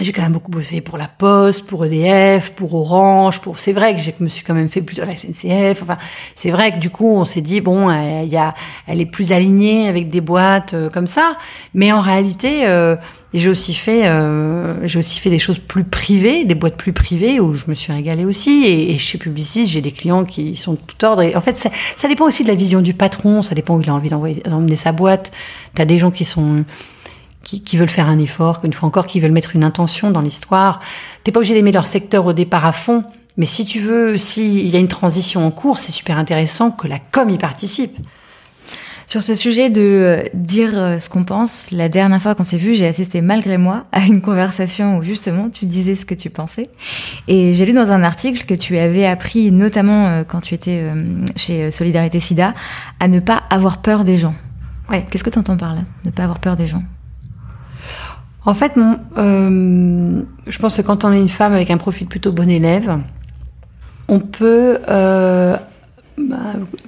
j'ai 0.00 0.10
quand 0.10 0.22
même 0.22 0.32
beaucoup 0.32 0.50
bossé 0.50 0.80
pour 0.80 0.98
la 0.98 1.06
Poste, 1.06 1.66
pour 1.66 1.84
EDF, 1.84 2.50
pour 2.50 2.74
Orange, 2.74 3.40
pour 3.40 3.60
c'est 3.60 3.72
vrai 3.72 3.94
que 3.94 4.00
je 4.00 4.10
me 4.24 4.28
suis 4.28 4.42
quand 4.42 4.54
même 4.54 4.68
fait 4.68 4.82
plus 4.82 4.96
de 4.96 5.02
la 5.02 5.14
SNCF. 5.16 5.82
Enfin, 5.82 5.98
c'est 6.34 6.50
vrai 6.50 6.72
que 6.72 6.78
du 6.78 6.90
coup, 6.90 7.16
on 7.16 7.24
s'est 7.24 7.42
dit 7.42 7.60
bon, 7.60 7.92
il 8.22 8.28
y 8.28 8.36
a, 8.36 8.54
elle 8.88 9.00
est 9.00 9.06
plus 9.06 9.30
alignée 9.30 9.86
avec 9.86 10.10
des 10.10 10.20
boîtes 10.20 10.74
euh, 10.74 10.90
comme 10.90 11.06
ça. 11.06 11.38
Mais 11.74 11.92
en 11.92 12.00
réalité, 12.00 12.66
euh, 12.66 12.96
j'ai 13.34 13.48
aussi 13.48 13.72
fait, 13.72 14.08
euh, 14.08 14.84
j'ai 14.84 14.98
aussi 14.98 15.20
fait 15.20 15.30
des 15.30 15.38
choses 15.38 15.60
plus 15.60 15.84
privées, 15.84 16.44
des 16.44 16.56
boîtes 16.56 16.76
plus 16.76 16.92
privées 16.92 17.38
où 17.38 17.54
je 17.54 17.64
me 17.68 17.74
suis 17.76 17.92
régalée 17.92 18.24
aussi. 18.24 18.64
Et, 18.64 18.90
et 18.90 18.98
chez 18.98 19.16
Publicis, 19.16 19.66
j'ai 19.66 19.80
des 19.80 19.92
clients 19.92 20.24
qui 20.24 20.56
sont 20.56 20.72
de 20.72 20.78
tout 20.84 21.04
ordre. 21.04 21.22
Et 21.22 21.36
en 21.36 21.40
fait, 21.40 21.56
ça, 21.56 21.70
ça 21.94 22.08
dépend 22.08 22.26
aussi 22.26 22.42
de 22.42 22.48
la 22.48 22.56
vision 22.56 22.80
du 22.80 22.94
patron. 22.94 23.42
Ça 23.42 23.54
dépend 23.54 23.76
où 23.76 23.80
il 23.80 23.88
a 23.88 23.94
envie 23.94 24.10
d'emmener 24.10 24.76
sa 24.76 24.90
boîte. 24.90 25.30
T'as 25.76 25.84
des 25.84 26.00
gens 26.00 26.10
qui 26.10 26.24
sont 26.24 26.64
qui, 27.44 27.62
qui, 27.62 27.76
veulent 27.76 27.88
faire 27.88 28.08
un 28.08 28.18
effort, 28.18 28.60
qu'une 28.60 28.72
fois 28.72 28.88
encore, 28.88 29.06
qui 29.06 29.20
veulent 29.20 29.32
mettre 29.32 29.54
une 29.54 29.64
intention 29.64 30.10
dans 30.10 30.20
l'histoire. 30.20 30.80
T'es 31.22 31.32
pas 31.32 31.38
obligé 31.38 31.54
d'aimer 31.54 31.72
leur 31.72 31.86
secteur 31.86 32.26
au 32.26 32.32
départ 32.32 32.66
à 32.66 32.72
fond, 32.72 33.04
mais 33.36 33.46
si 33.46 33.66
tu 33.66 33.80
veux, 33.80 34.16
s'il 34.18 34.68
y 34.68 34.76
a 34.76 34.78
une 34.78 34.88
transition 34.88 35.46
en 35.46 35.50
cours, 35.50 35.80
c'est 35.80 35.92
super 35.92 36.18
intéressant 36.18 36.70
que 36.70 36.86
la 36.86 36.98
com 36.98 37.30
y 37.30 37.38
participe. 37.38 37.96
Sur 39.06 39.22
ce 39.22 39.34
sujet 39.34 39.68
de 39.68 39.80
euh, 39.80 40.22
dire 40.32 40.70
euh, 40.74 40.98
ce 40.98 41.10
qu'on 41.10 41.24
pense, 41.24 41.70
la 41.70 41.88
dernière 41.88 42.22
fois 42.22 42.34
qu'on 42.34 42.42
s'est 42.42 42.56
vu, 42.56 42.74
j'ai 42.74 42.86
assisté 42.86 43.20
malgré 43.20 43.58
moi 43.58 43.84
à 43.92 44.00
une 44.06 44.22
conversation 44.22 44.96
où 44.96 45.02
justement 45.02 45.50
tu 45.50 45.66
disais 45.66 45.94
ce 45.94 46.06
que 46.06 46.14
tu 46.14 46.30
pensais. 46.30 46.70
Et 47.28 47.52
j'ai 47.52 47.66
lu 47.66 47.74
dans 47.74 47.92
un 47.92 48.02
article 48.02 48.46
que 48.46 48.54
tu 48.54 48.78
avais 48.78 49.04
appris, 49.04 49.52
notamment 49.52 50.06
euh, 50.06 50.24
quand 50.24 50.40
tu 50.40 50.54
étais 50.54 50.84
chez 51.36 51.70
Solidarité 51.70 52.18
SIDA, 52.18 52.54
à 52.98 53.08
ne 53.08 53.20
pas 53.20 53.42
avoir 53.50 53.82
peur 53.82 54.04
des 54.04 54.16
gens. 54.16 54.34
Ouais. 54.88 55.04
Qu'est-ce 55.10 55.24
que 55.24 55.30
tu 55.30 55.38
entends 55.38 55.56
par 55.56 55.74
là 55.74 55.82
Ne 56.04 56.10
pas 56.10 56.24
avoir 56.24 56.38
peur 56.38 56.56
des 56.56 56.66
gens? 56.66 56.82
En 58.46 58.54
fait, 58.54 58.76
mon, 58.76 58.98
euh, 59.16 60.22
je 60.46 60.58
pense 60.58 60.76
que 60.76 60.82
quand 60.82 61.04
on 61.04 61.12
est 61.12 61.18
une 61.18 61.28
femme 61.28 61.52
avec 61.52 61.70
un 61.70 61.78
profil 61.78 62.06
plutôt 62.06 62.32
bon 62.32 62.48
élève, 62.48 62.98
on 64.08 64.20
peut, 64.20 64.78
euh, 64.88 65.56
bah, 66.18 66.36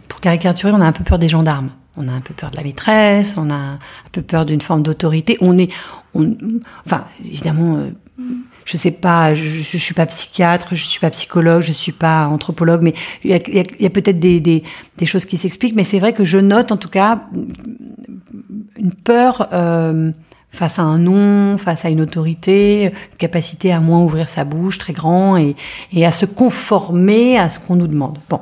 pour 0.09 0.21
caricaturer, 0.21 0.73
on 0.73 0.81
a 0.81 0.87
un 0.87 0.93
peu 0.93 1.05
peur 1.05 1.19
des 1.19 1.29
gendarmes. 1.29 1.71
On 1.97 2.09
a 2.09 2.13
un 2.13 2.21
peu 2.21 2.35
peur 2.35 2.51
de 2.51 2.57
la 2.57 2.63
maîtresse, 2.63 3.39
on 3.39 3.51
a 3.51 3.55
un 3.55 3.79
peu 4.13 4.21
peur 4.21 4.45
d'une 4.45 4.61
forme 4.61 4.83
d'autorité. 4.83 5.39
On 5.41 5.57
est, 5.57 5.71
on, 6.15 6.37
enfin, 6.85 7.05
évidemment, 7.25 7.77
euh, 7.77 7.91
je 8.67 8.77
sais 8.77 8.91
pas, 8.91 9.33
je, 9.33 9.43
je, 9.43 9.79
suis 9.79 9.95
pas 9.95 10.05
psychiatre, 10.05 10.75
je 10.75 10.85
suis 10.85 11.01
pas 11.01 11.09
psychologue, 11.09 11.63
je 11.63 11.73
suis 11.73 11.93
pas 11.93 12.27
anthropologue, 12.27 12.83
mais 12.83 12.93
il 13.25 13.31
y 13.31 13.35
a, 13.35 13.39
y 13.81 13.87
a 13.87 13.91
peut-être 13.91 14.19
des, 14.19 14.41
des, 14.41 14.63
des, 14.99 15.07
choses 15.07 15.25
qui 15.25 15.39
s'expliquent. 15.39 15.75
Mais 15.75 15.85
c'est 15.85 15.99
vrai 15.99 16.13
que 16.13 16.25
je 16.25 16.37
note, 16.37 16.71
en 16.71 16.77
tout 16.77 16.91
cas, 16.91 17.23
une 18.77 18.93
peur. 18.93 19.49
Euh, 19.55 20.13
face 20.57 20.79
à 20.79 20.83
un 20.83 20.99
nom, 20.99 21.57
face 21.59 21.85
à 21.85 21.91
une 21.91 22.01
autorité, 22.01 22.93
capacité 23.19 23.73
à 23.73 23.81
moins 23.81 24.03
ouvrir 24.03 24.29
sa 24.29 24.45
bouche 24.45 24.79
très 24.79 24.93
grand 24.93 25.37
et, 25.37 25.55
et 25.93 26.05
à 26.07 26.11
se 26.11 26.27
conformer 26.27 27.39
à 27.39 27.49
ce 27.49 27.61
qu'on 27.61 27.77
nous 27.77 27.87
demande. 27.87 28.19
Bon, 28.29 28.41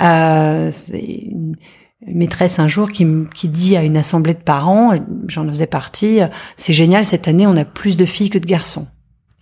euh, 0.00 0.70
c'est 0.70 0.98
une 0.98 1.56
maîtresse 2.06 2.58
un 2.58 2.68
jour 2.68 2.90
qui, 2.90 3.06
qui 3.34 3.48
dit 3.48 3.76
à 3.76 3.82
une 3.82 3.96
assemblée 3.96 4.34
de 4.34 4.38
parents, 4.38 4.94
j'en 5.28 5.46
faisais 5.48 5.66
partie, 5.66 6.20
c'est 6.56 6.72
génial 6.72 7.04
cette 7.06 7.28
année 7.28 7.46
on 7.46 7.56
a 7.56 7.64
plus 7.64 7.96
de 7.96 8.06
filles 8.06 8.30
que 8.30 8.38
de 8.38 8.46
garçons. 8.46 8.86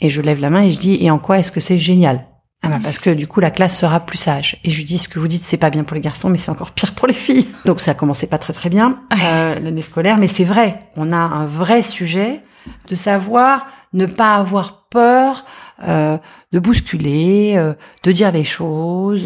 Et 0.00 0.08
je 0.08 0.22
lève 0.22 0.40
la 0.40 0.50
main 0.50 0.62
et 0.62 0.70
je 0.70 0.78
dis 0.78 0.98
et 1.00 1.10
en 1.10 1.18
quoi 1.18 1.38
est-ce 1.38 1.52
que 1.52 1.60
c'est 1.60 1.78
génial? 1.78 2.26
Ah 2.62 2.68
bah 2.68 2.78
parce 2.82 2.98
que 2.98 3.10
du 3.10 3.26
coup 3.26 3.40
la 3.40 3.50
classe 3.50 3.78
sera 3.78 4.00
plus 4.00 4.18
sage. 4.18 4.58
Et 4.64 4.70
je 4.70 4.76
lui 4.76 4.84
dis 4.84 4.98
ce 4.98 5.08
que 5.08 5.18
vous 5.18 5.28
dites 5.28 5.42
c'est 5.42 5.56
pas 5.56 5.70
bien 5.70 5.84
pour 5.84 5.94
les 5.94 6.00
garçons 6.00 6.28
mais 6.28 6.38
c'est 6.38 6.50
encore 6.50 6.72
pire 6.72 6.94
pour 6.94 7.08
les 7.08 7.14
filles. 7.14 7.48
Donc 7.64 7.80
ça 7.80 7.94
commençait 7.94 8.26
pas 8.26 8.38
très 8.38 8.52
très 8.52 8.68
bien 8.68 9.00
euh, 9.12 9.58
l'année 9.58 9.82
scolaire 9.82 10.18
mais 10.18 10.28
c'est 10.28 10.44
vrai, 10.44 10.78
on 10.96 11.10
a 11.10 11.16
un 11.16 11.46
vrai 11.46 11.82
sujet 11.82 12.42
de 12.88 12.94
savoir 12.96 13.66
ne 13.92 14.06
pas 14.06 14.34
avoir 14.34 14.86
peur 14.90 15.44
euh, 15.86 16.18
de 16.52 16.58
bousculer, 16.58 17.54
euh, 17.56 17.74
de 18.02 18.12
dire 18.12 18.32
les 18.32 18.44
choses, 18.44 19.24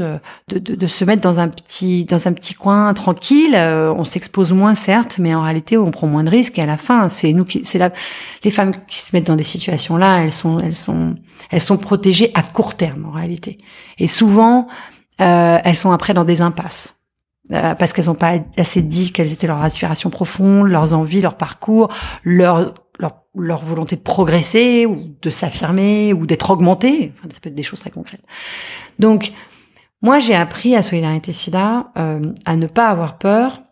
de, 0.49 0.59
de, 0.59 0.75
de, 0.75 0.87
se 0.87 1.05
mettre 1.05 1.23
dans 1.23 1.41
un 1.41 1.49
petit 1.49 2.05
dans 2.05 2.29
un 2.29 2.33
petit 2.33 2.55
coin 2.55 2.93
tranquille. 2.95 3.55
Euh, 3.55 3.93
on 3.97 4.05
s'expose 4.05 4.53
moins 4.53 4.75
certes, 4.75 5.19
mais 5.19 5.35
en 5.35 5.43
réalité 5.43 5.77
on 5.77 5.91
prend 5.91 6.07
moins 6.07 6.25
de 6.25 6.31
risques. 6.31 6.59
Et 6.59 6.63
à 6.63 6.67
la 6.67 6.77
fin, 6.77 7.09
c'est 7.09 7.33
nous 7.33 7.45
qui, 7.45 7.63
c'est 7.65 7.81
les 8.45 8.51
femmes 8.51 8.73
qui 8.87 9.01
se 9.01 9.15
mettent 9.17 9.27
dans 9.27 9.37
des 9.37 9.43
situations 9.43 9.97
là, 9.97 10.19
elles 10.19 10.33
sont 10.33 10.61
elles 10.61 10.77
sont 10.77 11.17
elles 11.51 11.61
sont 11.61 11.77
protégées 11.77 12.31
à 12.35 12.43
court 12.43 12.77
terme 12.77 13.07
en 13.07 13.11
réalité. 13.11 13.59
Et 13.99 14.07
souvent 14.07 14.69
euh, 15.21 15.59
elles 15.63 15.77
sont 15.77 15.93
après 15.93 16.15
dans 16.15 16.25
des 16.25 16.41
impasses. 16.41 16.95
Euh, 17.53 17.75
parce 17.75 17.93
qu'elles 17.93 18.07
n'ont 18.07 18.15
pas 18.15 18.39
assez 18.57 18.81
dit 18.81 19.13
quelles 19.13 19.33
étaient 19.33 19.47
leurs 19.47 19.63
aspirations 19.63 20.09
profondes, 20.09 20.69
leurs 20.69 20.95
envies, 20.95 21.21
leur 21.21 21.37
parcours, 21.37 21.91
leur, 22.23 22.73
leur, 22.99 23.25
leur 23.35 23.65
volonté 23.65 23.97
de 23.97 24.01
progresser 24.01 24.87
ou 24.87 25.15
de 25.21 25.31
s'affirmer 25.31 26.13
ou 26.13 26.27
d'être 26.27 26.51
augmentées. 26.51 27.13
Enfin, 27.19 27.29
ça 27.33 27.41
peut 27.41 27.49
être 27.49 27.55
des 27.55 27.63
choses 27.63 27.81
très 27.81 27.91
concrètes. 27.91 28.23
Donc, 28.99 29.33
moi, 30.03 30.19
j'ai 30.19 30.35
appris 30.35 30.77
à 30.77 30.83
Solidarité 30.83 31.33
SIDA 31.33 31.91
euh, 31.97 32.21
à 32.45 32.57
ne 32.57 32.67
pas 32.67 32.89
avoir 32.89 33.19
peur 33.19 33.63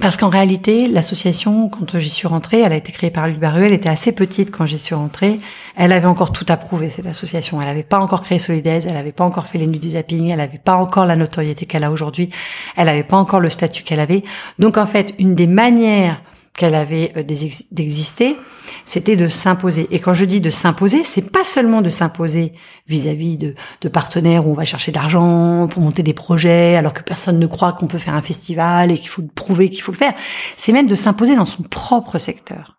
parce 0.00 0.16
qu'en 0.16 0.28
réalité, 0.28 0.88
l'association, 0.88 1.68
quand 1.68 1.98
j'y 1.98 2.10
suis 2.10 2.26
rentrée, 2.28 2.60
elle 2.60 2.72
a 2.72 2.76
été 2.76 2.92
créée 2.92 3.10
par 3.10 3.28
Luc 3.28 3.38
Barru, 3.38 3.64
elle 3.64 3.72
était 3.72 3.88
assez 3.88 4.12
petite 4.12 4.50
quand 4.50 4.66
j'y 4.66 4.78
suis 4.78 4.94
rentrée. 4.94 5.36
Elle 5.76 5.92
avait 5.92 6.08
encore 6.08 6.32
tout 6.32 6.44
approuvé, 6.48 6.90
cette 6.90 7.06
association. 7.06 7.60
Elle 7.62 7.68
n'avait 7.68 7.82
pas 7.82 7.98
encore 7.98 8.20
créé 8.20 8.38
Solidaise, 8.38 8.86
elle 8.86 8.94
n'avait 8.94 9.12
pas 9.12 9.24
encore 9.24 9.46
fait 9.46 9.58
les 9.58 9.66
nuits 9.66 9.78
du 9.78 9.90
zapping, 9.90 10.30
elle 10.30 10.38
n'avait 10.38 10.58
pas 10.58 10.74
encore 10.74 11.06
la 11.06 11.16
notoriété 11.16 11.66
qu'elle 11.66 11.84
a 11.84 11.90
aujourd'hui, 11.90 12.30
elle 12.76 12.86
n'avait 12.86 13.04
pas 13.04 13.16
encore 13.16 13.40
le 13.40 13.48
statut 13.48 13.84
qu'elle 13.84 14.00
avait. 14.00 14.24
Donc 14.58 14.76
en 14.76 14.86
fait, 14.86 15.14
une 15.18 15.34
des 15.34 15.46
manières 15.46 16.20
qu'elle 16.56 16.74
avait 16.74 17.12
euh, 17.16 17.22
d'exister, 17.22 18.36
c'était 18.84 19.16
de 19.16 19.28
s'imposer. 19.28 19.86
Et 19.90 20.00
quand 20.00 20.14
je 20.14 20.24
dis 20.24 20.40
de 20.40 20.50
s'imposer, 20.50 21.04
c'est 21.04 21.30
pas 21.30 21.44
seulement 21.44 21.82
de 21.82 21.90
s'imposer 21.90 22.52
vis-à-vis 22.88 23.36
de, 23.36 23.54
de, 23.80 23.88
partenaires 23.88 24.46
où 24.46 24.50
on 24.52 24.54
va 24.54 24.64
chercher 24.64 24.92
de 24.92 24.96
l'argent 24.96 25.66
pour 25.70 25.82
monter 25.82 26.02
des 26.02 26.14
projets, 26.14 26.76
alors 26.76 26.92
que 26.92 27.02
personne 27.02 27.38
ne 27.38 27.46
croit 27.46 27.72
qu'on 27.72 27.86
peut 27.86 27.98
faire 27.98 28.14
un 28.14 28.22
festival 28.22 28.90
et 28.90 28.94
qu'il 28.94 29.08
faut 29.08 29.22
prouver 29.34 29.70
qu'il 29.70 29.82
faut 29.82 29.92
le 29.92 29.98
faire. 29.98 30.14
C'est 30.56 30.72
même 30.72 30.86
de 30.86 30.94
s'imposer 30.94 31.36
dans 31.36 31.44
son 31.44 31.62
propre 31.62 32.18
secteur. 32.18 32.76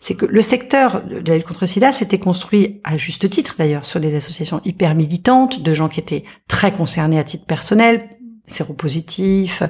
C'est 0.00 0.14
que 0.14 0.26
le 0.26 0.42
secteur 0.42 1.02
de 1.02 1.28
la 1.28 1.36
lutte 1.36 1.46
contre 1.46 1.62
le 1.62 1.66
sida 1.66 1.90
s'était 1.90 2.20
construit, 2.20 2.80
à 2.84 2.96
juste 2.96 3.28
titre 3.28 3.56
d'ailleurs, 3.58 3.84
sur 3.84 3.98
des 3.98 4.14
associations 4.14 4.60
hyper 4.64 4.94
militantes, 4.94 5.60
de 5.60 5.74
gens 5.74 5.88
qui 5.88 5.98
étaient 5.98 6.22
très 6.46 6.70
concernés 6.70 7.18
à 7.18 7.24
titre 7.24 7.46
personnel, 7.46 8.08
séropositifs, 8.46 9.62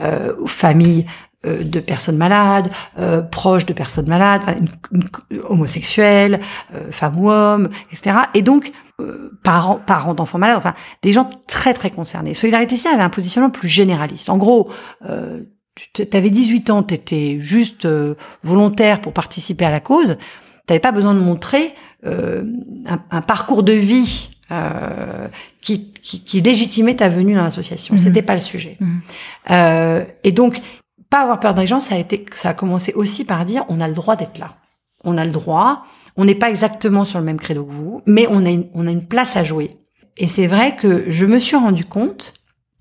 euh, 0.00 0.34
familles 0.46 1.06
euh, 1.46 1.62
de 1.62 1.80
personnes 1.80 2.16
malades, 2.16 2.70
euh, 2.98 3.22
proches 3.22 3.66
de 3.66 3.72
personnes 3.72 4.08
malades, 4.08 4.42
homosexuels, 5.48 6.40
euh, 6.74 6.90
femmes 6.90 7.18
ou 7.18 7.30
hommes, 7.30 7.70
etc. 7.92 8.16
Et 8.34 8.42
donc 8.42 8.72
euh, 9.00 9.38
parents, 9.42 9.80
parents 9.84 10.14
d'enfants 10.14 10.38
malades, 10.38 10.58
enfin 10.58 10.74
des 11.02 11.12
gens 11.12 11.28
très 11.46 11.74
très 11.74 11.90
concernés. 11.90 12.34
Solidarité 12.34 12.76
Civile 12.76 12.94
avait 12.94 13.02
un 13.02 13.10
positionnement 13.10 13.50
plus 13.50 13.68
généraliste. 13.68 14.30
En 14.30 14.38
gros, 14.38 14.70
euh, 15.08 15.42
tu 15.92 16.06
avais 16.12 16.30
18 16.30 16.70
ans, 16.70 16.82
tu 16.82 16.94
étais 16.94 17.36
juste 17.38 17.86
volontaire 18.42 19.00
pour 19.02 19.12
participer 19.12 19.66
à 19.66 19.70
la 19.70 19.80
cause, 19.80 20.16
tu 20.16 20.64
n'avais 20.70 20.80
pas 20.80 20.92
besoin 20.92 21.12
de 21.12 21.20
montrer 21.20 21.74
un, 22.06 22.98
un, 23.10 23.20
parcours 23.20 23.62
de 23.62 23.72
vie 23.72 24.30
euh, 24.52 25.26
qui, 25.60 25.90
qui, 25.90 26.20
qui, 26.20 26.40
légitimait 26.40 26.94
ta 26.94 27.08
venue 27.08 27.34
dans 27.34 27.42
l'association. 27.42 27.96
Mmh. 27.96 27.98
C'était 27.98 28.22
pas 28.22 28.34
le 28.34 28.40
sujet. 28.40 28.76
Mmh. 28.78 28.98
Euh, 29.50 30.04
et 30.22 30.30
donc, 30.30 30.60
pas 31.10 31.20
avoir 31.20 31.40
peur 31.40 31.54
des 31.54 31.66
gens, 31.66 31.80
ça 31.80 31.94
a 31.94 31.98
été, 31.98 32.24
ça 32.32 32.50
a 32.50 32.54
commencé 32.54 32.92
aussi 32.94 33.24
par 33.24 33.44
dire, 33.44 33.64
on 33.68 33.80
a 33.80 33.88
le 33.88 33.94
droit 33.94 34.16
d'être 34.16 34.38
là. 34.38 34.48
On 35.04 35.16
a 35.16 35.24
le 35.24 35.30
droit. 35.30 35.84
On 36.16 36.24
n'est 36.24 36.34
pas 36.34 36.50
exactement 36.50 37.04
sur 37.04 37.18
le 37.18 37.24
même 37.24 37.38
credo 37.38 37.64
que 37.64 37.72
vous, 37.72 38.02
mais 38.06 38.26
on 38.30 38.44
a 38.44 38.50
une, 38.50 38.66
on 38.74 38.86
a 38.86 38.90
une 38.90 39.06
place 39.06 39.36
à 39.36 39.44
jouer. 39.44 39.70
Et 40.16 40.26
c'est 40.26 40.46
vrai 40.46 40.76
que 40.76 41.04
je 41.08 41.26
me 41.26 41.38
suis 41.38 41.56
rendu 41.56 41.84
compte 41.84 42.32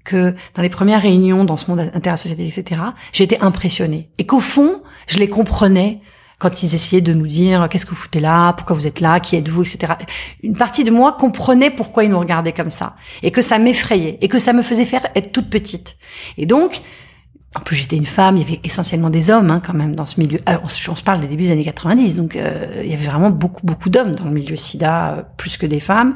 que 0.06 0.34
dans 0.54 0.62
les 0.62 0.70
premières 0.70 1.02
réunions 1.02 1.44
dans 1.44 1.58
ce 1.58 1.70
monde 1.70 1.92
interassociatif, 1.94 2.58
etc., 2.58 2.82
j'étais 3.12 3.40
impressionnée. 3.42 4.10
Et 4.18 4.26
qu'au 4.26 4.40
fond, 4.40 4.82
je 5.08 5.18
les 5.18 5.28
comprenais 5.28 6.02
quand 6.38 6.64
ils 6.64 6.74
essayaient 6.76 7.02
de 7.02 7.14
nous 7.14 7.28
dire 7.28 7.68
qu'est-ce 7.70 7.86
que 7.86 7.92
vous 7.92 7.96
foutez 7.96 8.20
là, 8.20 8.54
pourquoi 8.54 8.76
vous 8.76 8.88
êtes 8.88 9.00
là, 9.00 9.20
qui 9.20 9.36
êtes-vous, 9.36 9.64
etc. 9.64 9.94
Une 10.44 10.56
partie 10.56 10.84
de 10.84 10.92
moi 10.92 11.14
comprenait 11.14 11.72
pourquoi 11.72 12.04
ils 12.04 12.10
nous 12.10 12.20
regardaient 12.20 12.54
comme 12.54 12.70
ça. 12.70 12.96
Et 13.24 13.32
que 13.32 13.42
ça 13.42 13.58
m'effrayait. 13.58 14.18
Et 14.22 14.28
que 14.28 14.40
ça 14.40 14.54
me 14.54 14.62
faisait 14.62 14.86
faire 14.86 15.08
être 15.16 15.32
toute 15.32 15.50
petite. 15.50 15.98
Et 16.38 16.46
donc, 16.46 16.82
en 17.56 17.62
plus, 17.62 17.76
j'étais 17.78 17.96
une 17.96 18.06
femme, 18.06 18.36
il 18.36 18.44
y 18.44 18.46
avait 18.46 18.60
essentiellement 18.64 19.10
des 19.10 19.30
hommes 19.30 19.50
hein, 19.50 19.62
quand 19.66 19.74
même 19.74 19.96
dans 19.96 20.06
ce 20.06 20.20
milieu. 20.20 20.40
Alors, 20.46 20.64
on, 20.64 20.68
se 20.68 21.04
parle 21.04 21.22
des 21.22 21.28
débuts 21.28 21.44
des 21.44 21.52
années 21.52 21.64
90, 21.64 22.18
donc 22.18 22.36
euh, 22.36 22.82
il 22.84 22.90
y 22.90 22.94
avait 22.94 23.06
vraiment 23.06 23.30
beaucoup 23.30 23.66
beaucoup 23.66 23.90
d'hommes 23.90 24.12
dans 24.12 24.26
le 24.26 24.32
milieu 24.32 24.56
SIDA, 24.56 25.14
euh, 25.14 25.24
plus 25.38 25.56
que 25.56 25.66
des 25.66 25.80
femmes. 25.80 26.16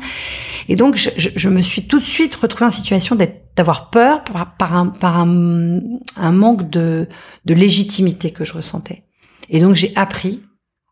Et 0.67 0.75
donc, 0.75 0.97
je, 0.97 1.09
je, 1.17 1.29
je, 1.35 1.49
me 1.49 1.61
suis 1.61 1.87
tout 1.87 1.99
de 1.99 2.05
suite 2.05 2.35
retrouvée 2.35 2.65
en 2.65 2.71
situation 2.71 3.15
d'avoir 3.55 3.89
peur 3.89 4.23
par, 4.25 4.57
par, 4.57 4.75
un, 4.75 4.87
par 4.87 5.17
un, 5.17 5.79
un 6.17 6.31
manque 6.31 6.69
de, 6.69 7.07
de 7.45 7.53
légitimité 7.53 8.31
que 8.31 8.43
je 8.43 8.53
ressentais. 8.53 9.03
Et 9.49 9.61
donc, 9.61 9.75
j'ai 9.75 9.93
appris 9.95 10.43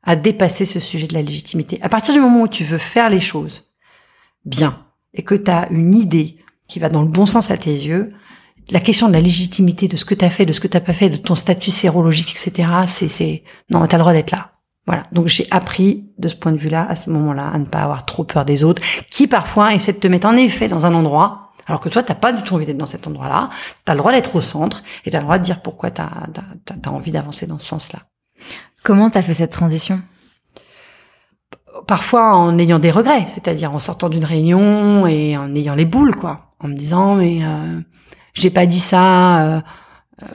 à 0.04 0.16
dépasser 0.16 0.64
ce 0.64 0.80
sujet 0.80 1.08
de 1.08 1.14
la 1.14 1.22
légitimité. 1.22 1.78
À 1.82 1.90
partir 1.90 2.14
du 2.14 2.22
moment 2.22 2.44
où 2.44 2.48
tu 2.48 2.64
veux 2.64 2.78
faire 2.78 3.10
les 3.10 3.20
choses 3.20 3.66
bien 4.46 4.86
et 5.14 5.24
que 5.24 5.36
tu 5.36 5.52
as 5.52 5.68
une 5.72 5.94
idée 5.94 6.38
qui 6.70 6.80
va 6.80 6.88
dans 6.88 7.02
le 7.02 7.10
bon 7.10 7.26
sens 7.26 7.52
à 7.52 7.58
tes 7.58 7.74
yeux, 7.74 8.14
la 8.70 8.80
question 8.80 9.08
de 9.08 9.14
la 9.14 9.22
légitimité 9.22 9.88
de 9.88 9.96
ce 9.96 10.06
que 10.06 10.14
tu 10.14 10.26
as 10.26 10.30
fait, 10.30 10.46
de 10.46 10.54
ce 10.54 10.60
que 10.60 10.68
tu 10.68 10.80
pas 10.80 10.94
fait, 10.94 11.10
de 11.10 11.18
ton 11.18 11.36
statut 11.36 11.72
sérologique, 11.72 12.32
etc. 12.32 12.70
C'est, 12.86 13.08
c'est, 13.08 13.44
non, 13.70 13.86
t'as 13.88 13.98
le 13.98 14.02
droit 14.02 14.14
d'être 14.14 14.32
là. 14.32 14.52
Voilà. 14.86 15.04
Donc 15.12 15.28
j'ai 15.28 15.48
appris 15.52 16.06
de 16.18 16.28
ce 16.28 16.36
point 16.36 16.52
de 16.52 16.58
vue-là, 16.58 16.88
à 16.90 16.96
ce 16.96 17.10
moment-là, 17.10 17.50
à 17.54 17.58
ne 17.58 17.66
pas 17.66 17.80
avoir 17.80 18.06
trop 18.06 18.24
peur 18.24 18.46
des 18.46 18.64
autres, 18.64 18.82
qui 19.12 19.28
parfois 19.28 19.74
essaient 19.74 19.94
de 19.94 20.00
te 20.00 20.08
mettre 20.08 20.28
en 20.28 20.36
effet 20.36 20.68
dans 20.68 20.86
un 20.86 20.94
endroit, 20.94 21.48
alors 21.68 21.82
que 21.82 21.90
toi, 21.90 22.02
t'as 22.02 22.16
pas 22.16 22.32
du 22.32 22.42
tout 22.44 22.56
envie 22.56 22.66
d'être 22.66 22.78
dans 22.78 22.86
cet 22.86 23.08
endroit-là. 23.08 23.50
T'as 23.84 23.94
le 23.94 24.00
droit 24.00 24.14
d'être 24.14 24.36
au 24.36 24.42
centre 24.42 24.84
et 25.04 25.12
t'as 25.12 25.18
le 25.18 25.24
droit 25.24 25.38
de 25.38 25.44
dire 25.44 25.62
pourquoi 25.62 25.92
t'as 25.92 26.08
as, 26.08 26.90
envie 26.90 27.12
d'avancer 27.12 27.46
dans 27.46 27.60
ce 27.60 27.66
sens-là. 27.66 28.00
Comment 28.84 29.10
t'as 29.10 29.22
fait 29.22 29.34
cette 29.34 29.52
transition? 29.52 30.02
Parfois 31.86 32.36
en 32.36 32.58
ayant 32.58 32.80
des 32.80 32.92
regrets, 32.92 33.26
c'est-à-dire 33.28 33.74
en 33.74 33.80
sortant 33.80 34.08
d'une 34.08 34.26
réunion 34.26 35.06
et 35.08 35.38
en 35.38 35.54
ayant 35.56 35.76
les 35.76 35.86
boules, 35.86 36.16
quoi, 36.16 36.54
en 36.60 36.70
me 36.70 36.74
disant 36.74 37.16
mais 37.16 37.44
euh, 37.44 37.82
j'ai 38.38 38.50
pas 38.50 38.66
dit 38.66 38.80
ça, 38.80 39.40
euh, 39.40 39.62
euh, 40.22 40.26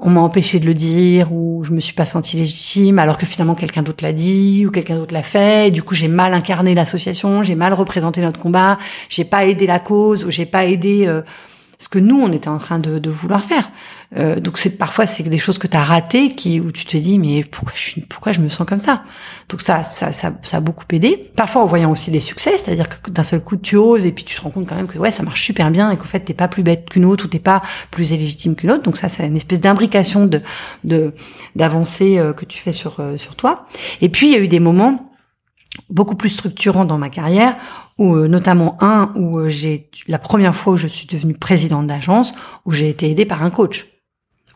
on 0.00 0.10
m'a 0.10 0.20
empêché 0.20 0.58
de 0.60 0.66
le 0.66 0.74
dire 0.74 1.32
ou 1.32 1.64
je 1.64 1.72
me 1.72 1.80
suis 1.80 1.94
pas 1.94 2.04
sentie 2.04 2.36
légitime 2.36 2.98
alors 2.98 3.18
que 3.18 3.26
finalement 3.26 3.54
quelqu'un 3.54 3.82
d'autre 3.82 4.04
l'a 4.04 4.12
dit 4.12 4.66
ou 4.66 4.70
quelqu'un 4.70 4.96
d'autre 4.96 5.14
l'a 5.14 5.22
fait. 5.22 5.68
Et 5.68 5.70
du 5.70 5.82
coup, 5.82 5.94
j'ai 5.94 6.08
mal 6.08 6.34
incarné 6.34 6.74
l'association, 6.74 7.42
j'ai 7.42 7.54
mal 7.54 7.72
représenté 7.72 8.20
notre 8.20 8.40
combat, 8.40 8.78
j'ai 9.08 9.24
pas 9.24 9.44
aidé 9.46 9.66
la 9.66 9.78
cause 9.78 10.24
ou 10.24 10.30
j'ai 10.30 10.46
pas 10.46 10.64
aidé 10.64 11.06
euh, 11.06 11.22
ce 11.82 11.88
que 11.88 11.98
nous 11.98 12.20
on 12.20 12.30
était 12.30 12.48
en 12.48 12.58
train 12.58 12.78
de, 12.78 13.00
de 13.00 13.10
vouloir 13.10 13.42
faire. 13.42 13.68
Euh, 14.16 14.38
donc 14.38 14.56
c'est 14.56 14.78
parfois 14.78 15.04
c'est 15.04 15.24
des 15.24 15.38
choses 15.38 15.58
que 15.58 15.66
tu 15.66 15.76
as 15.76 15.82
ratées 15.82 16.28
qui 16.28 16.60
où 16.60 16.70
tu 16.70 16.84
te 16.84 16.96
dis 16.96 17.18
mais 17.18 17.42
pourquoi 17.42 17.72
je 17.74 17.80
suis 17.80 18.00
pourquoi 18.02 18.30
je 18.30 18.40
me 18.40 18.48
sens 18.48 18.68
comme 18.68 18.78
ça? 18.78 19.02
Donc 19.48 19.60
ça 19.60 19.82
ça 19.82 20.12
ça, 20.12 20.32
ça 20.42 20.56
a 20.58 20.60
beaucoup 20.60 20.84
aidé. 20.92 21.32
Parfois 21.34 21.62
en 21.62 21.66
voyant 21.66 21.90
aussi 21.90 22.12
des 22.12 22.20
succès, 22.20 22.56
c'est-à-dire 22.56 22.86
que 22.88 23.10
d'un 23.10 23.24
seul 23.24 23.42
coup 23.42 23.56
tu 23.56 23.74
oses 23.74 24.06
et 24.06 24.12
puis 24.12 24.22
tu 24.22 24.36
te 24.36 24.40
rends 24.42 24.50
compte 24.50 24.68
quand 24.68 24.76
même 24.76 24.86
que 24.86 24.96
ouais 24.96 25.10
ça 25.10 25.24
marche 25.24 25.42
super 25.42 25.72
bien 25.72 25.90
et 25.90 25.96
qu'en 25.96 26.04
fait 26.04 26.20
t'es 26.20 26.34
pas 26.34 26.46
plus 26.46 26.62
bête 26.62 26.88
qu'une 26.88 27.04
autre 27.04 27.24
ou 27.24 27.28
t'es 27.28 27.40
pas 27.40 27.62
plus 27.90 28.12
légitime 28.12 28.54
qu'une 28.54 28.70
autre. 28.70 28.84
Donc 28.84 28.96
ça 28.96 29.08
c'est 29.08 29.26
une 29.26 29.36
espèce 29.36 29.60
d'imbrication 29.60 30.26
de 30.26 30.40
de 30.84 31.14
d'avancée 31.56 32.16
euh, 32.18 32.32
que 32.32 32.44
tu 32.44 32.58
fais 32.58 32.72
sur 32.72 33.00
euh, 33.00 33.16
sur 33.16 33.34
toi. 33.34 33.66
Et 34.00 34.08
puis 34.08 34.28
il 34.28 34.32
y 34.32 34.36
a 34.36 34.38
eu 34.38 34.48
des 34.48 34.60
moments 34.60 35.11
beaucoup 35.92 36.16
plus 36.16 36.30
structurants 36.30 36.84
dans 36.84 36.98
ma 36.98 37.10
carrière 37.10 37.56
ou 37.98 38.16
notamment 38.16 38.76
un 38.80 39.12
où 39.14 39.48
j'ai 39.48 39.90
la 40.08 40.18
première 40.18 40.54
fois 40.54 40.72
où 40.72 40.76
je 40.76 40.88
suis 40.88 41.06
devenue 41.06 41.34
présidente 41.34 41.86
d'agence 41.86 42.32
où 42.64 42.72
j'ai 42.72 42.88
été 42.88 43.10
aidée 43.10 43.26
par 43.26 43.42
un 43.42 43.50
coach 43.50 43.92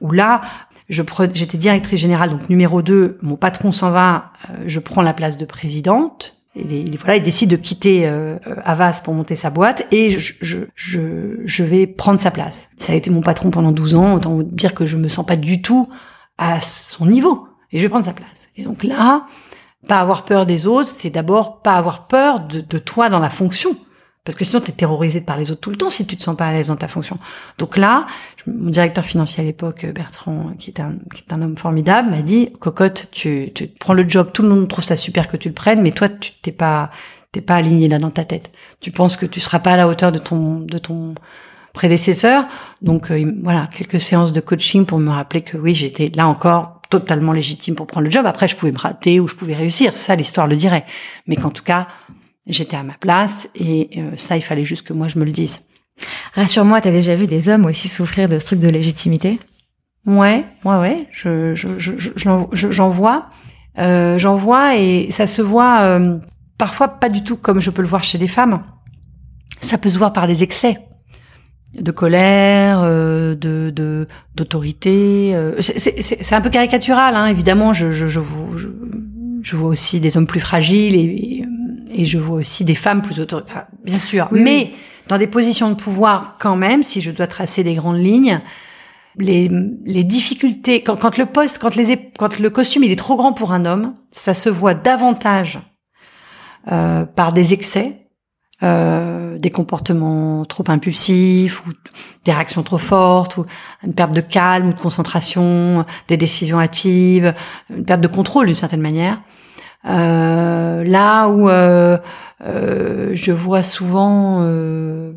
où 0.00 0.12
là, 0.12 0.42
j'étais 0.88 1.58
directrice 1.58 2.00
générale, 2.00 2.30
donc 2.30 2.48
numéro 2.48 2.82
2, 2.82 3.18
mon 3.22 3.36
patron 3.36 3.72
s'en 3.72 3.90
va, 3.90 4.32
euh, 4.50 4.64
je 4.66 4.80
prends 4.80 5.02
la 5.02 5.12
place 5.12 5.38
de 5.38 5.44
présidente. 5.44 6.34
Et, 6.54 6.84
voilà, 6.98 7.16
il 7.16 7.22
décide 7.22 7.50
de 7.50 7.56
quitter 7.56 8.06
euh, 8.06 8.38
Avas 8.64 9.02
pour 9.04 9.12
monter 9.12 9.36
sa 9.36 9.50
boîte 9.50 9.86
et 9.92 10.16
je, 10.18 11.62
vais 11.62 11.86
prendre 11.86 12.18
sa 12.18 12.30
place. 12.30 12.70
Ça 12.78 12.94
a 12.94 12.96
été 12.96 13.10
mon 13.10 13.20
patron 13.20 13.50
pendant 13.50 13.72
12 13.72 13.94
ans, 13.94 14.14
autant 14.14 14.38
dire 14.40 14.74
que 14.74 14.86
je 14.86 14.96
me 14.96 15.08
sens 15.08 15.26
pas 15.26 15.36
du 15.36 15.60
tout 15.60 15.88
à 16.38 16.62
son 16.62 17.04
niveau. 17.04 17.46
Et 17.72 17.78
je 17.78 17.82
vais 17.82 17.90
prendre 17.90 18.06
sa 18.06 18.14
place. 18.14 18.48
Et 18.56 18.64
donc 18.64 18.84
là, 18.84 19.26
pas 19.86 20.00
avoir 20.00 20.24
peur 20.24 20.46
des 20.46 20.66
autres, 20.66 20.88
c'est 20.88 21.10
d'abord 21.10 21.62
pas 21.62 21.74
avoir 21.74 22.06
peur 22.06 22.40
de, 22.40 22.60
de 22.60 22.78
toi 22.78 23.08
dans 23.08 23.20
la 23.20 23.30
fonction. 23.30 23.76
Parce 24.26 24.34
que 24.34 24.44
sinon, 24.44 24.60
tu 24.60 24.72
es 24.72 24.74
terrorisé 24.74 25.20
par 25.20 25.36
les 25.36 25.52
autres 25.52 25.60
tout 25.60 25.70
le 25.70 25.76
temps 25.76 25.88
si 25.88 26.04
tu 26.04 26.16
te 26.16 26.22
sens 26.22 26.36
pas 26.36 26.46
à 26.46 26.52
l'aise 26.52 26.66
dans 26.66 26.76
ta 26.76 26.88
fonction. 26.88 27.16
Donc 27.58 27.76
là, 27.76 28.06
mon 28.48 28.70
directeur 28.70 29.04
financier 29.04 29.40
à 29.40 29.46
l'époque, 29.46 29.84
euh, 29.84 29.92
Bertrand, 29.92 30.52
qui 30.58 30.70
est 30.70 30.80
un, 30.80 30.96
qui 31.14 31.22
est 31.22 31.32
un 31.32 31.40
homme 31.42 31.56
formidable, 31.56 32.10
m'a 32.10 32.22
dit, 32.22 32.50
cocotte, 32.58 33.06
tu, 33.12 33.52
tu 33.54 33.68
prends 33.68 33.94
le 33.94 34.06
job, 34.08 34.30
tout 34.34 34.42
le 34.42 34.48
monde 34.48 34.66
trouve 34.66 34.82
ça 34.82 34.96
super 34.96 35.28
que 35.28 35.36
tu 35.36 35.48
le 35.48 35.54
prennes, 35.54 35.80
mais 35.80 35.92
toi, 35.92 36.08
tu 36.08 36.32
t'es 36.42 36.50
pas, 36.50 36.90
t'es 37.30 37.40
pas 37.40 37.54
aligné 37.54 37.86
là 37.86 38.00
dans 38.00 38.10
ta 38.10 38.24
tête. 38.24 38.50
Tu 38.80 38.90
penses 38.90 39.16
que 39.16 39.26
tu 39.26 39.38
seras 39.38 39.60
pas 39.60 39.74
à 39.74 39.76
la 39.76 39.86
hauteur 39.86 40.10
de 40.10 40.18
ton, 40.18 40.58
de 40.58 40.78
ton 40.78 41.14
prédécesseur. 41.72 42.46
Donc 42.82 43.12
euh, 43.12 43.32
voilà, 43.44 43.68
quelques 43.72 44.00
séances 44.00 44.32
de 44.32 44.40
coaching 44.40 44.86
pour 44.86 44.98
me 44.98 45.10
rappeler 45.10 45.42
que 45.42 45.56
oui, 45.56 45.72
j'étais 45.72 46.10
là 46.16 46.26
encore 46.26 46.75
totalement 46.90 47.32
légitime 47.32 47.74
pour 47.74 47.86
prendre 47.86 48.04
le 48.04 48.10
job. 48.10 48.26
Après, 48.26 48.48
je 48.48 48.56
pouvais 48.56 48.72
me 48.72 48.78
rater 48.78 49.20
ou 49.20 49.28
je 49.28 49.34
pouvais 49.34 49.54
réussir. 49.54 49.96
Ça, 49.96 50.16
l'histoire 50.16 50.46
le 50.46 50.56
dirait. 50.56 50.84
Mais 51.26 51.36
qu'en 51.36 51.50
tout 51.50 51.62
cas, 51.64 51.88
J'étais 52.46 52.76
à 52.76 52.84
ma 52.84 52.94
place 52.94 53.48
et 53.56 53.90
euh, 53.96 54.12
ça, 54.16 54.36
il 54.36 54.40
fallait 54.40 54.64
juste 54.64 54.86
que 54.86 54.92
moi 54.92 55.08
je 55.08 55.18
me 55.18 55.24
le 55.24 55.32
dise. 55.32 55.62
Rassure-moi, 56.34 56.80
t'as 56.80 56.92
déjà 56.92 57.16
vu 57.16 57.26
des 57.26 57.48
hommes 57.48 57.66
aussi 57.66 57.88
souffrir 57.88 58.28
de 58.28 58.38
ce 58.38 58.46
truc 58.46 58.60
de 58.60 58.68
légitimité? 58.68 59.40
Ouais, 60.06 60.44
ouais, 60.64 60.76
ouais. 60.76 61.08
Je, 61.10 61.56
je, 61.56 61.76
je, 61.76 62.12
j'en 62.52 62.88
vois, 62.88 63.30
euh, 63.78 64.16
j'en 64.18 64.36
vois 64.36 64.76
et 64.76 65.10
ça 65.10 65.26
se 65.26 65.42
voit 65.42 65.80
euh, 65.80 66.18
parfois 66.56 66.86
pas 66.86 67.08
du 67.08 67.24
tout 67.24 67.36
comme 67.36 67.60
je 67.60 67.70
peux 67.70 67.82
le 67.82 67.88
voir 67.88 68.04
chez 68.04 68.18
les 68.18 68.28
femmes. 68.28 68.62
Ça 69.60 69.76
peut 69.76 69.90
se 69.90 69.98
voir 69.98 70.12
par 70.12 70.28
des 70.28 70.44
excès. 70.44 70.78
De 71.80 71.90
colère, 71.90 72.80
euh, 72.82 73.34
de 73.34 73.70
de- 73.70 74.06
d'autorité. 74.34 75.32
euh, 75.34 75.60
c'est- 75.60 75.78
c'est 75.78 76.22
c'est 76.22 76.34
un 76.34 76.40
peu 76.40 76.50
caricatural, 76.50 77.14
hein, 77.14 77.26
évidemment. 77.26 77.72
Je 77.72 77.90
je 77.90 78.06
je, 78.06 78.20
vois- 78.20 78.56
je 78.56 78.68
je 79.42 79.56
vois 79.56 79.68
aussi 79.68 80.00
des 80.00 80.16
hommes 80.16 80.26
plus 80.26 80.40
fragiles 80.40 80.94
et, 80.94 81.44
et, 81.94 82.02
et 82.02 82.04
je 82.06 82.18
vois 82.18 82.38
aussi 82.40 82.64
des 82.64 82.74
femmes 82.74 83.02
plus 83.02 83.20
autoritaires, 83.20 83.66
bien 83.84 83.98
sûr. 83.98 84.28
Oui, 84.32 84.40
Mais 84.42 84.70
dans 85.08 85.18
des 85.18 85.26
positions 85.28 85.70
de 85.70 85.74
pouvoir, 85.76 86.36
quand 86.40 86.56
même, 86.56 86.82
si 86.82 87.00
je 87.00 87.10
dois 87.12 87.26
tracer 87.28 87.62
des 87.62 87.74
grandes 87.74 88.02
lignes, 88.02 88.40
les, 89.18 89.48
les 89.84 90.04
difficultés 90.04 90.82
quand, 90.82 90.96
quand 90.96 91.16
le 91.16 91.26
poste, 91.26 91.58
quand 91.58 91.74
les 91.76 92.10
quand 92.18 92.38
le 92.38 92.50
costume 92.50 92.82
il 92.84 92.90
est 92.92 92.96
trop 92.96 93.16
grand 93.16 93.32
pour 93.32 93.52
un 93.52 93.64
homme, 93.66 93.94
ça 94.10 94.34
se 94.34 94.48
voit 94.48 94.74
davantage 94.74 95.58
euh, 96.72 97.04
par 97.06 97.32
des 97.32 97.52
excès, 97.54 98.05
euh, 98.62 99.38
des 99.38 99.50
comportements 99.50 100.44
trop 100.46 100.64
impulsifs 100.68 101.66
ou 101.66 101.70
des 102.24 102.32
réactions 102.32 102.62
trop 102.62 102.78
fortes 102.78 103.36
ou 103.36 103.44
une 103.84 103.94
perte 103.94 104.12
de 104.12 104.20
calme 104.20 104.68
ou 104.68 104.72
de 104.72 104.78
concentration, 104.78 105.84
des 106.08 106.16
décisions 106.16 106.58
hâtives, 106.58 107.34
une 107.70 107.84
perte 107.84 108.00
de 108.00 108.08
contrôle 108.08 108.46
d'une 108.46 108.54
certaine 108.54 108.80
manière. 108.80 109.20
Euh, 109.88 110.84
là 110.84 111.28
où 111.28 111.48
euh, 111.48 111.98
euh, 112.44 113.10
je 113.14 113.30
vois 113.30 113.62
souvent 113.62 114.38
euh, 114.40 115.12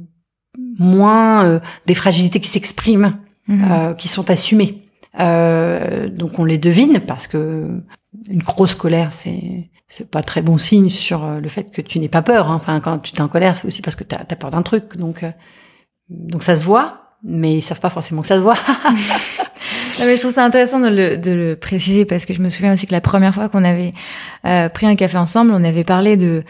moins 0.78 1.46
euh, 1.46 1.60
des 1.86 1.96
fragilités 1.96 2.40
qui 2.40 2.50
s'expriment 2.50 3.18
euh, 3.50 3.94
qui 3.96 4.08
sont 4.08 4.30
assumées. 4.30 4.86
Euh, 5.20 6.08
donc 6.08 6.38
on 6.38 6.46
les 6.46 6.60
devine 6.60 7.00
parce 7.00 7.26
que 7.28 7.82
une 8.30 8.44
grosse 8.44 8.76
colère, 8.76 9.12
c'est 9.12 9.70
c'est 9.90 10.10
pas 10.10 10.22
très 10.22 10.42
bon 10.42 10.58
signe 10.58 10.88
sur 10.88 11.26
euh, 11.26 11.40
le 11.40 11.50
fait 11.50 11.72
que 11.72 11.82
tu 11.82 12.00
n'aies 12.00 12.08
pas 12.08 12.22
peur. 12.22 12.50
hein. 12.50 12.56
Enfin, 12.56 12.80
quand 12.80 13.00
tu 13.00 13.16
es 13.16 13.22
en 13.22 13.28
colère, 13.28 13.58
c'est 13.58 13.68
aussi 13.68 13.82
parce 13.82 13.96
que 13.96 14.04
tu 14.04 14.16
as, 14.16 14.24
peur 14.36 14.52
d'un 14.52 14.62
truc. 14.62 14.96
Donc 14.96 15.24
euh, 15.24 15.32
donc 16.10 16.44
ça 16.44 16.56
se 16.56 16.64
voit, 16.64 17.18
mais 17.24 17.56
ils 17.56 17.62
savent 17.62 17.80
pas 17.80 17.90
forcément 17.90 18.22
que 18.22 18.28
ça 18.28 18.38
se 18.38 18.42
voit. 18.42 18.58
Non, 20.00 20.06
mais 20.06 20.16
je 20.16 20.22
trouve 20.22 20.34
ça 20.34 20.46
intéressant 20.46 20.80
de 20.80 20.88
le, 20.88 21.18
de 21.18 21.32
le 21.32 21.56
préciser 21.58 22.06
parce 22.06 22.26
que 22.26 22.34
je 22.34 22.42
me 22.42 22.50
souviens 22.50 22.72
aussi 22.72 22.88
que 22.88 22.94
la 22.94 23.02
première 23.02 23.34
fois 23.34 23.50
qu'on 23.50 23.66
avait 23.66 23.92
euh, 24.46 24.70
pris 24.70 24.86
un 24.86 24.96
café 24.96 25.18
ensemble, 25.18 25.52
on 25.52 25.62
avait 25.66 25.84
parlé 25.84 26.16
de 26.16 26.46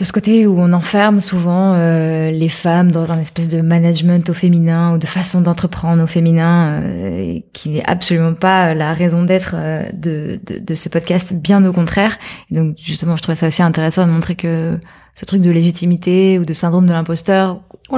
de 0.00 0.04
ce 0.06 0.12
côté 0.12 0.46
où 0.46 0.58
on 0.58 0.72
enferme 0.72 1.20
souvent 1.20 1.74
euh, 1.74 2.30
les 2.30 2.48
femmes 2.48 2.90
dans 2.90 3.12
un 3.12 3.20
espèce 3.20 3.48
de 3.50 3.60
management 3.60 4.28
au 4.30 4.32
féminin 4.32 4.94
ou 4.94 4.98
de 4.98 5.06
façon 5.06 5.42
d'entreprendre 5.42 6.02
au 6.02 6.06
féminin, 6.06 6.80
euh, 6.82 7.38
qui 7.52 7.68
n'est 7.68 7.84
absolument 7.84 8.32
pas 8.32 8.72
la 8.74 8.94
raison 8.94 9.24
d'être 9.24 9.52
euh, 9.56 9.82
de, 9.92 10.40
de, 10.46 10.58
de 10.58 10.74
ce 10.74 10.88
podcast, 10.88 11.34
bien 11.34 11.62
au 11.66 11.72
contraire. 11.74 12.16
Et 12.50 12.54
donc 12.54 12.76
justement, 12.78 13.14
je 13.14 13.20
trouvais 13.22 13.36
ça 13.36 13.48
aussi 13.48 13.62
intéressant 13.62 14.06
de 14.06 14.12
montrer 14.12 14.36
que 14.36 14.78
ce 15.16 15.26
truc 15.26 15.42
de 15.42 15.50
légitimité 15.50 16.38
ou 16.38 16.46
de 16.46 16.52
syndrome 16.54 16.86
de 16.86 16.92
l'imposteur 16.92 17.60
Oh 17.92 17.96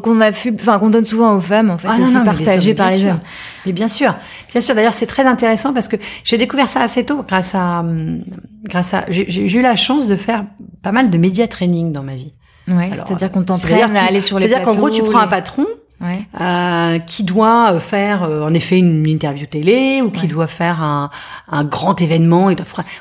qu'on 0.00 0.16
oui. 0.16 0.22
a 0.22 0.30
fu- 0.32 0.54
enfin 0.58 0.78
qu'on 0.78 0.90
donne 0.90 1.04
souvent 1.04 1.34
aux 1.34 1.40
femmes 1.40 1.68
en 1.68 1.76
fait, 1.76 1.88
Ah 1.90 1.98
non, 1.98 2.04
aussi 2.04 2.14
non, 2.14 2.20
les 2.20 2.24
partagé 2.26 2.72
par 2.72 2.88
les 2.90 2.98
sûr. 2.98 3.10
hommes. 3.10 3.20
Mais 3.66 3.72
bien 3.72 3.88
sûr, 3.88 4.14
bien 4.54 4.60
sûr. 4.60 4.76
D'ailleurs, 4.76 4.92
c'est 4.92 5.06
très 5.06 5.24
intéressant 5.24 5.72
parce 5.72 5.88
que 5.88 5.96
j'ai 6.22 6.38
découvert 6.38 6.68
ça 6.68 6.80
assez 6.80 7.04
tôt 7.04 7.24
grâce 7.26 7.56
à, 7.56 7.80
hum, 7.80 8.22
grâce 8.62 8.94
à, 8.94 9.04
j'ai 9.08 9.58
eu 9.58 9.62
la 9.62 9.74
chance 9.74 10.06
de 10.06 10.14
faire 10.14 10.44
pas 10.80 10.92
mal 10.92 11.10
de 11.10 11.18
média 11.18 11.48
training 11.48 11.90
dans 11.90 12.04
ma 12.04 12.14
vie. 12.14 12.30
Ouais, 12.68 12.90
c'est-à-dire 12.94 13.32
qu'on 13.32 13.42
t'entraîne 13.42 13.96
à 13.96 14.04
aller 14.04 14.20
sur 14.20 14.38
les 14.38 14.46
C'est-à-dire 14.46 14.64
qu'en 14.64 14.72
gros, 14.72 14.90
tu 14.90 15.02
prends 15.02 15.18
un 15.18 15.26
patron 15.26 15.66
Ouais. 16.04 16.26
euh, 16.40 16.98
qui 16.98 17.24
doit 17.24 17.72
euh, 17.72 17.80
faire 17.80 18.24
euh, 18.24 18.42
en 18.42 18.52
effet 18.52 18.78
une 18.78 19.06
interview 19.08 19.46
télé 19.46 20.02
ou 20.02 20.10
qui 20.10 20.22
Ouais. 20.22 20.28
doit 20.28 20.46
faire 20.46 20.82
un, 20.82 21.08
un 21.50 21.64
grand 21.64 22.00
événement 22.00 22.50
et 22.50 22.56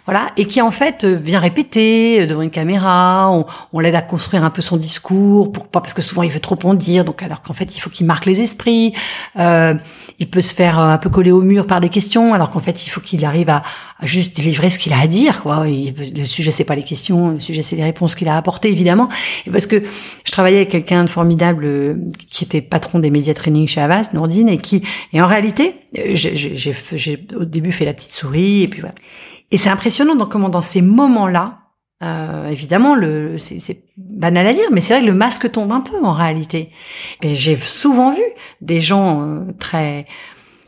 voilà 0.06 0.28
et 0.38 0.46
qui 0.46 0.62
en 0.62 0.72
fait 0.72 1.04
euh, 1.04 1.16
vient 1.16 1.40
répéter 1.40 2.22
euh, 2.22 2.26
devant 2.28 2.42
une 2.44 2.50
caméra 2.50 3.30
on, 3.32 3.46
on 3.74 3.80
l'aide 3.82 3.96
à 3.96 4.02
construire 4.02 4.44
un 4.46 4.50
peu 4.50 4.62
son 4.62 4.78
discours 4.78 5.52
pour 5.52 5.68
pas 5.68 5.82
parce 5.82 5.94
que 5.94 6.02
souvent 6.02 6.24
il 6.24 6.32
veut 6.32 6.40
trop 6.40 6.58
en 6.64 6.74
dire 6.76 7.04
donc 7.04 7.22
alors 7.24 7.42
qu'en 7.42 7.54
fait 7.54 7.76
il 7.76 7.80
faut 7.82 7.90
qu'il 7.90 8.06
marque 8.06 8.26
les 8.26 8.40
esprits 8.40 8.94
euh, 9.38 9.74
il 10.20 10.30
peut 10.30 10.42
se 10.42 10.54
faire 10.54 10.80
un 10.80 10.98
peu 10.98 11.10
coller 11.10 11.32
au 11.32 11.42
mur 11.42 11.68
par 11.68 11.82
des 11.82 11.90
questions 11.90 12.34
alors 12.34 12.50
qu'en 12.52 12.60
fait 12.60 12.86
il 12.86 12.90
faut 12.90 13.02
qu'il 13.02 13.26
arrive 13.26 13.50
à 13.50 13.64
juste 14.06 14.36
délivrer 14.36 14.70
ce 14.70 14.80
qu'il 14.80 14.94
a 14.94 15.00
à 15.00 15.08
dire 15.08 15.42
quoi 15.44 15.66
le 15.66 16.26
sujet 16.26 16.52
c'est 16.52 16.64
pas 16.64 16.76
les 16.76 16.84
questions 16.84 17.30
le 17.30 17.40
sujet 17.40 17.62
c'est 17.62 17.76
les 17.76 17.84
réponses 17.84 18.16
qu'il 18.16 18.28
a 18.28 18.38
apportées 18.38 18.70
évidemment 18.70 19.10
parce 19.52 19.68
que 19.68 19.84
je 20.24 20.32
travaillais 20.32 20.58
avec 20.58 20.70
quelqu'un 20.70 21.04
de 21.04 21.10
formidable 21.10 21.66
euh, 21.66 21.96
qui 22.30 22.44
était 22.44 22.62
patron 22.62 23.00
des 23.00 23.10
médias 23.10 23.34
training 23.34 23.68
chez 23.68 23.82
Avast, 23.82 24.14
Nourdine, 24.14 24.50
et 24.50 24.58
qui, 24.58 24.84
et 25.12 25.22
en 25.22 25.26
réalité, 25.26 25.76
euh, 25.98 26.16
j'ai, 26.16 27.26
au 27.36 27.46
début 27.46 27.72
fait 27.72 27.86
la 27.86 27.94
petite 27.94 28.12
souris, 28.12 28.64
et 28.64 28.68
puis 28.68 28.82
voilà. 28.82 28.96
Et 29.52 29.58
c'est 29.58 29.70
impressionnant 29.70 30.16
donc 30.16 30.30
comment 30.30 30.50
dans 30.50 30.62
ces 30.62 30.82
moments-là, 30.82 31.60
euh, 32.04 32.50
évidemment, 32.50 32.96
le, 32.96 33.38
c'est, 33.38 33.60
c'est 33.60 33.84
banal 33.98 34.48
à 34.48 34.54
dire, 34.54 34.66
mais 34.72 34.82
c'est 34.82 34.94
vrai 34.94 35.04
que 35.04 35.08
le 35.08 35.14
masque 35.14 35.52
tombe 35.52 35.72
un 35.72 35.82
peu 35.82 36.04
en 36.04 36.12
réalité. 36.12 36.70
Et 37.22 37.36
j'ai 37.36 37.56
souvent 37.56 38.12
vu 38.12 38.24
des 38.62 38.80
gens 38.80 39.22
euh, 39.22 39.40
très 39.60 40.06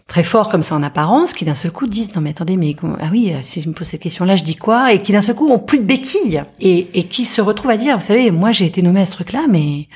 très 0.07 0.23
forts 0.23 0.49
comme 0.49 0.61
ça 0.61 0.75
en 0.75 0.83
apparence, 0.83 1.33
qui 1.33 1.45
d'un 1.45 1.55
seul 1.55 1.71
coup 1.71 1.87
disent 1.87 2.15
non 2.15 2.21
mais 2.21 2.29
attendez 2.29 2.57
mais 2.57 2.75
ah 3.01 3.07
oui 3.11 3.33
euh, 3.33 3.39
si 3.41 3.61
je 3.61 3.69
me 3.69 3.73
pose 3.73 3.87
cette 3.87 4.01
question-là 4.01 4.35
je 4.35 4.43
dis 4.43 4.55
quoi? 4.55 4.93
Et 4.93 5.01
qui 5.01 5.11
d'un 5.11 5.21
seul 5.21 5.35
coup 5.35 5.47
ont 5.47 5.59
plus 5.59 5.79
de 5.79 5.83
béquilles. 5.83 6.43
Et, 6.59 6.87
et 6.99 7.05
qui 7.05 7.25
se 7.25 7.41
retrouvent 7.41 7.71
à 7.71 7.77
dire 7.77 7.97
vous 7.97 8.03
savez 8.05 8.31
moi 8.31 8.51
j'ai 8.51 8.65
été 8.65 8.81
nommé 8.81 9.01
à 9.01 9.05
ce 9.05 9.13
truc-là 9.13 9.45
mais 9.49 9.87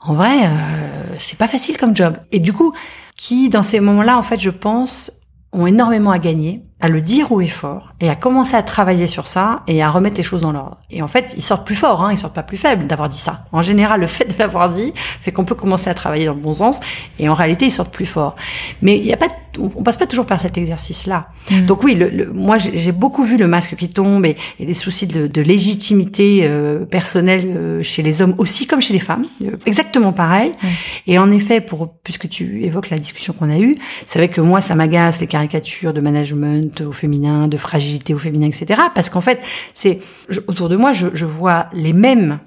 en 0.00 0.14
vrai 0.14 0.46
euh, 0.46 1.14
c'est 1.18 1.38
pas 1.38 1.48
facile 1.48 1.76
comme 1.76 1.94
job. 1.94 2.16
Et 2.32 2.38
du 2.38 2.52
coup 2.52 2.72
qui 3.16 3.48
dans 3.48 3.62
ces 3.62 3.80
moments-là 3.80 4.16
en 4.16 4.22
fait 4.22 4.38
je 4.38 4.50
pense 4.50 5.12
ont 5.52 5.66
énormément 5.66 6.10
à 6.10 6.18
gagner 6.18 6.62
à 6.80 6.88
le 6.88 7.00
dire 7.00 7.30
haut 7.32 7.40
et 7.40 7.46
fort 7.48 7.92
et 8.00 8.08
à 8.08 8.14
commencer 8.14 8.56
à 8.56 8.62
travailler 8.62 9.06
sur 9.06 9.26
ça 9.26 9.62
et 9.66 9.82
à 9.82 9.90
remettre 9.90 10.16
les 10.16 10.22
choses 10.22 10.42
dans 10.42 10.52
l'ordre. 10.52 10.78
Et 10.90 11.02
en 11.02 11.08
fait, 11.08 11.34
ils 11.36 11.42
sortent 11.42 11.66
plus 11.66 11.74
forts, 11.74 12.02
hein, 12.02 12.10
ils 12.12 12.18
sortent 12.18 12.34
pas 12.34 12.42
plus 12.42 12.56
faibles 12.56 12.86
d'avoir 12.86 13.08
dit 13.08 13.18
ça. 13.18 13.44
En 13.52 13.62
général, 13.62 14.00
le 14.00 14.06
fait 14.06 14.24
de 14.24 14.38
l'avoir 14.38 14.70
dit 14.70 14.92
fait 15.20 15.32
qu'on 15.32 15.44
peut 15.44 15.54
commencer 15.54 15.90
à 15.90 15.94
travailler 15.94 16.26
dans 16.26 16.34
le 16.34 16.40
bon 16.40 16.54
sens 16.54 16.80
et 17.18 17.28
en 17.28 17.34
réalité, 17.34 17.66
ils 17.66 17.70
sortent 17.70 17.92
plus 17.92 18.06
forts. 18.06 18.36
Mais 18.82 18.96
il 18.98 19.04
y 19.04 19.12
a 19.12 19.16
pas, 19.16 19.28
on 19.58 19.82
passe 19.82 19.96
pas 19.98 20.06
toujours 20.06 20.26
par 20.26 20.40
cet 20.40 20.56
exercice-là. 20.56 21.28
Mm. 21.50 21.66
Donc 21.66 21.82
oui, 21.84 21.94
le, 21.94 22.08
le- 22.08 22.32
moi 22.32 22.56
j'ai 22.58 22.92
beaucoup 22.92 23.24
vu 23.24 23.36
le 23.36 23.46
masque 23.46 23.76
qui 23.76 23.88
tombe 23.88 24.24
et, 24.24 24.36
et 24.58 24.64
les 24.64 24.74
soucis 24.74 25.06
de, 25.06 25.26
de 25.26 25.42
légitimité 25.42 26.40
euh, 26.44 26.84
personnelle 26.84 27.44
euh, 27.56 27.82
chez 27.82 28.02
les 28.02 28.22
hommes 28.22 28.34
aussi 28.38 28.66
comme 28.66 28.80
chez 28.80 28.92
les 28.92 28.98
femmes, 28.98 29.24
Euh, 29.44 29.56
exactement 29.66 30.12
pareil. 30.12 30.52
Ouais. 30.62 30.68
Et 31.06 31.18
en 31.18 31.30
effet, 31.30 31.60
pour 31.60 31.94
puisque 32.02 32.28
tu 32.28 32.64
évoques 32.64 32.90
la 32.90 32.98
discussion 32.98 33.32
qu'on 33.32 33.50
a 33.50 33.58
eue, 33.58 33.76
c'est 34.06 34.18
vrai 34.18 34.28
que 34.28 34.40
moi 34.40 34.60
ça 34.60 34.74
m'agace 34.74 35.20
les 35.20 35.26
caricatures 35.26 35.92
de 35.92 36.00
management 36.00 36.69
au 36.80 36.92
féminin, 36.92 37.48
de 37.48 37.56
fragilité 37.56 38.14
au 38.14 38.18
féminin, 38.18 38.46
etc. 38.46 38.80
Parce 38.94 39.10
qu'en 39.10 39.20
fait, 39.20 39.40
c'est 39.74 40.00
autour 40.46 40.68
de 40.68 40.76
moi, 40.76 40.92
je, 40.92 41.08
je 41.14 41.26
vois 41.26 41.66
les 41.72 41.92
mêmes. 41.92 42.38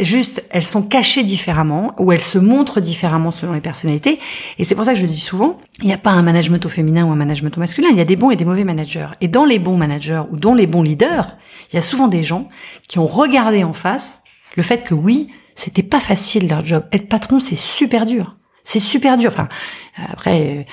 Juste, 0.00 0.46
elles 0.50 0.64
sont 0.64 0.82
cachées 0.82 1.24
différemment 1.24 1.94
ou 1.98 2.12
elles 2.12 2.20
se 2.20 2.38
montrent 2.38 2.80
différemment 2.80 3.30
selon 3.30 3.52
les 3.54 3.60
personnalités. 3.60 4.20
Et 4.58 4.64
c'est 4.64 4.74
pour 4.74 4.84
ça 4.84 4.92
que 4.92 4.98
je 4.98 5.06
dis 5.06 5.20
souvent, 5.20 5.58
il 5.80 5.86
n'y 5.86 5.94
a 5.94 5.98
pas 5.98 6.10
un 6.10 6.22
management 6.22 6.64
au 6.66 6.68
féminin 6.68 7.04
ou 7.06 7.10
un 7.10 7.16
management 7.16 7.56
au 7.56 7.60
masculin. 7.60 7.88
Il 7.90 7.96
y 7.96 8.00
a 8.00 8.04
des 8.04 8.16
bons 8.16 8.30
et 8.30 8.36
des 8.36 8.44
mauvais 8.44 8.64
managers. 8.64 9.08
Et 9.20 9.28
dans 9.28 9.44
les 9.44 9.58
bons 9.58 9.76
managers 9.76 10.22
ou 10.30 10.36
dans 10.36 10.54
les 10.54 10.66
bons 10.66 10.82
leaders, 10.82 11.36
il 11.72 11.76
y 11.76 11.78
a 11.78 11.82
souvent 11.82 12.08
des 12.08 12.22
gens 12.22 12.48
qui 12.88 12.98
ont 12.98 13.06
regardé 13.06 13.64
en 13.64 13.72
face 13.72 14.22
le 14.56 14.62
fait 14.62 14.84
que 14.84 14.94
oui, 14.94 15.30
c'était 15.54 15.82
pas 15.82 16.00
facile 16.00 16.48
leur 16.48 16.64
job. 16.64 16.84
Être 16.92 17.08
patron, 17.08 17.40
c'est 17.40 17.56
super 17.56 18.06
dur. 18.06 18.36
C'est 18.64 18.78
super 18.78 19.18
dur. 19.18 19.30
Enfin, 19.32 19.48
après, 19.96 20.66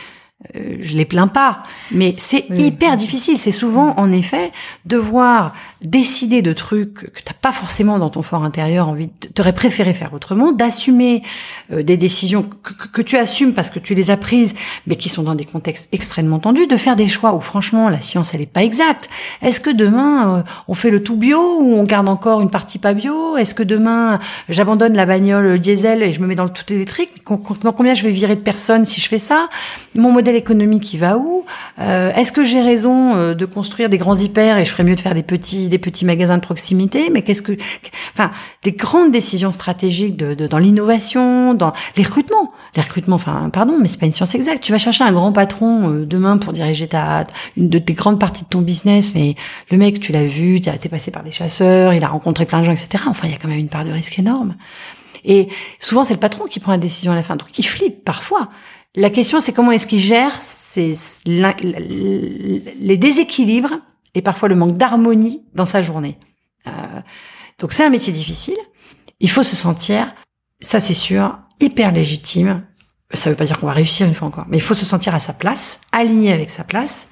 euh, 0.56 0.78
je 0.82 0.96
les 0.98 1.06
plains 1.06 1.28
pas, 1.30 1.64
mais 1.92 2.14
c'est 2.18 2.46
Oui. 2.50 2.64
hyper 2.68 2.98
difficile. 2.98 3.38
C'est 3.40 3.52
souvent, 3.54 3.94
en 3.98 4.12
effet, 4.12 4.52
devoir 4.86 5.54
décider 5.82 6.42
de 6.42 6.52
trucs 6.52 6.94
que 7.14 7.22
t'as 7.24 7.34
pas 7.34 7.52
forcément 7.52 8.00
dans 8.00 8.10
ton 8.10 8.22
fort 8.22 8.44
intérieur 8.44 8.90
envie, 8.90 9.08
t'aurais 9.34 9.54
préféré 9.54 9.94
faire 9.94 10.14
autrement, 10.14 10.52
d'assumer 10.52 11.22
euh, 11.72 11.84
des 11.84 11.96
décisions 11.96 12.44
que, 12.92 13.02
tu 13.02 13.18
assumes 13.18 13.54
parce 13.54 13.70
que 13.70 13.78
tu 13.80 13.94
les 13.94 14.10
as 14.10 14.18
prises, 14.18 14.56
mais 14.88 14.96
qui 14.96 15.10
sont 15.10 15.22
dans 15.24 15.36
des 15.36 15.46
contextes 15.46 15.88
extrêmement 15.92 16.40
tendus, 16.40 16.66
de 16.68 16.76
faire 16.76 16.96
des 16.96 17.08
choix 17.08 17.34
où 17.36 17.40
franchement 17.40 17.88
la 17.90 18.02
science 18.02 18.34
elle 18.34 18.42
est 18.42 18.46
pas 18.52 18.64
exacte. 18.64 19.10
Est-ce 19.42 19.62
que 19.62 19.70
demain 19.70 20.38
euh, 20.38 20.44
on 20.68 20.74
fait 20.74 20.90
le 20.90 21.04
tout 21.04 21.18
bio 21.18 21.40
ou 21.62 21.76
on 21.76 21.84
garde 21.84 22.10
encore 22.10 22.42
une 22.42 22.50
partie 22.50 22.80
pas 22.80 22.94
bio? 22.94 23.38
Est-ce 23.38 23.54
que 23.54 23.64
demain 23.64 24.20
j'abandonne 24.50 24.96
la 24.96 25.06
bagnole 25.06 25.60
diesel 25.60 26.02
et 26.04 26.12
je 26.14 26.20
me 26.20 26.26
mets 26.28 26.36
dans 26.36 26.46
le 26.46 26.50
tout 26.50 26.72
électrique? 26.74 27.24
Com- 27.24 27.42
com- 27.42 27.58
Combien 27.78 27.94
je 27.94 28.04
vais 28.04 28.12
virer 28.12 28.36
de 28.36 28.42
personnes 28.42 28.86
si 28.86 29.00
je 29.02 29.08
fais 29.08 29.20
ça? 29.20 29.50
Mon 29.94 30.12
modèle 30.26 30.36
économique 30.36 30.94
il 30.94 30.98
va 31.00 31.18
où 31.18 31.46
Euh, 31.80 32.12
Est-ce 32.14 32.32
que 32.32 32.44
j'ai 32.44 32.62
raison 32.62 33.16
euh, 33.16 33.34
de 33.36 33.46
construire 33.46 33.90
des 33.90 33.98
grands 34.00 34.16
hyper 34.16 34.58
et 34.58 34.66
je 34.66 34.72
ferais 34.72 34.84
mieux 34.84 34.96
de 34.96 35.00
faire 35.02 35.14
des 35.14 35.24
petits 35.24 35.68
des 35.70 35.78
petits 35.78 36.06
magasins 36.06 36.38
de 36.38 36.42
proximité? 36.42 37.10
Mais 37.12 37.22
qu'est-ce 37.22 37.42
que 37.44 37.52
enfin 38.14 38.32
des 38.64 38.72
grandes 38.72 39.12
décisions 39.12 39.52
stratégiques 39.52 40.18
de, 40.18 40.34
de- 40.34 40.48
dans 40.48 40.58
l'innovation, 40.58 41.54
dans 41.54 41.74
les 41.98 42.04
recrutements. 42.04 42.52
Les 42.76 42.82
recrutements, 42.82 43.18
enfin 43.18 43.50
pardon, 43.54 43.76
mais 43.80 43.88
c'est 43.88 44.00
pas 44.00 44.08
une 44.08 44.14
science 44.14 44.34
exacte. 44.36 44.64
Tu 44.64 44.72
vas 44.72 44.80
chercher 44.80 45.04
un 45.04 45.12
grand 45.12 45.32
patron 45.32 45.92
euh, 45.92 46.06
demain 46.06 46.38
pour 46.40 46.54
diriger 46.54 46.88
ta 46.88 47.26
une 47.58 47.70
de 47.70 47.78
tes 47.78 47.94
grandes 47.94 48.20
parties 48.20 48.44
de 48.46 48.50
ton 48.50 48.62
business, 48.62 49.14
mais 49.14 49.36
le 49.70 49.78
mec 49.78 50.00
tu 50.00 50.12
l'as 50.12 50.26
vu, 50.26 50.60
tu 50.62 50.72
t'es 50.80 50.90
passé 50.90 51.12
par 51.12 51.24
des 51.24 51.32
chasseurs, 51.32 51.94
il 51.94 52.04
a 52.04 52.08
rencontré 52.08 52.46
plein 52.46 52.60
de 52.62 52.66
gens, 52.66 52.72
etc. 52.72 53.04
Enfin 53.08 53.28
il 53.28 53.32
y 53.32 53.36
a 53.36 53.38
quand 53.38 53.48
même 53.50 53.60
une 53.60 53.70
part 53.70 53.86
de 53.86 53.92
risque 53.92 54.18
énorme. 54.18 54.56
Et 55.26 55.50
souvent 55.80 56.04
c'est 56.04 56.14
le 56.14 56.20
patron 56.20 56.46
qui 56.46 56.60
prend 56.60 56.72
la 56.72 56.78
décision 56.80 57.12
à 57.12 57.16
la 57.16 57.24
fin, 57.24 57.36
donc 57.36 57.50
il 57.60 57.66
flippe 57.68 58.04
parfois. 58.06 58.50
La 58.96 59.10
question, 59.10 59.40
c'est 59.42 59.52
comment 59.52 59.72
est-ce 59.72 59.88
qu'il 59.88 60.00
gère 60.00 60.40
les 61.26 62.98
déséquilibres 62.98 63.80
et 64.14 64.22
parfois 64.22 64.48
le 64.48 64.56
manque 64.56 64.78
d'harmonie 64.78 65.44
dans 65.54 65.66
sa 65.66 65.82
journée. 65.82 66.18
Euh, 66.68 67.02
donc 67.60 67.74
c'est 67.74 67.84
un 67.84 67.90
métier 67.90 68.14
difficile. 68.14 68.58
Il 69.20 69.30
faut 69.30 69.44
se 69.44 69.56
sentir, 69.56 70.14
ça 70.62 70.80
c'est 70.80 70.94
sûr, 70.94 71.38
hyper 71.60 71.92
légitime 71.92 72.66
Ça 73.14 73.30
veut 73.30 73.36
pas 73.36 73.46
dire 73.46 73.60
qu'on 73.60 73.68
va 73.68 73.74
réussir 73.74 74.08
une 74.08 74.16
fois 74.16 74.28
encore, 74.28 74.46
mais 74.48 74.58
il 74.58 74.64
faut 74.64 74.74
se 74.74 74.86
sentir 74.86 75.14
à 75.14 75.20
sa 75.20 75.34
place, 75.34 75.82
aligné 75.92 76.32
avec 76.32 76.50
sa 76.50 76.64
place, 76.64 77.10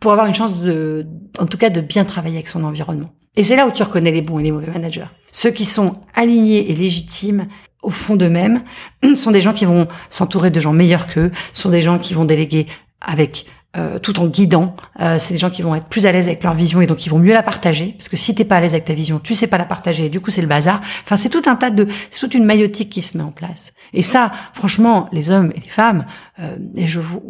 pour 0.00 0.12
avoir 0.12 0.26
une 0.26 0.34
chance 0.34 0.58
de, 0.60 1.06
en 1.38 1.46
tout 1.46 1.58
cas, 1.58 1.70
de 1.70 1.80
bien 1.80 2.04
travailler 2.04 2.36
avec 2.36 2.48
son 2.48 2.64
environnement. 2.64 3.08
Et 3.34 3.42
c'est 3.42 3.56
là 3.56 3.66
où 3.66 3.70
tu 3.70 3.82
reconnais 3.82 4.12
les 4.12 4.22
bons 4.22 4.38
et 4.38 4.44
les 4.44 4.52
mauvais 4.52 4.70
managers. 4.70 5.06
Ceux 5.30 5.50
qui 5.50 5.64
sont 5.64 6.00
alignés 6.14 6.70
et 6.70 6.74
légitimes 6.74 7.48
au 7.86 7.90
fond 7.90 8.16
d'eux-mêmes 8.16 8.62
sont 9.14 9.30
des 9.30 9.40
gens 9.40 9.52
qui 9.52 9.64
vont 9.64 9.86
s'entourer 10.10 10.50
de 10.50 10.60
gens 10.60 10.72
meilleurs 10.72 11.06
qu'eux, 11.06 11.30
sont 11.52 11.70
des 11.70 11.82
gens 11.82 11.98
qui 11.98 12.12
vont 12.14 12.24
déléguer 12.24 12.66
avec 13.00 13.46
euh, 13.76 13.98
tout 13.98 14.18
en 14.20 14.26
guidant. 14.26 14.74
Euh, 15.00 15.18
c'est 15.18 15.34
des 15.34 15.38
gens 15.38 15.50
qui 15.50 15.62
vont 15.62 15.74
être 15.74 15.86
plus 15.86 16.06
à 16.06 16.12
l'aise 16.12 16.26
avec 16.26 16.42
leur 16.42 16.54
vision 16.54 16.80
et 16.80 16.86
donc 16.86 17.06
ils 17.06 17.10
vont 17.10 17.18
mieux 17.18 17.34
la 17.34 17.42
partager. 17.42 17.94
Parce 17.96 18.08
que 18.08 18.16
si 18.16 18.34
t'es 18.34 18.44
pas 18.44 18.56
à 18.56 18.60
l'aise 18.60 18.72
avec 18.72 18.86
ta 18.86 18.94
vision, 18.94 19.20
tu 19.20 19.34
sais 19.34 19.46
pas 19.46 19.58
la 19.58 19.66
partager. 19.66 20.08
Du 20.08 20.20
coup, 20.20 20.30
c'est 20.30 20.40
le 20.40 20.48
bazar. 20.48 20.80
Enfin, 21.04 21.16
c'est 21.16 21.28
tout 21.28 21.42
un 21.46 21.56
tas 21.56 21.70
de, 21.70 21.86
c'est 22.10 22.20
toute 22.20 22.34
une 22.34 22.44
maillotique 22.44 22.90
qui 22.90 23.02
se 23.02 23.16
met 23.16 23.24
en 23.24 23.32
place. 23.32 23.72
Et 23.92 24.02
ça, 24.02 24.32
franchement, 24.54 25.08
les 25.12 25.30
hommes 25.30 25.52
et 25.54 25.60
les 25.60 25.68
femmes, 25.68 26.06
euh, 26.40 26.56
et 26.74 26.86
je 26.86 27.00
vous, 27.00 27.22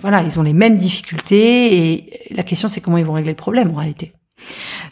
voilà, 0.00 0.22
ils 0.22 0.38
ont 0.38 0.42
les 0.42 0.52
mêmes 0.54 0.76
difficultés. 0.76 1.94
Et 1.94 2.34
la 2.34 2.44
question, 2.44 2.68
c'est 2.68 2.80
comment 2.80 2.98
ils 2.98 3.04
vont 3.04 3.14
régler 3.14 3.32
le 3.32 3.36
problème 3.36 3.72
en 3.74 3.80
réalité. 3.80 4.12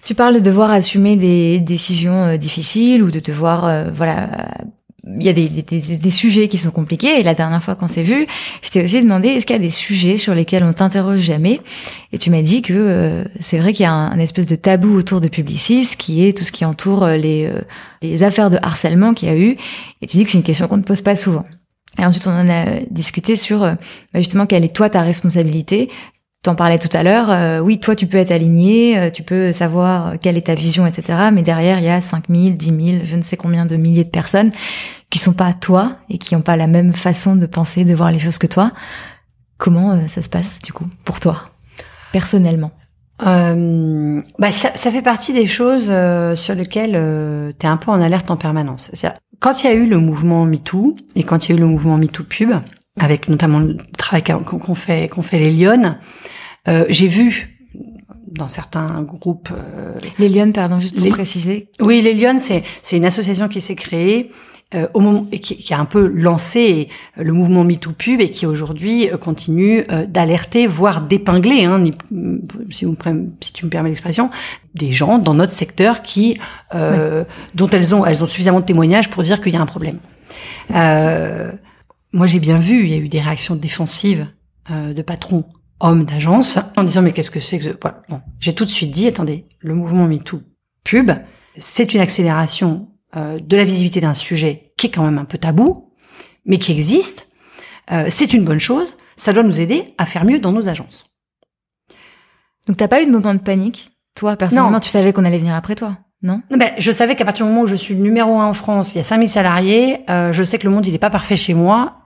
Tu 0.04 0.14
parles 0.14 0.34
de 0.34 0.40
devoir 0.40 0.70
assumer 0.70 1.16
des 1.16 1.58
décisions 1.60 2.36
difficiles 2.36 3.02
ou 3.02 3.10
de 3.10 3.20
devoir, 3.20 3.92
voilà, 3.92 4.28
il 5.16 5.22
y 5.22 5.28
a 5.28 5.32
des, 5.32 5.48
des, 5.48 6.10
sujets 6.10 6.48
qui 6.48 6.58
sont 6.58 6.70
compliqués. 6.70 7.18
Et 7.18 7.22
la 7.22 7.34
dernière 7.34 7.62
fois 7.62 7.74
qu'on 7.74 7.88
s'est 7.88 8.02
vu, 8.02 8.26
je 8.62 8.70
t'ai 8.70 8.82
aussi 8.82 9.00
demandé 9.00 9.28
est-ce 9.28 9.46
qu'il 9.46 9.56
y 9.56 9.58
a 9.58 9.62
des 9.62 9.70
sujets 9.70 10.16
sur 10.16 10.34
lesquels 10.34 10.64
on 10.64 10.72
t'interroge 10.72 11.20
jamais? 11.20 11.60
Et 12.12 12.18
tu 12.18 12.30
m'as 12.30 12.42
dit 12.42 12.62
que 12.62 12.74
euh, 12.74 13.24
c'est 13.40 13.58
vrai 13.58 13.72
qu'il 13.72 13.84
y 13.84 13.86
a 13.86 13.92
un, 13.92 14.18
espèce 14.18 14.46
de 14.46 14.56
tabou 14.56 14.96
autour 14.96 15.20
de 15.20 15.28
Publicis, 15.28 15.94
qui 15.96 16.26
est 16.26 16.36
tout 16.36 16.44
ce 16.44 16.52
qui 16.52 16.64
entoure 16.64 17.04
euh, 17.04 17.16
les, 17.16 17.46
euh, 17.46 17.60
les 18.02 18.22
affaires 18.22 18.50
de 18.50 18.58
harcèlement 18.60 19.14
qu'il 19.14 19.28
y 19.28 19.30
a 19.30 19.36
eu. 19.36 19.56
Et 20.02 20.06
tu 20.06 20.16
dis 20.16 20.24
que 20.24 20.30
c'est 20.30 20.38
une 20.38 20.44
question 20.44 20.68
qu'on 20.68 20.76
ne 20.76 20.82
pose 20.82 21.02
pas 21.02 21.16
souvent. 21.16 21.44
Et 21.98 22.04
ensuite, 22.04 22.26
on 22.26 22.30
en 22.30 22.48
a 22.48 22.80
discuté 22.90 23.34
sur 23.34 23.60
bah, 23.60 23.76
justement 24.14 24.46
quelle 24.46 24.64
est 24.64 24.74
toi 24.74 24.88
ta 24.88 25.02
responsabilité 25.02 25.90
T'en 26.44 26.54
parlais 26.54 26.78
tout 26.78 26.96
à 26.96 27.02
l'heure, 27.02 27.30
euh, 27.30 27.58
oui, 27.58 27.80
toi 27.80 27.96
tu 27.96 28.06
peux 28.06 28.16
être 28.16 28.30
aligné, 28.30 28.96
euh, 28.96 29.10
tu 29.10 29.24
peux 29.24 29.50
savoir 29.50 30.20
quelle 30.20 30.36
est 30.36 30.46
ta 30.46 30.54
vision, 30.54 30.86
etc. 30.86 31.30
Mais 31.32 31.42
derrière, 31.42 31.80
il 31.80 31.84
y 31.84 31.88
a 31.88 32.00
5000, 32.00 32.56
10 32.56 32.66
000, 32.66 33.04
je 33.04 33.16
ne 33.16 33.22
sais 33.22 33.36
combien 33.36 33.66
de 33.66 33.74
milliers 33.74 34.04
de 34.04 34.08
personnes 34.08 34.52
qui 35.10 35.18
sont 35.18 35.32
pas 35.32 35.52
toi 35.52 35.96
et 36.08 36.18
qui 36.18 36.36
n'ont 36.36 36.40
pas 36.40 36.56
la 36.56 36.68
même 36.68 36.92
façon 36.92 37.34
de 37.34 37.44
penser, 37.46 37.84
de 37.84 37.92
voir 37.92 38.12
les 38.12 38.20
choses 38.20 38.38
que 38.38 38.46
toi. 38.46 38.70
Comment 39.56 39.90
euh, 39.92 40.06
ça 40.06 40.22
se 40.22 40.28
passe 40.28 40.60
du 40.62 40.72
coup 40.72 40.86
pour 41.04 41.18
toi, 41.18 41.42
personnellement? 42.12 42.70
Bah 43.20 44.52
ça, 44.52 44.70
ça, 44.76 44.92
fait 44.92 45.02
partie 45.02 45.32
des 45.32 45.48
choses 45.48 45.90
sur 46.36 46.54
lesquelles 46.54 46.92
tu 47.58 47.66
es 47.66 47.68
un 47.68 47.76
peu 47.76 47.90
en 47.90 48.00
alerte 48.00 48.30
en 48.30 48.36
permanence. 48.36 48.92
Quand 49.40 49.64
il 49.64 49.66
y 49.66 49.70
a 49.70 49.74
eu 49.74 49.86
le 49.86 49.98
mouvement 49.98 50.44
MeToo 50.44 50.94
et 51.16 51.24
quand 51.24 51.48
il 51.48 51.52
y 51.52 51.54
a 51.54 51.58
eu 51.58 51.60
le 51.60 51.66
mouvement 51.66 51.98
MeToo 51.98 52.22
Pub, 52.22 52.52
avec 52.98 53.28
notamment 53.28 53.60
le 53.60 53.76
travail 53.96 54.22
qu'on 54.22 54.74
fait 54.74 55.08
qu'on 55.08 55.22
fait 55.22 55.38
les 55.38 55.52
Lyonnes. 55.52 55.98
Euh, 56.68 56.84
j'ai 56.88 57.08
vu 57.08 57.58
dans 58.26 58.48
certains 58.48 59.02
groupes. 59.02 59.50
Euh, 59.52 59.94
les 60.18 60.28
Lyonnes, 60.28 60.52
pardon, 60.52 60.78
juste 60.78 60.98
pour 60.98 61.08
préciser. 61.08 61.70
Oui, 61.80 62.02
les 62.02 62.14
Lyonnes, 62.14 62.40
c'est 62.40 62.62
c'est 62.82 62.96
une 62.96 63.06
association 63.06 63.48
qui 63.48 63.60
s'est 63.60 63.74
créée 63.74 64.30
euh, 64.74 64.86
au 64.92 65.00
moment 65.00 65.26
qui, 65.30 65.56
qui, 65.56 65.72
a 65.72 65.78
un 65.78 65.86
peu 65.86 66.06
lancé 66.08 66.88
le 67.16 67.32
mouvement 67.32 67.64
MeToo 67.64 67.92
Pub 67.92 68.20
et 68.20 68.30
qui 68.30 68.44
aujourd'hui 68.44 69.08
continue 69.20 69.86
d'alerter, 70.08 70.66
voire 70.66 71.00
d'épingler, 71.00 71.64
hein, 71.64 71.82
si, 72.70 72.84
vous, 72.84 72.94
si 73.40 73.52
tu 73.54 73.64
me 73.64 73.70
permets 73.70 73.88
l'expression, 73.88 74.28
des 74.74 74.92
gens 74.92 75.18
dans 75.18 75.32
notre 75.34 75.54
secteur 75.54 76.02
qui 76.02 76.38
dont 76.72 77.70
elles 77.70 77.94
ont 77.94 78.04
elles 78.04 78.22
ont 78.22 78.26
suffisamment 78.26 78.60
de 78.60 78.66
témoignages 78.66 79.08
pour 79.08 79.22
dire 79.22 79.40
qu'il 79.40 79.54
y 79.54 79.56
a 79.56 79.60
un 79.60 79.66
problème. 79.66 79.98
Euh, 80.74 81.52
moi, 82.18 82.26
j'ai 82.26 82.40
bien 82.40 82.58
vu, 82.58 82.82
il 82.82 82.88
y 82.88 82.94
a 82.94 82.96
eu 82.96 83.08
des 83.08 83.20
réactions 83.20 83.54
défensives 83.54 84.26
euh, 84.70 84.92
de 84.92 85.02
patrons 85.02 85.44
hommes 85.78 86.04
d'agence 86.04 86.58
en 86.76 86.82
disant 86.82 87.00
mais 87.00 87.12
qu'est-ce 87.12 87.30
que 87.30 87.38
c'est 87.38 87.58
que 87.58 87.64
ce... 87.64 87.70
bon, 87.70 88.20
j'ai 88.40 88.54
tout 88.54 88.64
de 88.64 88.70
suite 88.70 88.90
dit 88.90 89.06
attendez, 89.06 89.46
le 89.60 89.74
mouvement 89.74 90.08
MeToo 90.08 90.42
pub, 90.82 91.12
c'est 91.56 91.94
une 91.94 92.00
accélération 92.00 92.88
euh, 93.16 93.38
de 93.38 93.56
la 93.56 93.64
visibilité 93.64 94.00
d'un 94.00 94.14
sujet 94.14 94.72
qui 94.76 94.88
est 94.88 94.90
quand 94.90 95.04
même 95.04 95.18
un 95.18 95.24
peu 95.24 95.38
tabou, 95.38 95.92
mais 96.44 96.58
qui 96.58 96.72
existe. 96.72 97.28
Euh, 97.92 98.06
c'est 98.10 98.32
une 98.32 98.44
bonne 98.44 98.58
chose. 98.58 98.96
Ça 99.14 99.32
doit 99.32 99.44
nous 99.44 99.60
aider 99.60 99.94
à 99.96 100.04
faire 100.04 100.24
mieux 100.24 100.40
dans 100.40 100.50
nos 100.50 100.68
agences. 100.68 101.06
Donc 102.66 102.76
t'as 102.76 102.88
pas 102.88 103.00
eu 103.00 103.06
de 103.06 103.12
moment 103.12 103.34
de 103.34 103.38
panique, 103.38 103.92
toi 104.16 104.36
personnellement, 104.36 104.80
tu 104.80 104.90
savais 104.90 105.12
qu'on 105.12 105.24
allait 105.24 105.38
venir 105.38 105.54
après 105.54 105.76
toi 105.76 105.96
non? 106.22 106.42
Ben, 106.50 106.72
Je 106.78 106.90
savais 106.90 107.14
qu'à 107.14 107.24
partir 107.24 107.46
du 107.46 107.52
moment 107.52 107.62
où 107.62 107.66
je 107.66 107.76
suis 107.76 107.94
numéro 107.94 108.38
un 108.40 108.46
en 108.46 108.54
France, 108.54 108.92
il 108.94 108.98
y 108.98 109.00
a 109.00 109.04
5000 109.04 109.28
salariés, 109.28 110.00
euh, 110.10 110.32
je 110.32 110.42
sais 110.42 110.58
que 110.58 110.66
le 110.66 110.72
monde, 110.72 110.86
il 110.86 110.92
n'est 110.92 110.98
pas 110.98 111.10
parfait 111.10 111.36
chez 111.36 111.54
moi, 111.54 111.97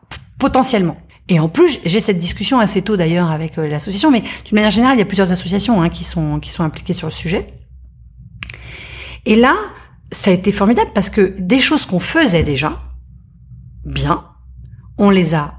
potentiellement. 0.42 0.96
Et 1.28 1.38
en 1.38 1.48
plus, 1.48 1.78
j'ai 1.84 2.00
cette 2.00 2.18
discussion 2.18 2.58
assez 2.58 2.82
tôt 2.82 2.96
d'ailleurs 2.96 3.30
avec 3.30 3.56
euh, 3.58 3.68
l'association, 3.68 4.10
mais 4.10 4.22
d'une 4.22 4.56
manière 4.56 4.72
générale, 4.72 4.96
il 4.96 4.98
y 4.98 5.02
a 5.02 5.06
plusieurs 5.06 5.30
associations 5.30 5.80
hein, 5.80 5.88
qui, 5.88 6.02
sont, 6.02 6.40
qui 6.40 6.50
sont 6.50 6.64
impliquées 6.64 6.94
sur 6.94 7.06
le 7.06 7.12
sujet. 7.12 7.46
Et 9.24 9.36
là, 9.36 9.54
ça 10.10 10.32
a 10.32 10.34
été 10.34 10.50
formidable 10.50 10.90
parce 10.96 11.10
que 11.10 11.36
des 11.38 11.60
choses 11.60 11.86
qu'on 11.86 12.00
faisait 12.00 12.42
déjà, 12.42 12.82
bien, 13.84 14.24
on 14.98 15.10
les 15.10 15.36
a 15.36 15.54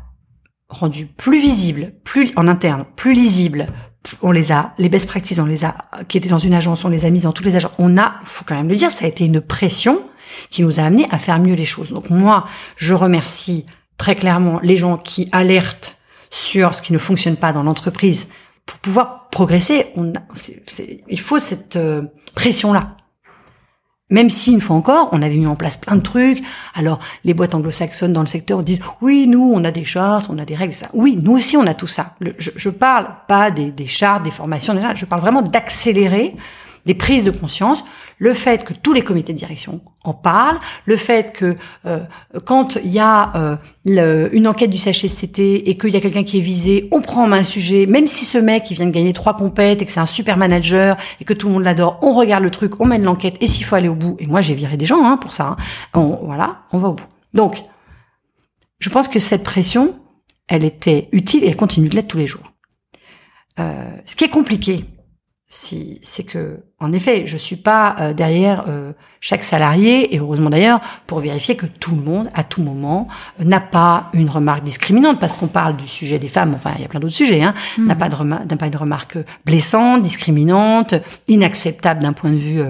rendues 0.67 1.05
plus 1.05 1.39
visibles, 1.39 1.93
plus 2.03 2.33
en 2.35 2.49
interne, 2.49 2.83
plus 2.97 3.13
lisibles, 3.13 3.67
on 4.21 4.31
les 4.31 4.51
a, 4.51 4.73
les 4.77 4.89
best 4.89 5.07
practices, 5.07 5.39
on 5.39 5.45
les 5.45 5.63
a, 5.63 5.75
qui 6.09 6.17
étaient 6.17 6.27
dans 6.27 6.39
une 6.39 6.53
agence, 6.53 6.83
on 6.83 6.89
les 6.89 7.05
a 7.05 7.09
mises 7.09 7.23
dans 7.23 7.31
toutes 7.31 7.45
les 7.45 7.55
agences. 7.55 7.71
On 7.77 7.97
a, 7.97 8.15
faut 8.25 8.43
quand 8.45 8.55
même 8.55 8.67
le 8.67 8.75
dire, 8.75 8.91
ça 8.91 9.05
a 9.05 9.07
été 9.07 9.23
une 9.23 9.39
pression 9.39 10.01
qui 10.49 10.61
nous 10.61 10.81
a 10.81 10.83
amené 10.83 11.07
à 11.09 11.19
faire 11.19 11.39
mieux 11.39 11.55
les 11.55 11.63
choses. 11.63 11.93
Donc 11.93 12.09
moi, 12.09 12.45
je 12.75 12.93
remercie 12.93 13.65
très 13.97 14.15
clairement 14.15 14.59
les 14.61 14.77
gens 14.77 14.97
qui 14.97 15.29
alertent 15.31 15.97
sur 16.29 16.73
ce 16.73 16.81
qui 16.81 16.93
ne 16.93 16.97
fonctionne 16.97 17.37
pas 17.37 17.53
dans 17.53 17.63
l'entreprise 17.63 18.27
pour 18.65 18.79
pouvoir 18.79 19.29
progresser. 19.29 19.87
On 19.95 20.13
il 21.09 21.19
faut 21.19 21.39
cette 21.39 21.75
euh, 21.75 22.03
pression-là. 22.35 22.97
Même 24.09 24.29
si, 24.29 24.51
une 24.51 24.61
fois 24.61 24.75
encore, 24.75 25.09
on 25.11 25.21
avait 25.21 25.35
mis 25.35 25.47
en 25.47 25.55
place 25.55 25.77
plein 25.77 25.95
de 25.95 26.01
trucs. 26.01 26.43
Alors, 26.75 26.99
les 27.23 27.33
boîtes 27.33 27.55
anglo-saxonnes 27.55 28.13
dans 28.13 28.21
le 28.21 28.27
secteur 28.27 28.61
disent, 28.61 28.81
oui, 29.01 29.25
nous, 29.27 29.51
on 29.55 29.63
a 29.63 29.71
des 29.71 29.85
chartes, 29.85 30.27
on 30.29 30.37
a 30.37 30.45
des 30.45 30.55
règles, 30.55 30.73
ça. 30.73 30.87
Oui, 30.93 31.17
nous 31.19 31.33
aussi, 31.33 31.57
on 31.57 31.65
a 31.65 31.73
tout 31.73 31.87
ça. 31.87 32.13
je, 32.37 32.51
je 32.55 32.69
parle 32.69 33.07
pas 33.27 33.49
des, 33.49 33.71
des 33.71 33.87
chartes, 33.87 34.23
des 34.23 34.31
formations, 34.31 34.77
je 34.93 35.05
parle 35.05 35.21
vraiment 35.21 35.41
d'accélérer 35.41 36.35
des 36.85 36.93
prises 36.93 37.23
de 37.23 37.31
conscience, 37.31 37.83
le 38.23 38.33
fait 38.33 38.63
que 38.63 38.71
tous 38.71 38.93
les 38.93 39.01
comités 39.01 39.33
de 39.33 39.37
direction 39.37 39.81
en 40.05 40.13
parlent, 40.13 40.57
le 40.85 40.95
fait 40.95 41.33
que 41.33 41.57
euh, 41.85 41.99
quand 42.45 42.77
il 42.81 42.89
y 42.89 42.99
a 42.99 43.57
euh, 43.85 44.29
une 44.31 44.47
enquête 44.47 44.69
du 44.69 44.77
CHSCT 44.77 45.39
et 45.39 45.77
qu'il 45.77 45.89
y 45.89 45.97
a 45.97 45.99
quelqu'un 45.99 46.23
qui 46.23 46.37
est 46.37 46.41
visé, 46.41 46.87
on 46.93 47.01
prend 47.01 47.25
en 47.25 47.27
main 47.27 47.39
le 47.39 47.43
sujet, 47.43 47.85
même 47.85 48.07
si 48.07 48.23
ce 48.23 48.37
mec 48.37 48.71
il 48.71 48.75
vient 48.75 48.85
de 48.85 48.91
gagner 48.91 49.11
trois 49.11 49.35
compètes 49.35 49.81
et 49.81 49.85
que 49.85 49.91
c'est 49.91 49.99
un 49.99 50.05
super 50.05 50.37
manager 50.37 50.95
et 51.19 51.25
que 51.25 51.33
tout 51.33 51.47
le 51.47 51.53
monde 51.53 51.65
l'adore, 51.65 51.99
on 52.01 52.13
regarde 52.13 52.43
le 52.43 52.49
truc, 52.49 52.79
on 52.79 52.85
mène 52.85 53.03
l'enquête 53.03 53.35
et 53.41 53.47
s'il 53.47 53.65
faut 53.65 53.75
aller 53.75 53.89
au 53.89 53.95
bout, 53.95 54.15
et 54.19 54.27
moi 54.27 54.39
j'ai 54.39 54.53
viré 54.53 54.77
des 54.77 54.85
gens 54.85 55.03
hein, 55.03 55.17
pour 55.17 55.33
ça, 55.33 55.57
hein, 55.57 55.57
on, 55.93 56.21
voilà, 56.23 56.61
on 56.71 56.77
va 56.77 56.87
au 56.87 56.93
bout. 56.93 57.07
Donc, 57.33 57.61
je 58.79 58.89
pense 58.89 59.09
que 59.09 59.19
cette 59.19 59.43
pression, 59.43 59.99
elle 60.47 60.63
était 60.63 61.09
utile 61.11 61.43
et 61.43 61.49
elle 61.49 61.57
continue 61.57 61.89
de 61.89 61.95
l'être 61.97 62.07
tous 62.07 62.19
les 62.19 62.27
jours. 62.27 62.53
Euh, 63.59 63.91
ce 64.05 64.15
qui 64.15 64.23
est 64.23 64.29
compliqué, 64.29 64.85
si 65.55 65.99
c'est 66.01 66.23
que 66.23 66.61
en 66.79 66.91
effet 66.91 67.27
je 67.27 67.37
suis 67.37 67.57
pas 67.57 67.95
euh, 67.99 68.13
derrière 68.13 68.65
euh, 68.67 68.91
chaque 69.19 69.43
salarié 69.43 70.15
et 70.15 70.17
heureusement 70.17 70.49
d'ailleurs 70.49 70.81
pour 71.05 71.19
vérifier 71.19 71.55
que 71.55 71.67
tout 71.67 71.95
le 71.95 72.01
monde 72.01 72.31
à 72.33 72.43
tout 72.43 72.63
moment 72.63 73.07
euh, 73.39 73.43
n'a 73.43 73.59
pas 73.59 74.09
une 74.13 74.31
remarque 74.31 74.63
discriminante 74.63 75.19
parce 75.19 75.35
qu'on 75.35 75.45
parle 75.45 75.75
du 75.75 75.87
sujet 75.87 76.17
des 76.17 76.27
femmes 76.27 76.55
enfin 76.55 76.71
il 76.77 76.81
y 76.81 76.85
a 76.85 76.87
plein 76.87 76.99
d'autres 76.99 77.13
sujets 77.13 77.43
hein 77.43 77.53
mmh. 77.77 77.85
n'a 77.85 77.93
pas 77.93 78.09
de 78.09 78.15
n'a 78.23 78.57
pas 78.57 78.65
une 78.65 78.75
remarque 78.75 79.19
blessante 79.45 80.01
discriminante 80.01 80.95
inacceptable 81.27 82.01
d'un 82.01 82.13
point 82.13 82.31
de 82.31 82.37
vue 82.37 82.63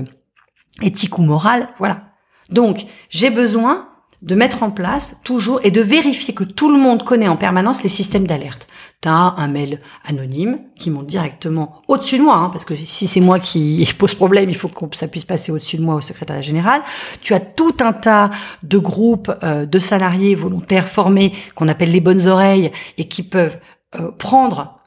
éthique 0.81 1.17
ou 1.17 1.21
moral 1.21 1.69
voilà 1.79 2.01
donc 2.49 2.85
j'ai 3.09 3.29
besoin 3.29 3.87
de 4.23 4.35
mettre 4.35 4.63
en 4.63 4.71
place 4.71 5.17
toujours 5.25 5.59
et 5.63 5.71
de 5.71 5.81
vérifier 5.81 6.33
que 6.33 6.45
tout 6.45 6.71
le 6.71 6.79
monde 6.79 7.03
connaît 7.03 7.27
en 7.27 7.35
permanence 7.35 7.83
les 7.83 7.89
systèmes 7.89 8.25
d'alerte. 8.25 8.67
Tu 9.01 9.09
as 9.09 9.35
un 9.37 9.47
mail 9.49 9.81
anonyme 10.05 10.59
qui 10.77 10.89
monte 10.89 11.07
directement 11.07 11.81
au-dessus 11.89 12.17
de 12.17 12.23
moi, 12.23 12.37
hein, 12.37 12.49
parce 12.49 12.63
que 12.63 12.73
si 12.73 13.05
c'est 13.05 13.19
moi 13.19 13.39
qui 13.39 13.87
pose 13.97 14.15
problème, 14.15 14.49
il 14.49 14.55
faut 14.55 14.69
que 14.69 14.95
ça 14.95 15.09
puisse 15.09 15.25
passer 15.25 15.51
au-dessus 15.51 15.75
de 15.75 15.83
moi 15.83 15.95
au 15.95 16.01
secrétariat 16.01 16.41
général. 16.41 16.81
Tu 17.21 17.33
as 17.33 17.41
tout 17.41 17.75
un 17.81 17.91
tas 17.91 18.29
de 18.63 18.77
groupes 18.77 19.31
euh, 19.43 19.65
de 19.65 19.79
salariés 19.79 20.35
volontaires 20.35 20.87
formés 20.87 21.33
qu'on 21.53 21.67
appelle 21.67 21.91
les 21.91 21.99
bonnes 21.99 22.25
oreilles 22.27 22.71
et 22.97 23.09
qui 23.09 23.23
peuvent 23.23 23.57
euh, 23.99 24.09
prendre 24.11 24.79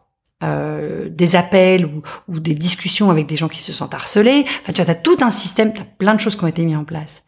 euh, 0.43 1.11
des 1.11 1.37
appels 1.37 1.85
ou, 1.85 2.03
ou, 2.29 2.41
des 2.41 2.55
discussions 2.55 3.11
avec 3.11 3.27
des 3.27 3.37
gens 3.37 3.49
qui 3.49 3.61
se 3.61 3.73
sentent 3.73 3.95
harcelés. 3.95 4.47
Enfin, 4.63 4.73
tu 4.73 4.81
as, 4.81 4.89
as 4.89 4.95
tout 4.95 5.19
un 5.21 5.31
système, 5.31 5.75
tu 5.75 5.83
as 5.83 5.85
plein 5.85 6.15
de 6.15 6.21
choses 6.21 6.37
qui 6.37 6.45
ont 6.45 6.49
été 6.49 6.65
mises 6.65 6.77
en 6.77 6.85
place. 6.85 7.23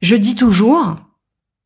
Je 0.00 0.16
dis 0.16 0.34
toujours, 0.34 0.96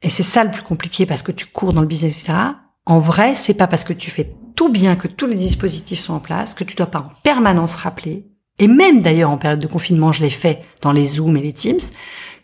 et 0.03 0.11
c'est 0.11 0.22
ça 0.22 0.45
le 0.45 0.51
plus 0.51 0.62
compliqué 0.62 1.07
parce 1.07 1.22
que 1.22 1.33
tu 1.33 1.47
cours 1.47 1.72
dans 1.72 1.81
le 1.81 1.87
business, 1.87 2.22
etc. 2.22 2.39
En 2.87 2.99
vrai, 2.99 3.35
c'est 3.35 3.55
pas 3.55 3.66
parce 3.66 3.85
que 3.85 3.93
tu 3.93 4.11
fais 4.11 4.33
tout 4.57 4.70
bien, 4.70 4.97
que 4.97 5.09
tous 5.09 5.26
les 5.26 5.37
dispositifs 5.37 6.01
sont 6.01 6.14
en 6.14 6.20
place, 6.20 6.55
que 6.55 6.64
tu 6.64 6.76
dois 6.76 6.87
pas 6.87 7.01
en 7.01 7.12
permanence 7.22 7.74
rappeler, 7.74 8.26
et 8.59 8.68
même 8.68 9.01
d'ailleurs 9.01 9.31
en 9.31 9.39
période 9.39 9.61
de 9.61 9.66
confinement, 9.66 10.12
je 10.12 10.22
l'ai 10.22 10.31
fait 10.31 10.62
dans 10.83 10.93
les 10.93 11.05
Zooms 11.07 11.37
et 11.37 11.43
les 11.43 11.53
Teams, 11.53 11.81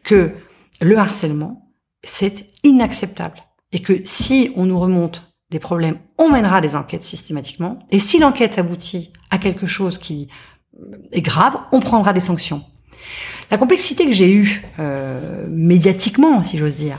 que 0.03 0.32
le 0.80 0.99
harcèlement, 0.99 1.72
c'est 2.05 2.51
inacceptable. 2.62 3.43
et 3.72 3.80
que 3.80 4.01
si 4.05 4.53
on 4.57 4.64
nous 4.64 4.78
remonte 4.78 5.34
des 5.51 5.59
problèmes, 5.59 5.99
on 6.18 6.30
mènera 6.30 6.61
des 6.61 6.76
enquêtes 6.76 7.03
systématiquement. 7.03 7.80
Et 7.91 7.99
si 7.99 8.18
l'enquête 8.18 8.59
aboutit 8.59 9.12
à 9.30 9.39
quelque 9.39 9.66
chose 9.66 9.99
qui 9.99 10.28
est 11.12 11.20
grave, 11.20 11.59
on 11.72 11.80
prendra 11.80 12.12
des 12.12 12.20
sanctions. 12.20 12.64
La 13.50 13.59
complexité 13.59 14.04
que 14.07 14.12
j'ai 14.12 14.30
eue 14.30 14.62
euh, 14.78 15.46
médiatiquement, 15.48 16.42
si 16.42 16.59
j'ose 16.59 16.76
dire, 16.76 16.98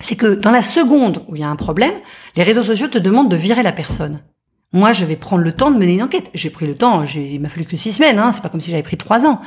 c'est 0.00 0.16
que 0.16 0.34
dans 0.34 0.50
la 0.50 0.62
seconde 0.62 1.22
où 1.28 1.36
il 1.36 1.40
y 1.40 1.44
a 1.44 1.48
un 1.48 1.56
problème, 1.56 1.94
les 2.36 2.42
réseaux 2.42 2.62
sociaux 2.62 2.88
te 2.88 2.98
demandent 2.98 3.30
de 3.30 3.36
virer 3.36 3.62
la 3.62 3.72
personne. 3.72 4.22
Moi, 4.72 4.92
je 4.92 5.04
vais 5.04 5.16
prendre 5.16 5.42
le 5.42 5.52
temps 5.52 5.70
de 5.70 5.78
mener 5.78 5.94
une 5.94 6.02
enquête. 6.02 6.28
J'ai 6.34 6.50
pris 6.50 6.66
le 6.66 6.74
temps, 6.74 7.04
il 7.04 7.40
m'a 7.40 7.48
fallu 7.48 7.64
que 7.64 7.76
six 7.76 7.92
semaines, 7.92 8.18
hein, 8.18 8.32
c'est 8.32 8.42
pas 8.42 8.48
comme 8.48 8.60
si 8.60 8.70
j'avais 8.70 8.82
pris 8.82 8.96
trois 8.96 9.26
ans. 9.26 9.40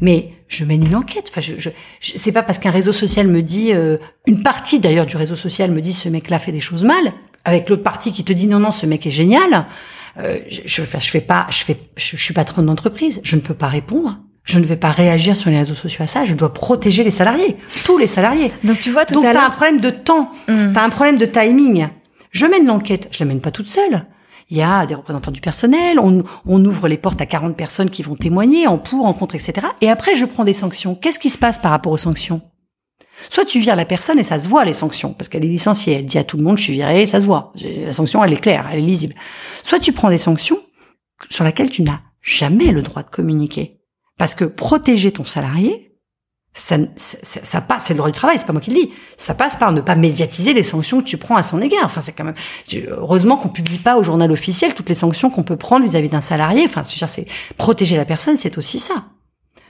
Mais 0.00 0.32
je 0.48 0.64
mène 0.64 0.84
une 0.84 0.96
enquête. 0.96 1.28
Enfin, 1.30 1.40
je, 1.40 1.56
je, 1.56 1.70
c'est 2.00 2.32
pas 2.32 2.42
parce 2.42 2.58
qu'un 2.58 2.70
réseau 2.70 2.92
social 2.92 3.28
me 3.28 3.40
dit, 3.40 3.72
euh, 3.72 3.98
une 4.26 4.42
partie 4.42 4.80
d'ailleurs 4.80 5.06
du 5.06 5.16
réseau 5.16 5.36
social 5.36 5.70
me 5.70 5.80
dit 5.80 5.92
ce 5.92 6.08
mec-là 6.08 6.38
fait 6.38 6.52
des 6.52 6.60
choses 6.60 6.84
mal, 6.84 7.12
avec 7.44 7.68
l'autre 7.68 7.82
partie 7.82 8.12
qui 8.12 8.24
te 8.24 8.32
dit 8.32 8.46
non 8.46 8.58
non 8.58 8.72
ce 8.72 8.86
mec 8.86 9.06
est 9.06 9.10
génial. 9.10 9.66
Euh, 10.18 10.40
je, 10.48 10.60
je, 10.66 10.82
fais 10.82 11.20
pas, 11.20 11.46
je 11.50 11.58
fais, 11.58 11.76
je, 11.96 12.16
suis 12.16 12.34
patronne 12.34 12.66
d'entreprise, 12.66 13.20
je 13.24 13.36
ne 13.36 13.40
peux 13.40 13.54
pas 13.54 13.66
répondre 13.66 14.18
je 14.44 14.58
ne 14.58 14.64
vais 14.64 14.76
pas 14.76 14.90
réagir 14.90 15.36
sur 15.36 15.50
les 15.50 15.58
réseaux 15.58 15.74
sociaux 15.74 16.04
à 16.04 16.06
ça. 16.06 16.24
Je 16.24 16.34
dois 16.34 16.52
protéger 16.52 17.02
les 17.02 17.10
salariés, 17.10 17.56
tous 17.84 17.98
les 17.98 18.06
salariés. 18.06 18.52
Donc 18.62 18.78
tu 18.78 18.90
vois 18.90 19.04
tout 19.06 19.14
Donc 19.14 19.24
à 19.24 19.32
t'as 19.32 19.46
un 19.46 19.50
problème 19.50 19.80
de 19.80 19.90
temps, 19.90 20.30
Mm. 20.48 20.72
t'as 20.74 20.84
un 20.84 20.90
problème 20.90 21.16
de 21.18 21.26
timing. 21.26 21.88
Je 22.30 22.46
mène 22.46 22.66
l'enquête, 22.66 23.08
je 23.10 23.20
la 23.20 23.26
mène 23.26 23.40
pas 23.40 23.50
toute 23.50 23.66
seule. 23.68 24.04
Il 24.50 24.58
y 24.58 24.62
a 24.62 24.84
des 24.84 24.94
représentants 24.94 25.30
du 25.30 25.40
personnel, 25.40 25.98
on, 25.98 26.22
on 26.46 26.62
ouvre 26.64 26.86
les 26.88 26.98
portes 26.98 27.20
à 27.20 27.26
40 27.26 27.56
personnes 27.56 27.88
qui 27.88 28.02
vont 28.02 28.14
témoigner 28.16 28.66
en 28.66 28.76
pour, 28.76 29.06
en 29.06 29.14
contre, 29.14 29.34
etc. 29.36 29.66
Et 29.80 29.88
après, 29.88 30.16
je 30.16 30.26
prends 30.26 30.44
des 30.44 30.52
sanctions. 30.52 30.94
Qu'est-ce 30.94 31.18
qui 31.18 31.30
se 31.30 31.38
passe 31.38 31.58
par 31.58 31.70
rapport 31.70 31.92
aux 31.92 31.96
sanctions? 31.96 32.42
Soit 33.30 33.46
tu 33.46 33.58
vires 33.58 33.76
la 33.76 33.86
personne 33.86 34.18
et 34.18 34.22
ça 34.22 34.38
se 34.38 34.48
voit 34.48 34.64
les 34.66 34.74
sanctions, 34.74 35.14
parce 35.14 35.28
qu'elle 35.30 35.44
est 35.44 35.48
licenciée, 35.48 35.94
elle 35.94 36.04
dit 36.04 36.18
à 36.18 36.24
tout 36.24 36.36
le 36.36 36.42
monde 36.42 36.58
je 36.58 36.64
suis 36.64 36.72
virée, 36.74 37.06
ça 37.06 37.20
se 37.20 37.26
voit. 37.26 37.52
La 37.62 37.92
sanction, 37.92 38.22
elle 38.22 38.32
est 38.34 38.40
claire, 38.40 38.68
elle 38.70 38.80
est 38.80 38.82
lisible. 38.82 39.14
Soit 39.62 39.78
tu 39.78 39.92
prends 39.92 40.10
des 40.10 40.18
sanctions 40.18 40.58
sur 41.30 41.44
lesquelles 41.44 41.70
tu 41.70 41.82
n'as 41.82 42.00
jamais 42.20 42.66
le 42.66 42.82
droit 42.82 43.02
de 43.02 43.08
communiquer. 43.08 43.78
Parce 44.18 44.34
que 44.34 44.44
protéger 44.44 45.12
ton 45.12 45.24
salarié, 45.24 45.94
ça, 46.56 46.76
ça, 46.94 47.18
ça 47.42 47.60
passe, 47.60 47.86
c'est 47.86 47.94
le 47.94 47.98
droit 47.98 48.10
du 48.10 48.16
travail, 48.16 48.38
c'est 48.38 48.46
pas 48.46 48.52
moi 48.52 48.62
qui 48.62 48.70
le 48.70 48.76
dis. 48.76 48.92
Ça 49.16 49.34
passe 49.34 49.56
par 49.56 49.72
ne 49.72 49.80
pas 49.80 49.96
médiatiser 49.96 50.54
les 50.54 50.62
sanctions 50.62 51.00
que 51.00 51.06
tu 51.06 51.16
prends 51.16 51.36
à 51.36 51.42
son 51.42 51.60
égard. 51.60 51.84
Enfin, 51.84 52.00
c'est 52.00 52.12
quand 52.12 52.24
même, 52.24 52.36
heureusement 52.88 53.36
qu'on 53.36 53.48
publie 53.48 53.78
pas 53.78 53.96
au 53.96 54.04
journal 54.04 54.30
officiel 54.30 54.72
toutes 54.72 54.88
les 54.88 54.94
sanctions 54.94 55.30
qu'on 55.30 55.42
peut 55.42 55.56
prendre 55.56 55.84
vis-à-vis 55.84 56.10
d'un 56.10 56.20
salarié. 56.20 56.62
Enfin, 56.64 56.84
c'est 56.84 57.26
protéger 57.56 57.96
la 57.96 58.04
personne, 58.04 58.36
c'est 58.36 58.56
aussi 58.56 58.78
ça. 58.78 59.04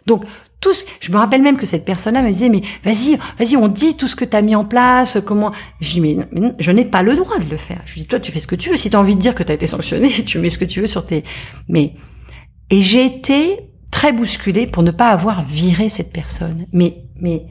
Donc, 0.06 0.24
tous, 0.60 0.84
je 1.00 1.10
me 1.10 1.16
rappelle 1.16 1.40
même 1.40 1.56
que 1.56 1.64
cette 1.64 1.86
personne-là 1.86 2.20
me 2.20 2.30
disait, 2.30 2.50
mais 2.50 2.60
vas-y, 2.84 3.18
vas-y, 3.38 3.56
on 3.56 3.68
dit 3.68 3.96
tout 3.96 4.06
ce 4.06 4.14
que 4.14 4.26
tu 4.26 4.36
as 4.36 4.42
mis 4.42 4.54
en 4.54 4.64
place, 4.64 5.18
comment. 5.24 5.52
Je 5.80 5.92
dis, 5.92 6.00
mais, 6.02 6.16
je 6.58 6.70
n'ai 6.70 6.84
pas 6.84 7.02
le 7.02 7.16
droit 7.16 7.38
de 7.38 7.48
le 7.48 7.56
faire. 7.56 7.80
Je 7.86 7.94
dis, 7.94 8.06
toi, 8.06 8.20
tu 8.20 8.30
fais 8.30 8.40
ce 8.40 8.46
que 8.46 8.56
tu 8.56 8.68
veux. 8.68 8.76
Si 8.76 8.90
tu 8.90 8.96
as 8.96 9.00
envie 9.00 9.16
de 9.16 9.20
dire 9.20 9.34
que 9.34 9.42
tu 9.42 9.50
as 9.50 9.54
été 9.54 9.66
sanctionné, 9.66 10.10
tu 10.26 10.38
mets 10.38 10.50
ce 10.50 10.58
que 10.58 10.66
tu 10.66 10.82
veux 10.82 10.86
sur 10.86 11.06
tes. 11.06 11.24
Mais. 11.68 11.94
Et 12.70 12.82
j'ai 12.82 13.04
été 13.04 13.73
très 13.94 14.12
bousculée 14.12 14.66
pour 14.66 14.82
ne 14.82 14.90
pas 14.90 15.10
avoir 15.10 15.44
viré 15.44 15.88
cette 15.88 16.12
personne. 16.12 16.66
Mais, 16.72 17.04
mais, 17.20 17.46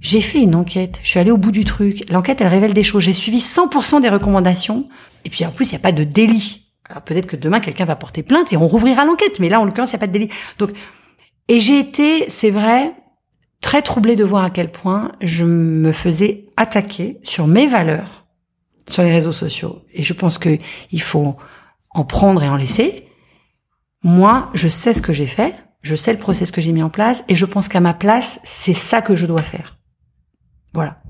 j'ai 0.00 0.20
fait 0.20 0.40
une 0.40 0.56
enquête. 0.56 0.98
Je 1.04 1.08
suis 1.08 1.20
allée 1.20 1.30
au 1.30 1.36
bout 1.36 1.52
du 1.52 1.64
truc. 1.64 2.10
L'enquête, 2.10 2.40
elle 2.40 2.48
révèle 2.48 2.72
des 2.72 2.82
choses. 2.82 3.04
J'ai 3.04 3.12
suivi 3.12 3.38
100% 3.38 4.02
des 4.02 4.08
recommandations. 4.08 4.88
Et 5.24 5.30
puis, 5.30 5.46
en 5.46 5.52
plus, 5.52 5.70
il 5.70 5.74
n'y 5.74 5.78
a 5.78 5.82
pas 5.82 5.92
de 5.92 6.02
délit. 6.02 6.66
Alors, 6.84 7.02
peut-être 7.02 7.26
que 7.26 7.36
demain, 7.36 7.60
quelqu'un 7.60 7.84
va 7.84 7.94
porter 7.94 8.24
plainte 8.24 8.52
et 8.52 8.56
on 8.56 8.66
rouvrira 8.66 9.04
l'enquête. 9.04 9.38
Mais 9.38 9.48
là, 9.48 9.60
en 9.60 9.64
l'occurrence, 9.64 9.92
il 9.92 9.94
n'y 9.94 9.98
a 9.98 10.00
pas 10.00 10.06
de 10.08 10.12
délit. 10.12 10.30
Donc, 10.58 10.70
et 11.46 11.60
j'ai 11.60 11.78
été, 11.78 12.28
c'est 12.28 12.50
vrai, 12.50 12.92
très 13.60 13.82
troublée 13.82 14.16
de 14.16 14.24
voir 14.24 14.44
à 14.44 14.50
quel 14.50 14.72
point 14.72 15.12
je 15.20 15.44
me 15.44 15.92
faisais 15.92 16.46
attaquer 16.56 17.20
sur 17.22 17.46
mes 17.46 17.68
valeurs 17.68 18.26
sur 18.88 19.02
les 19.04 19.12
réseaux 19.12 19.32
sociaux. 19.32 19.82
Et 19.92 20.02
je 20.02 20.12
pense 20.12 20.38
que 20.38 20.58
il 20.90 21.02
faut 21.02 21.36
en 21.90 22.04
prendre 22.04 22.42
et 22.42 22.48
en 22.48 22.56
laisser. 22.56 23.04
Moi, 24.02 24.50
je 24.54 24.68
sais 24.68 24.94
ce 24.94 25.02
que 25.02 25.12
j'ai 25.12 25.26
fait, 25.26 25.54
je 25.82 25.94
sais 25.94 26.12
le 26.12 26.18
process 26.18 26.50
que 26.50 26.60
j'ai 26.60 26.72
mis 26.72 26.82
en 26.82 26.90
place, 26.90 27.24
et 27.28 27.34
je 27.34 27.44
pense 27.44 27.68
qu'à 27.68 27.80
ma 27.80 27.94
place, 27.94 28.40
c'est 28.44 28.74
ça 28.74 29.02
que 29.02 29.16
je 29.16 29.26
dois 29.26 29.42
faire. 29.42 29.78
Voilà. 30.74 31.00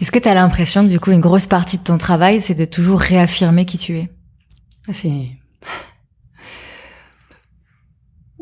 Est-ce 0.00 0.10
que 0.10 0.18
tu 0.18 0.28
as 0.28 0.34
l'impression, 0.34 0.82
du 0.82 0.98
coup, 0.98 1.12
une 1.12 1.20
grosse 1.20 1.46
partie 1.46 1.78
de 1.78 1.84
ton 1.84 1.98
travail, 1.98 2.40
c'est 2.40 2.54
de 2.54 2.64
toujours 2.64 3.00
réaffirmer 3.00 3.66
qui 3.66 3.78
tu 3.78 3.98
es? 3.98 4.08
C'est 4.92 5.30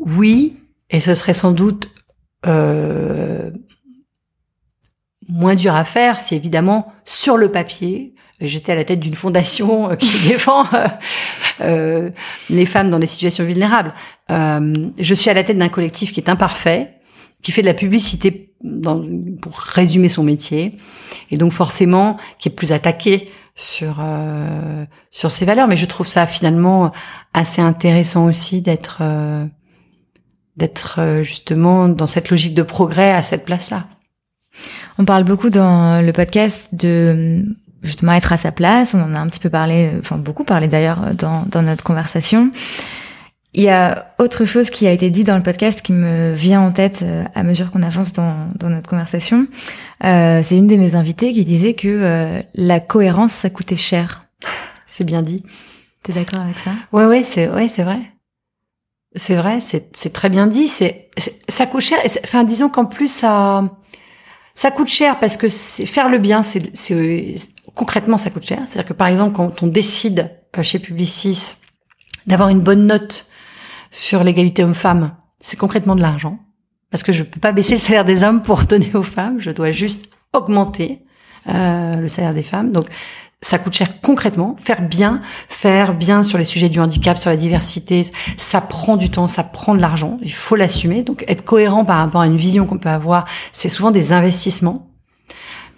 oui, 0.05 0.61
et 0.89 0.99
ce 0.99 1.15
serait 1.15 1.33
sans 1.33 1.51
doute 1.51 1.89
euh, 2.45 3.51
moins 5.27 5.55
dur 5.55 5.73
à 5.73 5.83
faire 5.83 6.19
si 6.19 6.35
évidemment 6.35 6.93
sur 7.05 7.37
le 7.37 7.51
papier 7.51 8.14
j'étais 8.41 8.71
à 8.71 8.75
la 8.75 8.83
tête 8.83 8.99
d'une 8.99 9.15
fondation 9.15 9.95
qui 9.95 10.27
défend 10.27 10.65
euh, 10.73 10.87
euh, 11.61 12.09
les 12.49 12.65
femmes 12.65 12.89
dans 12.89 12.99
des 12.99 13.07
situations 13.07 13.43
vulnérables. 13.43 13.93
Euh, 14.31 14.73
je 14.99 15.13
suis 15.13 15.29
à 15.29 15.33
la 15.33 15.43
tête 15.43 15.57
d'un 15.57 15.69
collectif 15.69 16.11
qui 16.11 16.19
est 16.19 16.29
imparfait, 16.29 16.93
qui 17.41 17.51
fait 17.51 17.61
de 17.61 17.67
la 17.67 17.73
publicité 17.73 18.53
dans, 18.63 19.03
pour 19.41 19.57
résumer 19.57 20.09
son 20.09 20.23
métier, 20.23 20.73
et 21.31 21.37
donc 21.37 21.51
forcément 21.51 22.17
qui 22.39 22.49
est 22.49 22.51
plus 22.51 22.71
attaqué 22.71 23.29
sur 23.55 23.97
euh, 23.99 24.85
sur 25.11 25.31
ses 25.31 25.45
valeurs. 25.45 25.67
Mais 25.67 25.77
je 25.77 25.85
trouve 25.85 26.07
ça 26.07 26.27
finalement 26.27 26.91
assez 27.33 27.61
intéressant 27.61 28.25
aussi 28.25 28.61
d'être 28.61 28.99
euh, 29.01 29.45
d'être 30.57 31.21
justement 31.21 31.89
dans 31.89 32.07
cette 32.07 32.29
logique 32.29 32.53
de 32.53 32.63
progrès 32.63 33.11
à 33.11 33.21
cette 33.21 33.45
place-là. 33.45 33.87
On 34.97 35.03
parle 35.03 35.25
beaucoup 35.25 35.49
dans 35.49 36.01
le 36.01 36.13
podcast 36.13 36.73
de 36.73 37.43
justement 37.81 38.13
être 38.13 38.33
à 38.33 38.37
sa 38.37 38.51
place. 38.51 38.93
On 38.93 39.01
en 39.01 39.13
a 39.13 39.19
un 39.19 39.27
petit 39.27 39.39
peu 39.39 39.49
parlé, 39.49 39.91
enfin 39.99 40.17
beaucoup 40.17 40.43
parlé 40.43 40.67
d'ailleurs 40.67 41.15
dans, 41.15 41.45
dans 41.47 41.61
notre 41.61 41.83
conversation. 41.83 42.51
Il 43.57 43.63
y 43.63 43.69
a 43.69 44.13
autre 44.19 44.43
chose 44.43 44.69
qui 44.69 44.85
a 44.85 44.91
été 44.91 45.09
dit 45.09 45.23
dans 45.23 45.37
le 45.37 45.43
podcast 45.43 45.81
qui 45.81 45.93
me 45.93 46.33
vient 46.33 46.59
en 46.59 46.73
tête 46.73 47.05
à 47.33 47.41
mesure 47.43 47.71
qu'on 47.71 47.83
avance 47.83 48.11
dans, 48.11 48.49
dans 48.53 48.69
notre 48.69 48.89
conversation. 48.89 49.47
Euh, 50.03 50.41
c'est 50.43 50.57
une 50.57 50.67
de 50.67 50.75
mes 50.75 50.95
invitées 50.95 51.31
qui 51.31 51.45
disait 51.45 51.73
que 51.73 51.87
euh, 51.87 52.41
la 52.53 52.81
cohérence, 52.81 53.31
ça 53.31 53.49
coûtait 53.49 53.77
cher. 53.77 54.19
C'est 54.97 55.05
bien 55.05 55.21
dit. 55.21 55.41
T'es 56.03 56.11
d'accord 56.11 56.41
avec 56.41 56.59
ça? 56.59 56.71
Ouais, 56.91 57.05
ouais, 57.05 57.23
c'est 57.23 57.47
ouais, 57.47 57.69
c'est 57.69 57.83
vrai. 57.83 57.99
C'est 59.15 59.35
vrai, 59.35 59.59
c'est 59.61 60.11
très 60.11 60.27
bien 60.27 60.47
dit. 60.47 60.67
C'est 60.67 61.09
ça 61.47 61.65
coûte 61.65 61.79
cher. 61.79 61.97
Enfin, 62.25 62.43
disons 62.43 62.67
qu'en 62.67 62.83
plus 62.83 63.07
ça 63.07 63.63
ça 64.53 64.69
coûte 64.69 64.89
cher 64.89 65.17
parce 65.19 65.37
que 65.37 65.47
faire 65.47 66.09
le 66.09 66.17
bien, 66.17 66.43
c'est 66.43 66.61
concrètement 67.75 68.17
ça 68.17 68.29
coûte 68.29 68.45
cher. 68.45 68.59
C'est-à-dire 68.65 68.85
que 68.85 68.93
par 68.93 69.07
exemple, 69.07 69.35
quand 69.35 69.61
on 69.61 69.67
décide 69.67 70.31
chez 70.61 70.79
Publicis 70.79 71.55
d'avoir 72.27 72.49
une 72.49 72.61
bonne 72.61 72.87
note 72.87 73.27
sur 73.91 74.23
l'égalité 74.23 74.63
homme-femme, 74.63 75.15
c'est 75.39 75.57
concrètement 75.57 75.95
de 75.95 76.01
l'argent. 76.01 76.39
Parce 76.91 77.03
que 77.03 77.11
je 77.11 77.23
peux 77.23 77.39
pas 77.39 77.51
baisser 77.51 77.73
le 77.73 77.79
salaire 77.79 78.05
des 78.05 78.23
hommes 78.23 78.41
pour 78.41 78.63
donner 78.69 78.91
aux 78.93 79.03
femmes, 79.03 79.39
je 79.39 79.51
dois 79.51 79.71
juste 79.71 80.05
augmenter 80.33 81.03
euh, 81.49 81.95
le 81.95 82.07
salaire 82.07 82.33
des 82.33 82.43
femmes. 82.43 82.71
Donc 82.71 82.87
ça 83.41 83.59
coûte 83.59 83.73
cher 83.73 84.01
concrètement. 84.01 84.55
Faire 84.59 84.81
bien, 84.81 85.21
faire 85.49 85.93
bien 85.93 86.23
sur 86.23 86.37
les 86.37 86.43
sujets 86.43 86.69
du 86.69 86.79
handicap, 86.79 87.17
sur 87.17 87.29
la 87.29 87.37
diversité, 87.37 88.03
ça 88.37 88.61
prend 88.61 88.97
du 88.97 89.09
temps, 89.09 89.27
ça 89.27 89.43
prend 89.43 89.75
de 89.75 89.81
l'argent. 89.81 90.17
Il 90.21 90.33
faut 90.33 90.55
l'assumer. 90.55 91.03
Donc 91.03 91.23
être 91.27 91.43
cohérent 91.43 91.85
par 91.85 91.97
rapport 91.97 92.21
à 92.21 92.27
une 92.27 92.37
vision 92.37 92.65
qu'on 92.65 92.77
peut 92.77 92.89
avoir, 92.89 93.25
c'est 93.53 93.69
souvent 93.69 93.91
des 93.91 94.13
investissements. 94.13 94.94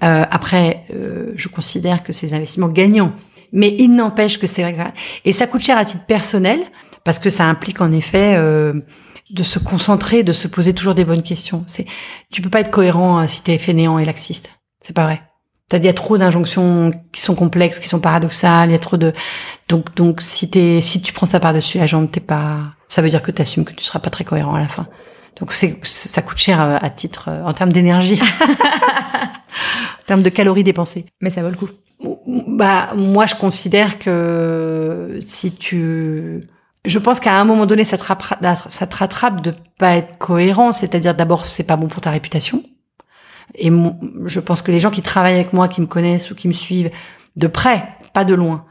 Euh, 0.04 0.26
après, 0.30 0.86
euh, 0.93 1.32
je 1.36 1.48
considère 1.48 2.04
que 2.04 2.14
ces 2.14 2.34
investissements 2.34 2.68
gagnants. 2.68 3.14
Mais 3.52 3.74
il 3.78 3.95
n'empêche 3.95 4.39
que 4.39 4.48
c'est 4.48 4.62
vrai. 4.62 4.93
Et 5.26 5.32
ça 5.32 5.48
coûte 5.48 5.62
cher 5.62 5.78
à 5.78 5.86
titre 5.86 6.06
personnel 6.06 6.60
parce 7.04 7.20
que 7.20 7.30
ça 7.30 7.45
implique 7.45 7.80
en 7.80 7.91
effet 7.91 8.36
euh, 8.36 8.74
de 9.30 9.43
se 9.43 9.58
concentrer, 9.58 10.24
de 10.24 10.34
se 10.34 10.48
poser 10.48 10.74
toujours 10.74 10.95
des 10.95 11.06
bonnes 11.06 11.24
questions. 11.24 11.64
C'est, 11.66 11.86
tu 12.30 12.41
peux 12.41 12.50
pas 12.50 12.60
être 12.60 12.72
cohérent 12.72 13.26
si 13.28 13.41
t'es 13.41 13.58
fainéant 13.58 14.00
et 14.00 14.06
laxiste. 14.06 14.52
C'est 14.82 14.93
pas 14.93 15.06
vrai. 15.06 15.22
T'as, 15.70 15.78
il 15.78 15.86
y 15.86 15.89
a 15.89 15.93
trop 15.93 16.18
d'injonctions 16.18 16.91
qui 17.12 17.22
sont 17.22 17.36
complexes, 17.36 17.80
qui 17.80 17.88
sont 17.88 18.00
paradoxales. 18.00 18.70
Il 18.70 18.74
y 18.74 18.76
a 18.76 18.80
trop 18.80 18.98
de, 18.98 19.14
donc, 19.70 19.95
donc, 19.95 20.22
si 20.22 20.50
t'es, 20.50 20.82
si 20.82 21.02
tu 21.02 21.14
prends 21.14 21.26
ça 21.26 21.39
par-dessus 21.39 21.78
la 21.78 21.88
jambe, 21.88 22.10
t'es 22.12 22.20
pas, 22.20 22.60
ça 22.89 23.02
veut 23.02 23.10
dire 23.10 23.22
que 23.22 23.32
t'assumes 23.32 23.66
que 23.66 23.74
tu 23.74 23.84
seras 23.84 24.00
pas 24.00 24.10
très 24.10 24.24
cohérent 24.24 24.56
à 24.56 24.60
la 24.60 24.68
fin. 24.68 24.88
Donc, 25.39 25.54
c'est, 25.54 25.80
ça 25.84 26.22
coûte 26.22 26.38
cher 26.38 26.60
à, 26.60 26.78
à 26.78 26.89
titre, 26.89 27.30
en 27.45 27.54
termes 27.54 27.72
d'énergie. 27.72 28.20
en 30.01 30.05
termes 30.05 30.24
de 30.24 30.30
calories 30.30 30.64
dépensées. 30.64 31.05
Mais 31.22 31.30
ça 31.30 31.41
vaut 31.41 31.49
le 31.49 31.55
coup. 31.55 31.70
Bah, 32.47 32.89
moi, 32.95 33.26
je 33.26 33.36
considère 33.36 33.99
que 33.99 35.18
si 35.22 35.51
tu, 35.51 36.47
je 36.86 36.99
pense 36.99 37.20
qu'à 37.20 37.39
un 37.39 37.43
moment 37.43 37.66
donné, 37.66 37.84
ça 37.86 37.97
te, 37.97 38.03
rattrape, 38.03 38.45
ça 38.70 38.88
te 38.88 38.95
rattrape 38.95 39.41
de 39.41 39.53
pas 39.78 39.95
être 39.95 40.18
cohérent. 40.18 40.74
C'est-à-dire, 40.74 41.16
d'abord, 41.16 41.45
c'est 41.45 41.64
pas 41.64 41.76
bon 41.76 41.88
pour 41.88 42.01
ta 42.01 42.12
réputation. 42.12 42.64
Et 43.55 43.72
je 44.26 44.39
pense 44.39 44.62
que 44.62 44.72
les 44.72 44.80
gens 44.80 44.91
qui 44.91 45.01
travaillent 45.01 45.36
avec 45.36 45.53
moi, 45.53 45.68
qui 45.68 45.82
me 45.82 45.88
connaissent 45.88 46.32
ou 46.32 46.36
qui 46.36 46.47
me 46.47 46.53
suivent 46.53 46.91
de 47.36 47.47
près, 47.47 47.89
pas 48.14 48.26
de 48.26 48.36
loin, 48.36 48.66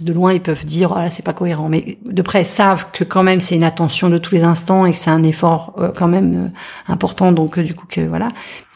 de 0.00 0.12
loin, 0.12 0.32
ils 0.32 0.42
peuvent 0.42 0.64
dire, 0.64 0.94
là, 0.94 1.10
c'est 1.10 1.24
pas 1.24 1.32
cohérent. 1.32 1.68
Mais 1.68 1.98
de 2.04 2.22
près, 2.22 2.42
ils 2.42 2.46
savent 2.46 2.86
que 2.92 3.02
quand 3.02 3.22
même, 3.22 3.40
c'est 3.40 3.56
une 3.56 3.64
attention 3.64 4.10
de 4.10 4.18
tous 4.18 4.34
les 4.34 4.44
instants 4.44 4.86
et 4.86 4.92
que 4.92 4.96
c'est 4.98 5.10
un 5.10 5.22
effort 5.22 5.74
euh, 5.78 5.90
quand 5.94 6.06
même 6.06 6.46
euh, 6.46 6.92
important. 6.92 7.32
Donc, 7.32 7.58
euh, 7.58 7.62
du 7.62 7.74
coup, 7.74 7.86
que 7.86 8.02
voilà. 8.02 8.28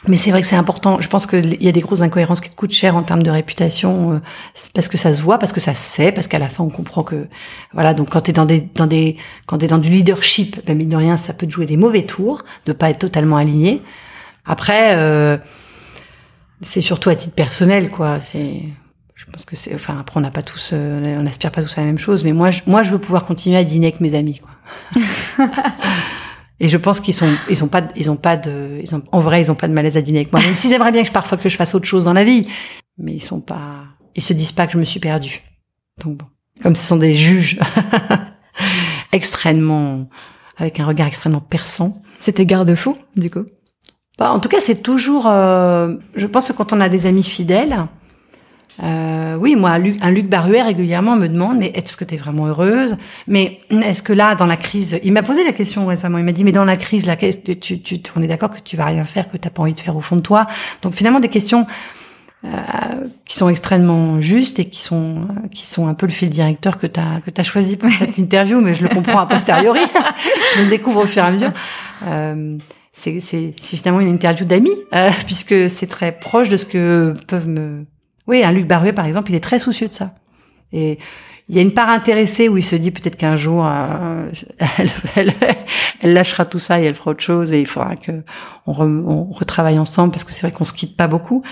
Mais 0.09 0.17
c'est 0.17 0.31
vrai 0.31 0.41
que 0.41 0.47
c'est 0.47 0.57
important. 0.57 1.01
Je 1.01 1.09
pense 1.09 1.27
qu'il 1.27 1.63
y 1.63 1.69
a 1.69 1.73
des 1.73 1.81
grosses 1.81 2.03
incohérences 2.03 2.41
qui 2.41 2.51
te 2.51 2.57
coûtent 2.57 2.73
cher 2.73 2.97
en 2.97 3.03
termes 3.03 3.23
de 3.23 3.31
réputation, 3.31 4.21
parce 4.75 4.89
que 4.89 4.99
ça 4.99 5.15
se 5.15 5.23
voit, 5.23 5.39
parce 5.39 5.53
que 5.53 5.61
ça 5.61 5.73
se 5.73 5.83
sait, 5.83 6.13
parce 6.13 6.27
qu'à 6.27 6.39
la 6.39 6.51
fin, 6.51 6.63
on 6.63 6.69
comprend 6.69 7.03
que, 7.03 7.27
voilà. 7.73 7.95
Donc, 7.95 8.11
quand 8.11 8.21
t'es 8.21 8.33
dans 8.33 8.45
des, 8.45 8.61
dans 8.61 8.87
des, 8.87 9.17
quand 9.47 9.59
t'es 9.59 9.67
dans 9.67 9.79
du 9.79 9.89
leadership, 9.89 10.61
ben, 10.67 10.77
mine 10.77 10.91
de 10.91 10.97
rien, 10.97 11.17
ça 11.17 11.33
peut 11.33 11.47
te 11.47 11.53
jouer 11.53 11.65
des 11.65 11.79
mauvais 11.79 12.03
tours, 12.03 12.45
de 12.67 12.73
pas 12.73 12.91
être 12.91 12.99
totalement 12.99 13.39
aligné. 13.39 13.83
Après, 14.45 15.41
c'est 16.61 16.83
surtout 16.83 17.09
à 17.09 17.17
titre 17.17 17.35
personnel, 17.35 17.91
quoi. 17.91 18.21
C'est 18.21 18.61
pense 19.35 19.45
que 19.45 19.57
c'est 19.57 19.75
enfin 19.75 19.99
après 19.99 20.19
on 20.19 20.21
n'a 20.21 20.31
pas 20.31 20.43
tous 20.43 20.71
euh, 20.73 21.03
on 21.19 21.23
n'aspire 21.23 21.51
pas 21.51 21.63
tous 21.63 21.77
à 21.77 21.81
la 21.81 21.89
même 21.89 21.99
chose 21.99 22.23
mais 22.23 22.33
moi 22.33 22.53
je, 22.53 22.63
moi 22.67 22.85
je 22.85 22.91
veux 22.91 22.99
pouvoir 22.99 23.25
continuer 23.27 23.57
à 23.57 23.65
dîner 23.65 23.89
avec 23.89 24.01
mes 24.01 24.15
amis 24.15 24.39
quoi. 24.39 25.03
Et 26.61 26.69
je 26.69 26.77
pense 26.77 27.01
qu'ils 27.01 27.15
sont 27.15 27.29
ils 27.51 27.57
sont 27.57 27.67
pas 27.67 27.83
ils 27.97 28.11
ont 28.11 28.17
pas 28.17 28.37
de 28.37 28.79
ils 28.81 28.95
ont 28.95 29.03
en 29.11 29.19
vrai 29.19 29.41
ils 29.41 29.51
ont 29.51 29.57
pas 29.57 29.67
de 29.67 29.73
malaise 29.73 29.97
à 29.97 30.03
dîner 30.03 30.21
avec 30.21 30.33
moi. 30.33 30.41
Même 30.41 30.55
s'ils 30.55 30.73
aimeraient 30.73 30.93
bien 30.93 31.03
que 31.03 31.09
je, 31.09 31.13
parfois 31.13 31.37
que 31.37 31.49
je 31.49 31.57
fasse 31.57 31.75
autre 31.75 31.87
chose 31.87 32.05
dans 32.05 32.13
la 32.13 32.23
vie. 32.23 32.47
Mais 32.97 33.13
ils 33.15 33.23
sont 33.23 33.41
pas 33.41 33.83
ils 34.15 34.23
se 34.23 34.33
disent 34.33 34.53
pas 34.53 34.69
que 34.69 34.75
je 34.75 34.79
me 34.79 34.85
suis 34.85 35.01
perdue. 35.01 35.43
Donc 36.05 36.19
bon. 36.19 36.27
Comme 36.63 36.77
ce 36.77 36.87
sont 36.87 36.97
des 36.97 37.13
juges 37.13 37.59
extrêmement 39.13 40.09
avec 40.57 40.79
un 40.79 40.87
regard 40.87 41.09
extrêmement 41.09 41.41
perçant. 41.41 42.01
C'était 42.21 42.47
garde-fou 42.47 42.97
du 43.17 43.31
coup? 43.31 43.45
Bah, 44.17 44.31
en 44.31 44.39
tout 44.39 44.49
cas 44.49 44.61
c'est 44.61 44.81
toujours 44.81 45.27
euh, 45.27 45.97
je 46.15 46.27
pense 46.29 46.47
que 46.47 46.53
quand 46.53 46.73
on 46.73 46.81
a 46.81 46.89
des 46.89 47.07
amis 47.07 47.25
fidèles 47.25 47.89
euh, 48.83 49.37
oui, 49.37 49.55
moi, 49.55 49.71
un 49.71 49.79
Luc, 49.79 49.99
un 50.03 50.11
Luc 50.11 50.29
Baruet 50.29 50.63
régulièrement 50.63 51.17
me 51.17 51.29
demande, 51.29 51.59
mais 51.59 51.69
est-ce 51.75 51.97
que 51.97 52.05
tu 52.05 52.15
es 52.15 52.17
vraiment 52.17 52.47
heureuse? 52.47 52.97
Mais 53.29 53.61
est-ce 53.71 54.03
que 54.03 54.13
là, 54.13 54.35
dans 54.35 54.47
la 54.47 54.57
crise, 54.57 54.99
il 55.05 55.13
m'a 55.13 55.23
posé 55.23 55.45
la 55.45 55.53
question 55.53 55.87
récemment. 55.87 56.19
Il 56.19 56.25
m'a 56.25 56.33
dit, 56.33 56.45
mais 56.45 56.53
dans 56.53 56.65
la 56.65 56.77
crise, 56.77 57.07
là, 57.07 57.17
tu, 57.17 57.59
tu, 57.59 57.81
tu, 57.81 58.01
on 58.17 58.23
est 58.23 58.27
d'accord 58.27 58.51
que 58.51 58.61
tu 58.61 58.77
vas 58.77 58.87
rien 58.87 59.05
faire, 59.05 59.31
que 59.31 59.37
t'as 59.37 59.51
pas 59.51 59.63
envie 59.63 59.75
de 59.75 59.79
faire 59.79 59.97
au 59.97 60.01
fond 60.01 60.17
de 60.17 60.23
toi. 60.23 60.47
Donc 60.83 60.95
finalement, 60.95 61.21
des 61.21 61.29
questions 61.29 61.67
euh, 62.45 62.49
qui 63.25 63.39
sont 63.39 63.49
extrêmement 63.49 64.21
justes 64.21 64.59
et 64.59 64.67
qui 64.67 64.83
sont 64.83 65.29
qui 65.51 65.67
sont 65.67 65.87
un 65.87 65.95
peu 65.95 66.05
le 66.05 66.13
fil 66.13 66.29
directeur 66.29 66.77
que 66.77 66.87
t'as 66.87 67.21
que 67.21 67.31
t'as 67.31 67.43
choisi 67.43 67.79
pour 67.79 67.91
cette 67.91 68.19
interview, 68.19 68.61
mais 68.61 68.75
je 68.75 68.83
le 68.83 68.91
comprends 68.91 69.21
a 69.21 69.27
posteriori. 69.27 69.81
je 70.57 70.63
le 70.63 70.69
découvre 70.69 71.05
au 71.05 71.07
fur 71.07 71.23
et 71.23 71.27
à 71.27 71.31
mesure. 71.31 71.53
Euh, 72.07 72.59
c'est 72.91 73.19
finalement 73.59 74.01
une 74.01 74.13
interview 74.13 74.45
d'amis, 74.45 74.77
euh, 74.95 75.11
puisque 75.27 75.71
c'est 75.71 75.87
très 75.87 76.13
proche 76.13 76.49
de 76.49 76.57
ce 76.57 76.67
que 76.67 77.15
peuvent 77.27 77.49
me 77.49 77.87
oui, 78.27 78.43
un 78.43 78.53
Luc 78.53 78.67
Baruet, 78.67 78.93
par 78.93 79.07
exemple, 79.07 79.31
il 79.31 79.35
est 79.35 79.45
très 79.45 79.59
soucieux 79.59 79.89
de 79.89 79.95
ça. 79.95 80.15
Et 80.73 80.99
il 81.49 81.57
y 81.57 81.59
a 81.59 81.63
une 81.63 81.73
part 81.73 81.91
intéressée 81.91 82.49
où 82.49 82.57
il 82.57 82.63
se 82.63 82.75
dit 82.75 82.91
peut-être 82.91 83.17
qu'un 83.17 83.37
jour, 83.37 83.67
euh, 83.67 84.31
elle, 86.01 86.15
lâchera 86.15 86.47
tout 86.47 86.59
ça 86.59 86.81
et 86.81 86.85
elle 86.85 86.95
fera 86.95 87.11
autre 87.11 87.23
chose 87.23 87.53
et 87.53 87.61
il 87.61 87.67
faudra 87.67 87.97
que 87.97 88.23
on, 88.67 89.25
retravaille 89.31 89.79
ensemble 89.79 90.13
parce 90.13 90.25
que 90.25 90.33
c'est 90.33 90.47
vrai 90.47 90.53
qu'on 90.53 90.65
se 90.65 90.73
quitte 90.73 90.97
pas 90.97 91.07
beaucoup. 91.07 91.43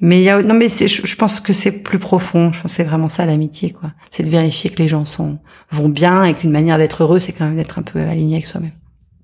Mais 0.00 0.20
il 0.20 0.24
y 0.24 0.30
a, 0.30 0.42
non, 0.42 0.54
mais 0.54 0.68
je, 0.68 0.86
je 0.86 1.16
pense 1.16 1.40
que 1.40 1.52
c'est 1.52 1.82
plus 1.82 1.98
profond. 1.98 2.52
Je 2.52 2.60
pense 2.60 2.72
c'est 2.72 2.84
vraiment 2.84 3.08
ça 3.08 3.24
l'amitié, 3.24 3.70
quoi. 3.70 3.92
C'est 4.10 4.24
de 4.24 4.30
vérifier 4.30 4.70
que 4.70 4.82
les 4.82 4.88
gens 4.88 5.04
sont 5.04 5.38
vont 5.70 5.88
bien 5.88 6.24
et 6.24 6.34
qu'une 6.34 6.50
manière 6.50 6.78
d'être 6.78 7.02
heureux, 7.02 7.20
c'est 7.20 7.32
quand 7.32 7.44
même 7.44 7.56
d'être 7.56 7.78
un 7.78 7.82
peu 7.82 8.00
aligné 8.00 8.36
avec 8.36 8.46
soi-même. 8.46 8.72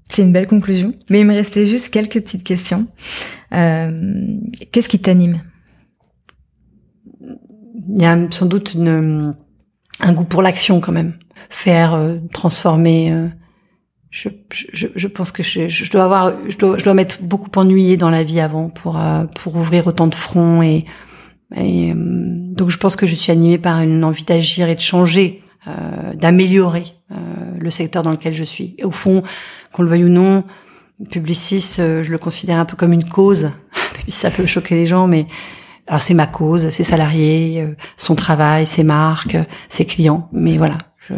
C'est 0.09 0.23
une 0.23 0.33
belle 0.33 0.47
conclusion. 0.47 0.93
Mais 1.11 1.21
il 1.21 1.27
me 1.27 1.35
restait 1.35 1.67
juste 1.67 1.91
quelques 1.91 2.21
petites 2.21 2.45
questions. 2.45 2.87
Euh, 3.53 4.37
Qu'est-ce 4.73 4.89
qui 4.89 5.01
t'anime? 5.01 5.43
Il 7.89 8.03
y 8.03 8.07
a 8.07 8.17
sans 8.31 8.47
doute 8.47 8.75
une, 8.75 9.35
un 10.01 10.13
goût 10.13 10.25
pour 10.25 10.43
l'action 10.43 10.81
quand 10.81 10.93
même. 10.93 11.15
Faire, 11.51 11.95
euh, 11.95 12.17
transformer. 12.33 13.13
Euh, 13.13 13.29
je, 14.11 14.29
je, 14.51 14.89
je, 14.95 15.09
pense 15.09 15.33
que 15.33 15.43
je, 15.43 15.69
je, 15.69 15.91
dois 15.91 16.05
avoir, 16.05 16.33
je 16.49 16.57
dois, 16.57 16.79
je 16.79 16.85
dois 16.85 16.95
m'être 16.95 17.23
beaucoup 17.23 17.51
ennuyée 17.57 17.97
dans 17.97 18.11
la 18.11 18.25
vie 18.25 18.41
avant 18.41 18.71
pour 18.71 18.99
euh, 18.99 19.25
pour 19.37 19.55
ouvrir 19.57 19.87
autant 19.87 20.07
de 20.07 20.15
fronts 20.15 20.63
et, 20.63 20.87
et 21.55 21.93
donc 21.95 22.71
je 22.71 22.79
pense 22.79 22.97
que 22.97 23.07
je 23.07 23.15
suis 23.15 23.33
animée 23.33 23.59
par 23.59 23.81
une 23.81 24.05
envie 24.05 24.25
d'agir 24.25 24.69
et 24.69 24.75
de 24.75 24.81
changer, 24.81 25.43
d'améliorer 26.15 26.85
le 27.59 27.71
secteur 27.71 28.03
dans 28.03 28.11
lequel 28.11 28.35
je 28.35 28.45
suis. 28.45 28.75
Et 28.79 28.85
au 28.85 28.91
fond, 28.91 29.23
qu'on 29.73 29.83
le 29.83 29.89
veuille 29.89 30.05
ou 30.05 30.11
non, 30.11 30.45
Publicis, 31.11 31.77
je 31.79 32.11
le 32.11 32.19
considère 32.19 32.59
un 32.59 32.67
peu 32.67 32.77
comme 32.77 32.93
une 32.93 33.09
cause. 33.09 33.51
ça 34.09 34.31
peut 34.31 34.45
choquer 34.45 34.75
les 34.75 34.85
gens, 34.85 35.07
mais 35.07 35.27
alors 35.89 36.03
c'est 36.03 36.15
ma 36.15 36.27
cause, 36.27 36.69
ses 36.69 36.85
salariés, 36.85 37.63
euh, 37.63 37.75
son 37.97 38.15
travail, 38.15 38.67
ses 38.67 38.85
marques, 38.85 39.39
ses 39.69 39.87
clients. 39.87 40.29
Mais 40.33 40.59
voilà, 40.59 40.79
je, 40.99 41.15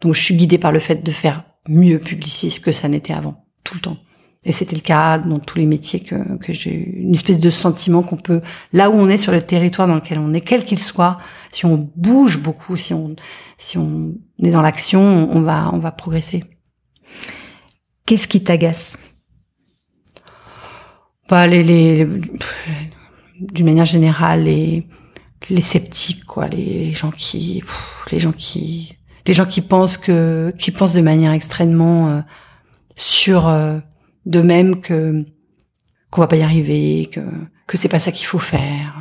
donc 0.00 0.14
je 0.14 0.20
suis 0.20 0.34
guidée 0.34 0.58
par 0.58 0.72
le 0.72 0.80
fait 0.80 1.04
de 1.04 1.10
faire 1.10 1.44
mieux 1.68 1.98
publiciste 1.98 2.64
que 2.64 2.72
ça 2.72 2.88
n'était 2.88 3.12
avant, 3.12 3.44
tout 3.64 3.74
le 3.74 3.80
temps. 3.80 3.96
Et 4.44 4.50
c'était 4.50 4.74
le 4.74 4.82
cas 4.82 5.18
dans 5.18 5.38
tous 5.38 5.58
les 5.58 5.66
métiers 5.66 6.00
que, 6.00 6.36
que 6.38 6.52
j'ai 6.52 6.74
eu 6.74 7.02
une 7.02 7.12
espèce 7.12 7.38
de 7.38 7.48
sentiment 7.48 8.02
qu'on 8.02 8.16
peut, 8.16 8.40
là 8.72 8.90
où 8.90 8.94
on 8.94 9.08
est 9.08 9.16
sur 9.16 9.30
le 9.30 9.40
territoire 9.40 9.86
dans 9.86 9.94
lequel 9.94 10.18
on 10.18 10.34
est, 10.34 10.40
quel 10.40 10.64
qu'il 10.64 10.80
soit, 10.80 11.18
si 11.52 11.64
on 11.64 11.88
bouge 11.94 12.38
beaucoup, 12.38 12.76
si 12.76 12.92
on, 12.92 13.14
si 13.56 13.78
on 13.78 14.14
est 14.42 14.50
dans 14.50 14.62
l'action, 14.62 15.30
on 15.30 15.42
va, 15.42 15.70
on 15.72 15.78
va 15.78 15.92
progresser. 15.92 16.42
Qu'est-ce 18.04 18.26
qui 18.26 18.42
t'agace? 18.42 18.98
Bah, 21.28 21.46
les, 21.46 21.62
les, 21.62 22.04
d'une 23.52 23.66
manière 23.66 23.84
générale 23.84 24.44
les 24.44 24.86
les 25.50 25.60
sceptiques 25.60 26.24
quoi 26.24 26.48
les 26.48 26.92
gens 26.92 27.10
qui 27.10 27.62
les 28.10 28.18
gens 28.18 28.32
qui 28.32 28.96
les 29.26 29.34
gens 29.34 29.46
qui 29.46 29.60
pensent 29.60 29.96
que 29.96 30.52
qui 30.58 30.70
pensent 30.70 30.92
de 30.92 31.00
manière 31.00 31.32
extrêmement 31.32 32.08
euh, 32.08 32.20
sûre 32.96 33.48
euh, 33.48 33.78
d'eux-mêmes 34.26 34.80
que 34.80 35.24
qu'on 36.10 36.20
va 36.20 36.26
pas 36.26 36.36
y 36.36 36.42
arriver 36.42 37.08
que 37.12 37.20
que 37.66 37.76
c'est 37.76 37.88
pas 37.88 37.98
ça 37.98 38.12
qu'il 38.12 38.26
faut 38.26 38.38
faire. 38.38 38.94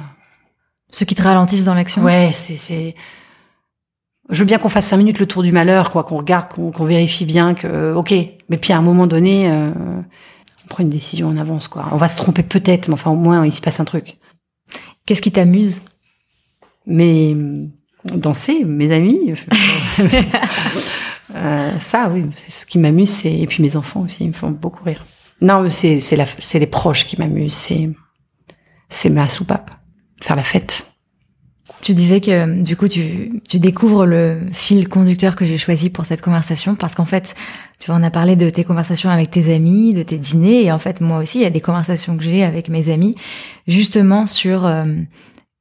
Ceux 0.91 1.05
qui 1.05 1.15
te 1.15 1.23
ralentissent 1.23 1.65
dans 1.65 1.73
l'action. 1.73 2.03
Ouais 2.03 2.29
c'est 2.31 2.55
c'est 2.55 2.95
je 4.29 4.39
veux 4.39 4.45
bien 4.45 4.59
qu'on 4.59 4.69
fasse 4.69 4.87
cinq 4.87 4.97
minutes 4.97 5.19
le 5.19 5.25
tour 5.25 5.43
du 5.43 5.51
malheur 5.51 5.91
quoi 5.91 6.03
qu'on 6.03 6.17
regarde 6.17 6.47
qu'on 6.49 6.85
vérifie 6.85 7.25
bien 7.25 7.53
que 7.53 7.93
ok 7.93 8.13
mais 8.49 8.57
puis 8.57 8.73
à 8.73 8.77
un 8.77 8.81
moment 8.81 9.07
donné 9.07 9.49
euh, 9.49 9.71
on 9.71 10.67
prend 10.67 10.83
une 10.83 10.89
décision 10.89 11.27
en 11.27 11.37
avance 11.37 11.67
quoi. 11.67 11.89
On 11.91 11.97
va 11.97 12.07
se 12.07 12.15
tromper 12.15 12.43
peut-être 12.43 12.87
mais 12.87 12.93
enfin 12.93 13.11
au 13.11 13.15
moins 13.15 13.45
il 13.45 13.53
se 13.53 13.61
passe 13.61 13.79
un 13.79 13.85
truc 13.85 14.17
Qu'est-ce 15.05 15.21
qui 15.21 15.31
t'amuse? 15.31 15.81
Mais 16.85 17.35
danser, 18.05 18.65
mes 18.65 18.91
amis. 18.91 19.33
euh, 21.35 21.79
ça, 21.79 22.09
oui, 22.09 22.25
ce 22.47 22.65
qui 22.65 22.79
m'amuse. 22.79 23.25
Et 23.25 23.45
puis 23.47 23.63
mes 23.63 23.75
enfants 23.75 24.01
aussi, 24.01 24.23
ils 24.23 24.29
me 24.29 24.33
font 24.33 24.51
beaucoup 24.51 24.83
rire. 24.83 25.05
Non, 25.41 25.69
c'est 25.69 25.99
les 26.53 26.67
proches 26.67 27.07
qui 27.07 27.17
m'amusent. 27.19 27.53
C'est 27.53 27.89
c'est 28.89 29.09
ma 29.09 29.25
soupape, 29.25 29.71
faire 30.21 30.35
la 30.35 30.43
fête. 30.43 30.90
Tu 31.81 31.93
disais 31.95 32.21
que 32.21 32.61
du 32.61 32.75
coup 32.75 32.87
tu, 32.87 33.41
tu 33.49 33.57
découvres 33.57 34.05
le 34.05 34.37
fil 34.53 34.87
conducteur 34.87 35.35
que 35.35 35.45
j'ai 35.45 35.57
choisi 35.57 35.89
pour 35.89 36.05
cette 36.05 36.21
conversation 36.21 36.75
parce 36.75 36.93
qu'en 36.93 37.05
fait 37.05 37.33
tu 37.79 37.89
en 37.89 38.03
as 38.03 38.11
parlé 38.11 38.35
de 38.35 38.49
tes 38.51 38.63
conversations 38.63 39.09
avec 39.09 39.31
tes 39.31 39.53
amis, 39.53 39.93
de 39.93 40.03
tes 40.03 40.17
dîners 40.17 40.63
et 40.63 40.71
en 40.71 40.77
fait 40.77 41.01
moi 41.01 41.17
aussi 41.17 41.39
il 41.39 41.41
y 41.41 41.45
a 41.45 41.49
des 41.49 41.61
conversations 41.61 42.17
que 42.17 42.23
j'ai 42.23 42.43
avec 42.43 42.69
mes 42.69 42.89
amis 42.89 43.15
justement 43.67 44.27
sur 44.27 44.65
euh, 44.65 44.85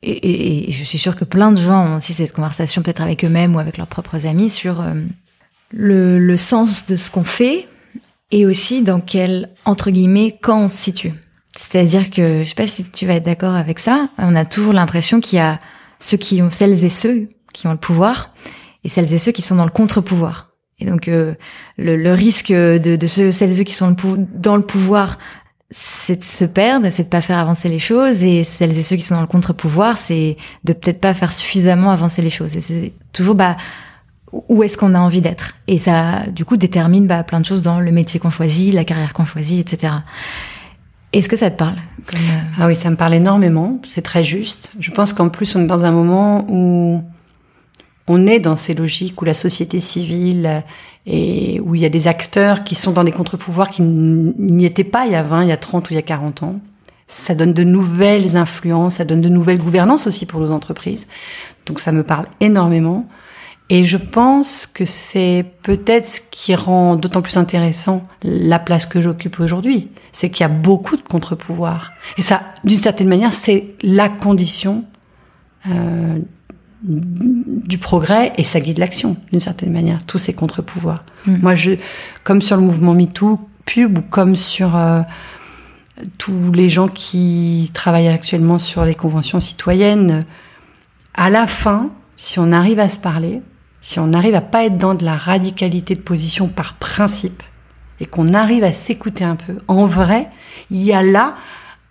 et, 0.03 0.69
et, 0.69 0.71
je 0.71 0.85
suis 0.85 0.99
sûre 0.99 1.17
que 1.17 1.25
plein 1.25 1.53
de 1.53 1.61
gens 1.61 1.93
ont 1.93 1.97
aussi 1.97 2.13
cette 2.13 2.33
conversation 2.33 2.83
peut-être 2.83 3.03
avec 3.03 3.25
eux-mêmes 3.25 3.55
ou 3.55 3.59
avec 3.59 3.79
leurs 3.79 3.87
propres 3.87 4.27
amis 4.27 4.51
sur 4.51 4.81
euh, 4.81 4.95
le, 5.71 6.19
le 6.19 6.37
sens 6.37 6.87
de 6.87 6.97
ce 6.97 7.11
qu'on 7.11 7.25
fait 7.25 7.67
et 8.31 8.47
aussi 8.47 8.83
dans 8.83 9.01
quel 9.01 9.51
entre 9.65 9.91
guillemets 9.91 10.39
camp 10.41 10.63
on 10.63 10.69
se 10.69 10.77
situe. 10.77 11.13
C'est-à-dire 11.57 12.11
que 12.11 12.43
je 12.45 12.49
sais 12.49 12.55
pas 12.55 12.67
si 12.67 12.85
tu 12.85 13.07
vas 13.07 13.15
être 13.15 13.25
d'accord 13.25 13.55
avec 13.55 13.79
ça, 13.79 14.09
on 14.19 14.35
a 14.37 14.45
toujours 14.45 14.73
l'impression 14.73 15.21
qu'il 15.21 15.39
y 15.39 15.41
a 15.41 15.59
ceux 16.01 16.17
qui 16.17 16.43
ont 16.43 16.51
celles 16.51 16.85
et 16.85 16.89
ceux 16.89 17.29
qui 17.53 17.67
ont 17.67 17.73
le 17.73 17.79
pouvoir 17.79 18.35
et 18.85 18.89
celles 18.89 19.13
et 19.13 19.19
ceux 19.19 19.33
qui 19.33 19.43
sont 19.43 19.57
dans 19.57 19.65
le 19.65 19.71
contre-pouvoir. 19.71 20.49
Et 20.79 20.87
donc 20.87 21.09
euh, 21.09 21.35
le, 21.77 21.97
le, 21.97 22.13
risque 22.13 22.51
de, 22.51 22.97
de 22.97 23.07
ceux, 23.07 23.33
celles 23.33 23.51
et 23.51 23.55
ceux 23.55 23.65
qui 23.65 23.75
sont 23.75 23.95
dans 24.35 24.57
le 24.57 24.63
pouvoir, 24.63 25.19
c'est 25.71 26.17
de 26.17 26.25
se 26.25 26.45
perdre, 26.45 26.89
c'est 26.91 27.05
de 27.05 27.09
pas 27.09 27.21
faire 27.21 27.39
avancer 27.39 27.69
les 27.69 27.79
choses, 27.79 28.25
et 28.25 28.43
celles 28.45 28.77
et 28.77 28.83
ceux 28.83 28.97
qui 28.97 29.03
sont 29.03 29.15
dans 29.15 29.21
le 29.21 29.27
contre-pouvoir, 29.27 29.97
c'est 29.97 30.37
de 30.65 30.73
peut-être 30.73 31.01
pas 31.01 31.15
faire 31.15 31.33
suffisamment 31.33 31.91
avancer 31.91 32.23
les 32.23 32.31
choses. 32.31 32.57
Et 32.57 32.61
c'est 32.61 32.93
toujours 33.13 33.35
bah 33.35 33.57
où 34.33 34.63
est-ce 34.63 34.77
qu'on 34.77 34.95
a 34.95 34.99
envie 34.99 35.21
d'être? 35.21 35.57
Et 35.67 35.79
ça, 35.79 36.27
du 36.29 36.45
coup, 36.45 36.57
détermine 36.57 37.07
bah, 37.07 37.25
plein 37.25 37.41
de 37.41 37.45
choses 37.45 37.63
dans 37.63 37.81
le 37.81 37.91
métier 37.91 38.21
qu'on 38.21 38.31
choisit, 38.31 38.73
la 38.73 38.85
carrière 38.85 39.13
qu'on 39.13 39.25
choisit, 39.25 39.61
etc. 39.61 39.95
Est-ce 41.13 41.29
que 41.29 41.37
ça 41.37 41.51
te 41.51 41.57
parle. 41.57 41.77
Euh, 42.15 42.19
ah 42.61 42.67
oui, 42.67 42.77
ça 42.77 42.89
me 42.91 42.97
parle 42.97 43.15
énormément. 43.15 43.81
C'est 43.93 44.03
très 44.03 44.23
juste. 44.23 44.73
Je 44.79 44.91
pense 44.91 45.13
qu'en 45.13 45.29
plus, 45.29 45.57
on 45.57 45.63
est 45.63 45.67
dans 45.67 45.85
un 45.85 45.91
moment 45.91 46.47
où 46.49 47.03
on 48.07 48.27
est 48.27 48.39
dans 48.39 48.57
ces 48.57 48.75
logiques 48.75 49.21
où 49.21 49.25
la 49.25 49.35
société 49.35 49.81
civile 49.81 50.63
et 51.07 51.61
où 51.65 51.75
il 51.75 51.81
y 51.81 51.85
a 51.85 51.89
des 51.89 52.09
acteurs 52.09 52.65
qui 52.65 52.75
sont 52.75 52.93
dans 52.93 53.05
des 53.05 53.13
contre-pouvoirs 53.13 53.71
qui 53.71 53.83
n'y 53.83 54.67
étaient 54.67 54.85
pas 54.85 55.07
il 55.07 55.13
y 55.13 55.17
a 55.17 55.23
20, 55.23 55.43
il 55.43 55.49
y 55.49 55.53
a 55.53 55.57
30 55.57 55.89
ou 55.91 55.93
il 55.93 55.97
y 55.97 55.99
a 55.99 56.03
40 56.03 56.43
ans. 56.43 56.61
ça 57.07 57.35
donne 57.35 57.53
de 57.53 57.65
nouvelles 57.65 58.37
influences, 58.37 58.97
ça 58.97 59.05
donne 59.05 59.21
de 59.21 59.29
nouvelles 59.29 59.59
gouvernances 59.59 60.07
aussi 60.07 60.27
pour 60.27 60.41
nos 60.41 60.51
entreprises. 60.51 61.09
Donc 61.67 61.81
ça 61.81 61.93
me 61.93 62.03
parle 62.03 62.27
énormément. 62.41 63.07
Et 63.73 63.85
je 63.85 63.97
pense 63.97 64.67
que 64.67 64.85
c'est 64.85 65.45
peut-être 65.63 66.05
ce 66.05 66.21
qui 66.33 66.57
rend 66.57 66.97
d'autant 66.97 67.23
plus 67.23 67.37
intéressant 67.37 68.07
la 68.25 68.59
place 68.59 68.85
que 68.85 69.01
j'occupe 69.01 69.39
aujourd'hui. 69.39 69.89
C'est 70.11 70.29
qu'il 70.29 70.43
y 70.43 70.45
a 70.45 70.53
beaucoup 70.53 70.97
de 70.97 71.03
contre-pouvoirs. 71.03 71.93
Et 72.19 72.23
ça, 72.23 72.43
d'une 72.65 72.77
certaine 72.77 73.09
manière, 73.09 73.33
c'est 73.33 73.77
la 73.85 74.09
condition 74.09 74.85
euh, 75.69 76.19
du 76.83 77.79
progrès 77.79 78.33
et 78.39 78.43
ça 78.43 78.59
guide 78.59 78.79
l'action, 78.79 79.17
d'une 79.31 79.41
certaine 79.41 79.73
manière, 79.73 80.05
tous 80.05 80.19
ces 80.19 80.33
contre-pouvoirs. 80.33 81.05
Hmm. 81.27 81.37
Moi, 81.41 81.55
je, 81.55 81.73
comme 82.25 82.43
sur 82.43 82.57
le 82.57 82.63
mouvement 82.63 82.93
MeToo, 82.93 83.39
pub, 83.67 83.99
ou 83.99 84.03
comme 84.03 84.35
sur 84.35 84.75
euh, 84.75 85.03
tous 86.19 86.51
les 86.53 86.69
gens 86.69 86.89
qui 86.89 87.71
travaillent 87.73 88.09
actuellement 88.09 88.59
sur 88.59 88.85
les 88.85 88.97
conventions 88.97 89.39
citoyennes, 89.39 90.25
à 91.15 91.31
la 91.31 91.47
fin, 91.47 91.91
si 92.17 92.41
on 92.41 92.51
arrive 92.51 92.81
à 92.81 92.89
se 92.89 92.99
parler, 92.99 93.43
si 93.81 93.99
on 93.99 94.13
arrive 94.13 94.35
à 94.35 94.41
pas 94.41 94.65
être 94.65 94.77
dans 94.77 94.95
de 94.95 95.05
la 95.05 95.17
radicalité 95.17 95.95
de 95.95 96.01
position 96.01 96.49
par 96.49 96.75
principe 96.75 97.43
et 97.99 98.07
qu'on 98.07 98.35
arrive 98.35 98.65
à 98.65 98.73
s'écouter 98.73 99.25
un 99.25 99.37
peu, 99.37 99.57
en 99.69 99.87
vrai, 99.87 100.29
il 100.71 100.83
y 100.83 100.93
a 100.93 101.03
là 101.03 101.37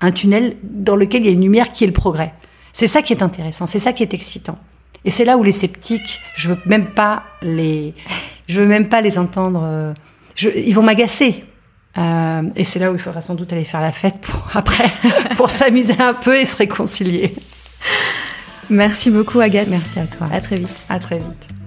un 0.02 0.12
tunnel 0.12 0.58
dans 0.64 0.96
lequel 0.96 1.24
il 1.24 1.26
y 1.28 1.30
a 1.30 1.34
une 1.34 1.42
lumière 1.42 1.70
qui 1.70 1.84
est 1.84 1.88
le 1.88 1.94
progrès. 1.94 2.34
C'est 2.74 2.88
ça 2.88 3.02
qui 3.02 3.14
est 3.14 3.22
intéressant, 3.22 3.66
c'est 3.66 3.80
ça 3.80 3.94
qui 3.94 4.04
est 4.04 4.14
excitant. 4.14 4.56
Et 5.06 5.10
c'est 5.10 5.26
là 5.26 5.38
où 5.38 5.44
les 5.44 5.52
sceptiques, 5.52 6.20
je 6.36 6.50
veux 6.50 6.58
même 6.66 6.88
pas 6.88 7.24
les, 7.42 7.94
je 8.48 8.62
veux 8.62 8.68
même 8.68 8.90
pas 8.90 9.02
les 9.02 9.18
entendre. 9.18 9.62
Euh, 9.64 9.94
je, 10.36 10.50
ils 10.50 10.74
vont 10.74 10.84
m'agacer. 10.84 11.44
Euh, 11.98 12.44
et 12.56 12.64
c'est 12.64 12.80
là 12.80 12.92
où 12.92 12.96
il 12.96 13.00
faudra 13.00 13.22
sans 13.22 13.36
doute 13.36 13.52
aller 13.52 13.64
faire 13.64 13.82
la 13.82 13.92
fête 13.92 14.20
pour 14.22 14.48
après, 14.54 14.90
pour 15.38 15.50
s'amuser 15.50 15.96
un 16.00 16.14
peu 16.14 16.38
et 16.38 16.46
se 16.46 16.56
réconcilier. 16.56 17.34
Merci 18.70 19.10
beaucoup 19.10 19.40
Agathe. 19.40 19.70
Merci 19.70 20.00
à 20.00 20.06
toi. 20.06 20.28
À 20.32 20.42
très 20.42 20.58
vite. 20.58 20.86
À 20.90 21.00
très 21.00 21.18
vite. 21.18 21.59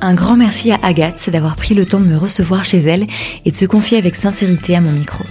Un 0.00 0.14
grand 0.14 0.36
merci 0.36 0.70
à 0.70 0.78
Agathe 0.82 1.28
d'avoir 1.30 1.56
pris 1.56 1.74
le 1.74 1.84
temps 1.84 1.98
de 1.98 2.06
me 2.06 2.16
recevoir 2.16 2.64
chez 2.64 2.78
elle 2.78 3.06
et 3.44 3.50
de 3.50 3.56
se 3.56 3.66
confier 3.66 3.98
avec 3.98 4.14
sincérité 4.14 4.76
à 4.76 4.80
mon 4.80 4.92
micro. 4.92 5.24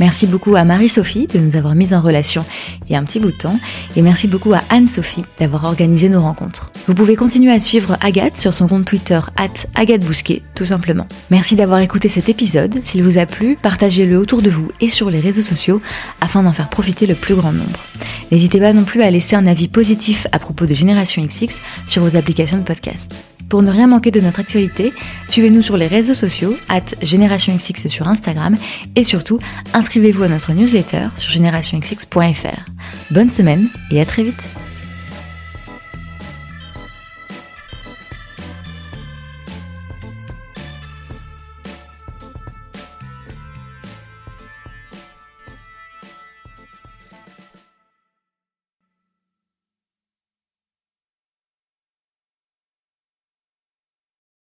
Merci 0.00 0.26
beaucoup 0.26 0.56
à 0.56 0.64
Marie-Sophie 0.64 1.26
de 1.26 1.38
nous 1.38 1.56
avoir 1.56 1.74
mis 1.74 1.94
en 1.94 2.00
relation 2.00 2.44
il 2.86 2.92
y 2.92 2.96
a 2.96 2.98
un 2.98 3.04
petit 3.04 3.20
bout 3.20 3.30
de 3.30 3.36
temps 3.36 3.60
et 3.94 4.02
merci 4.02 4.26
beaucoup 4.26 4.52
à 4.52 4.62
Anne-Sophie 4.70 5.24
d'avoir 5.38 5.64
organisé 5.64 6.08
nos 6.08 6.20
rencontres. 6.20 6.72
Vous 6.88 6.94
pouvez 6.94 7.16
continuer 7.16 7.52
à 7.52 7.60
suivre 7.60 7.96
Agathe 8.00 8.36
sur 8.36 8.54
son 8.54 8.66
compte 8.66 8.86
Twitter 8.86 9.20
at 9.36 9.68
Agathe 9.74 10.04
Bousquet, 10.04 10.42
tout 10.54 10.64
simplement. 10.64 11.06
Merci 11.30 11.54
d'avoir 11.54 11.78
écouté 11.78 12.08
cet 12.08 12.28
épisode. 12.28 12.80
S'il 12.82 13.04
vous 13.04 13.18
a 13.18 13.26
plu, 13.26 13.56
partagez-le 13.60 14.18
autour 14.18 14.42
de 14.42 14.50
vous 14.50 14.68
et 14.80 14.88
sur 14.88 15.10
les 15.10 15.20
réseaux 15.20 15.42
sociaux 15.42 15.80
afin 16.20 16.42
d'en 16.42 16.52
faire 16.52 16.70
profiter 16.70 17.06
le 17.06 17.14
plus 17.14 17.34
grand 17.34 17.52
nombre. 17.52 17.84
N'hésitez 18.32 18.58
pas 18.58 18.72
non 18.72 18.84
plus 18.84 19.02
à 19.02 19.10
laisser 19.10 19.36
un 19.36 19.46
avis 19.46 19.68
positif 19.68 20.26
à 20.32 20.38
propos 20.38 20.66
de 20.66 20.74
Génération 20.74 21.22
XX 21.22 21.60
sur 21.86 22.02
vos 22.02 22.16
applications 22.16 22.58
de 22.58 22.64
podcast. 22.64 23.33
Pour 23.48 23.62
ne 23.62 23.70
rien 23.70 23.86
manquer 23.86 24.10
de 24.10 24.20
notre 24.20 24.40
actualité, 24.40 24.92
suivez-nous 25.26 25.62
sur 25.62 25.76
les 25.76 25.86
réseaux 25.86 26.14
sociaux, 26.14 26.56
at 26.68 26.84
GénérationXX 27.02 27.88
sur 27.88 28.08
Instagram, 28.08 28.54
et 28.96 29.04
surtout, 29.04 29.38
inscrivez-vous 29.72 30.24
à 30.24 30.28
notre 30.28 30.52
newsletter 30.52 31.08
sur 31.14 31.30
générationxx.fr. 31.30 32.70
Bonne 33.10 33.30
semaine 33.30 33.68
et 33.90 34.00
à 34.00 34.04
très 34.04 34.24
vite 34.24 34.48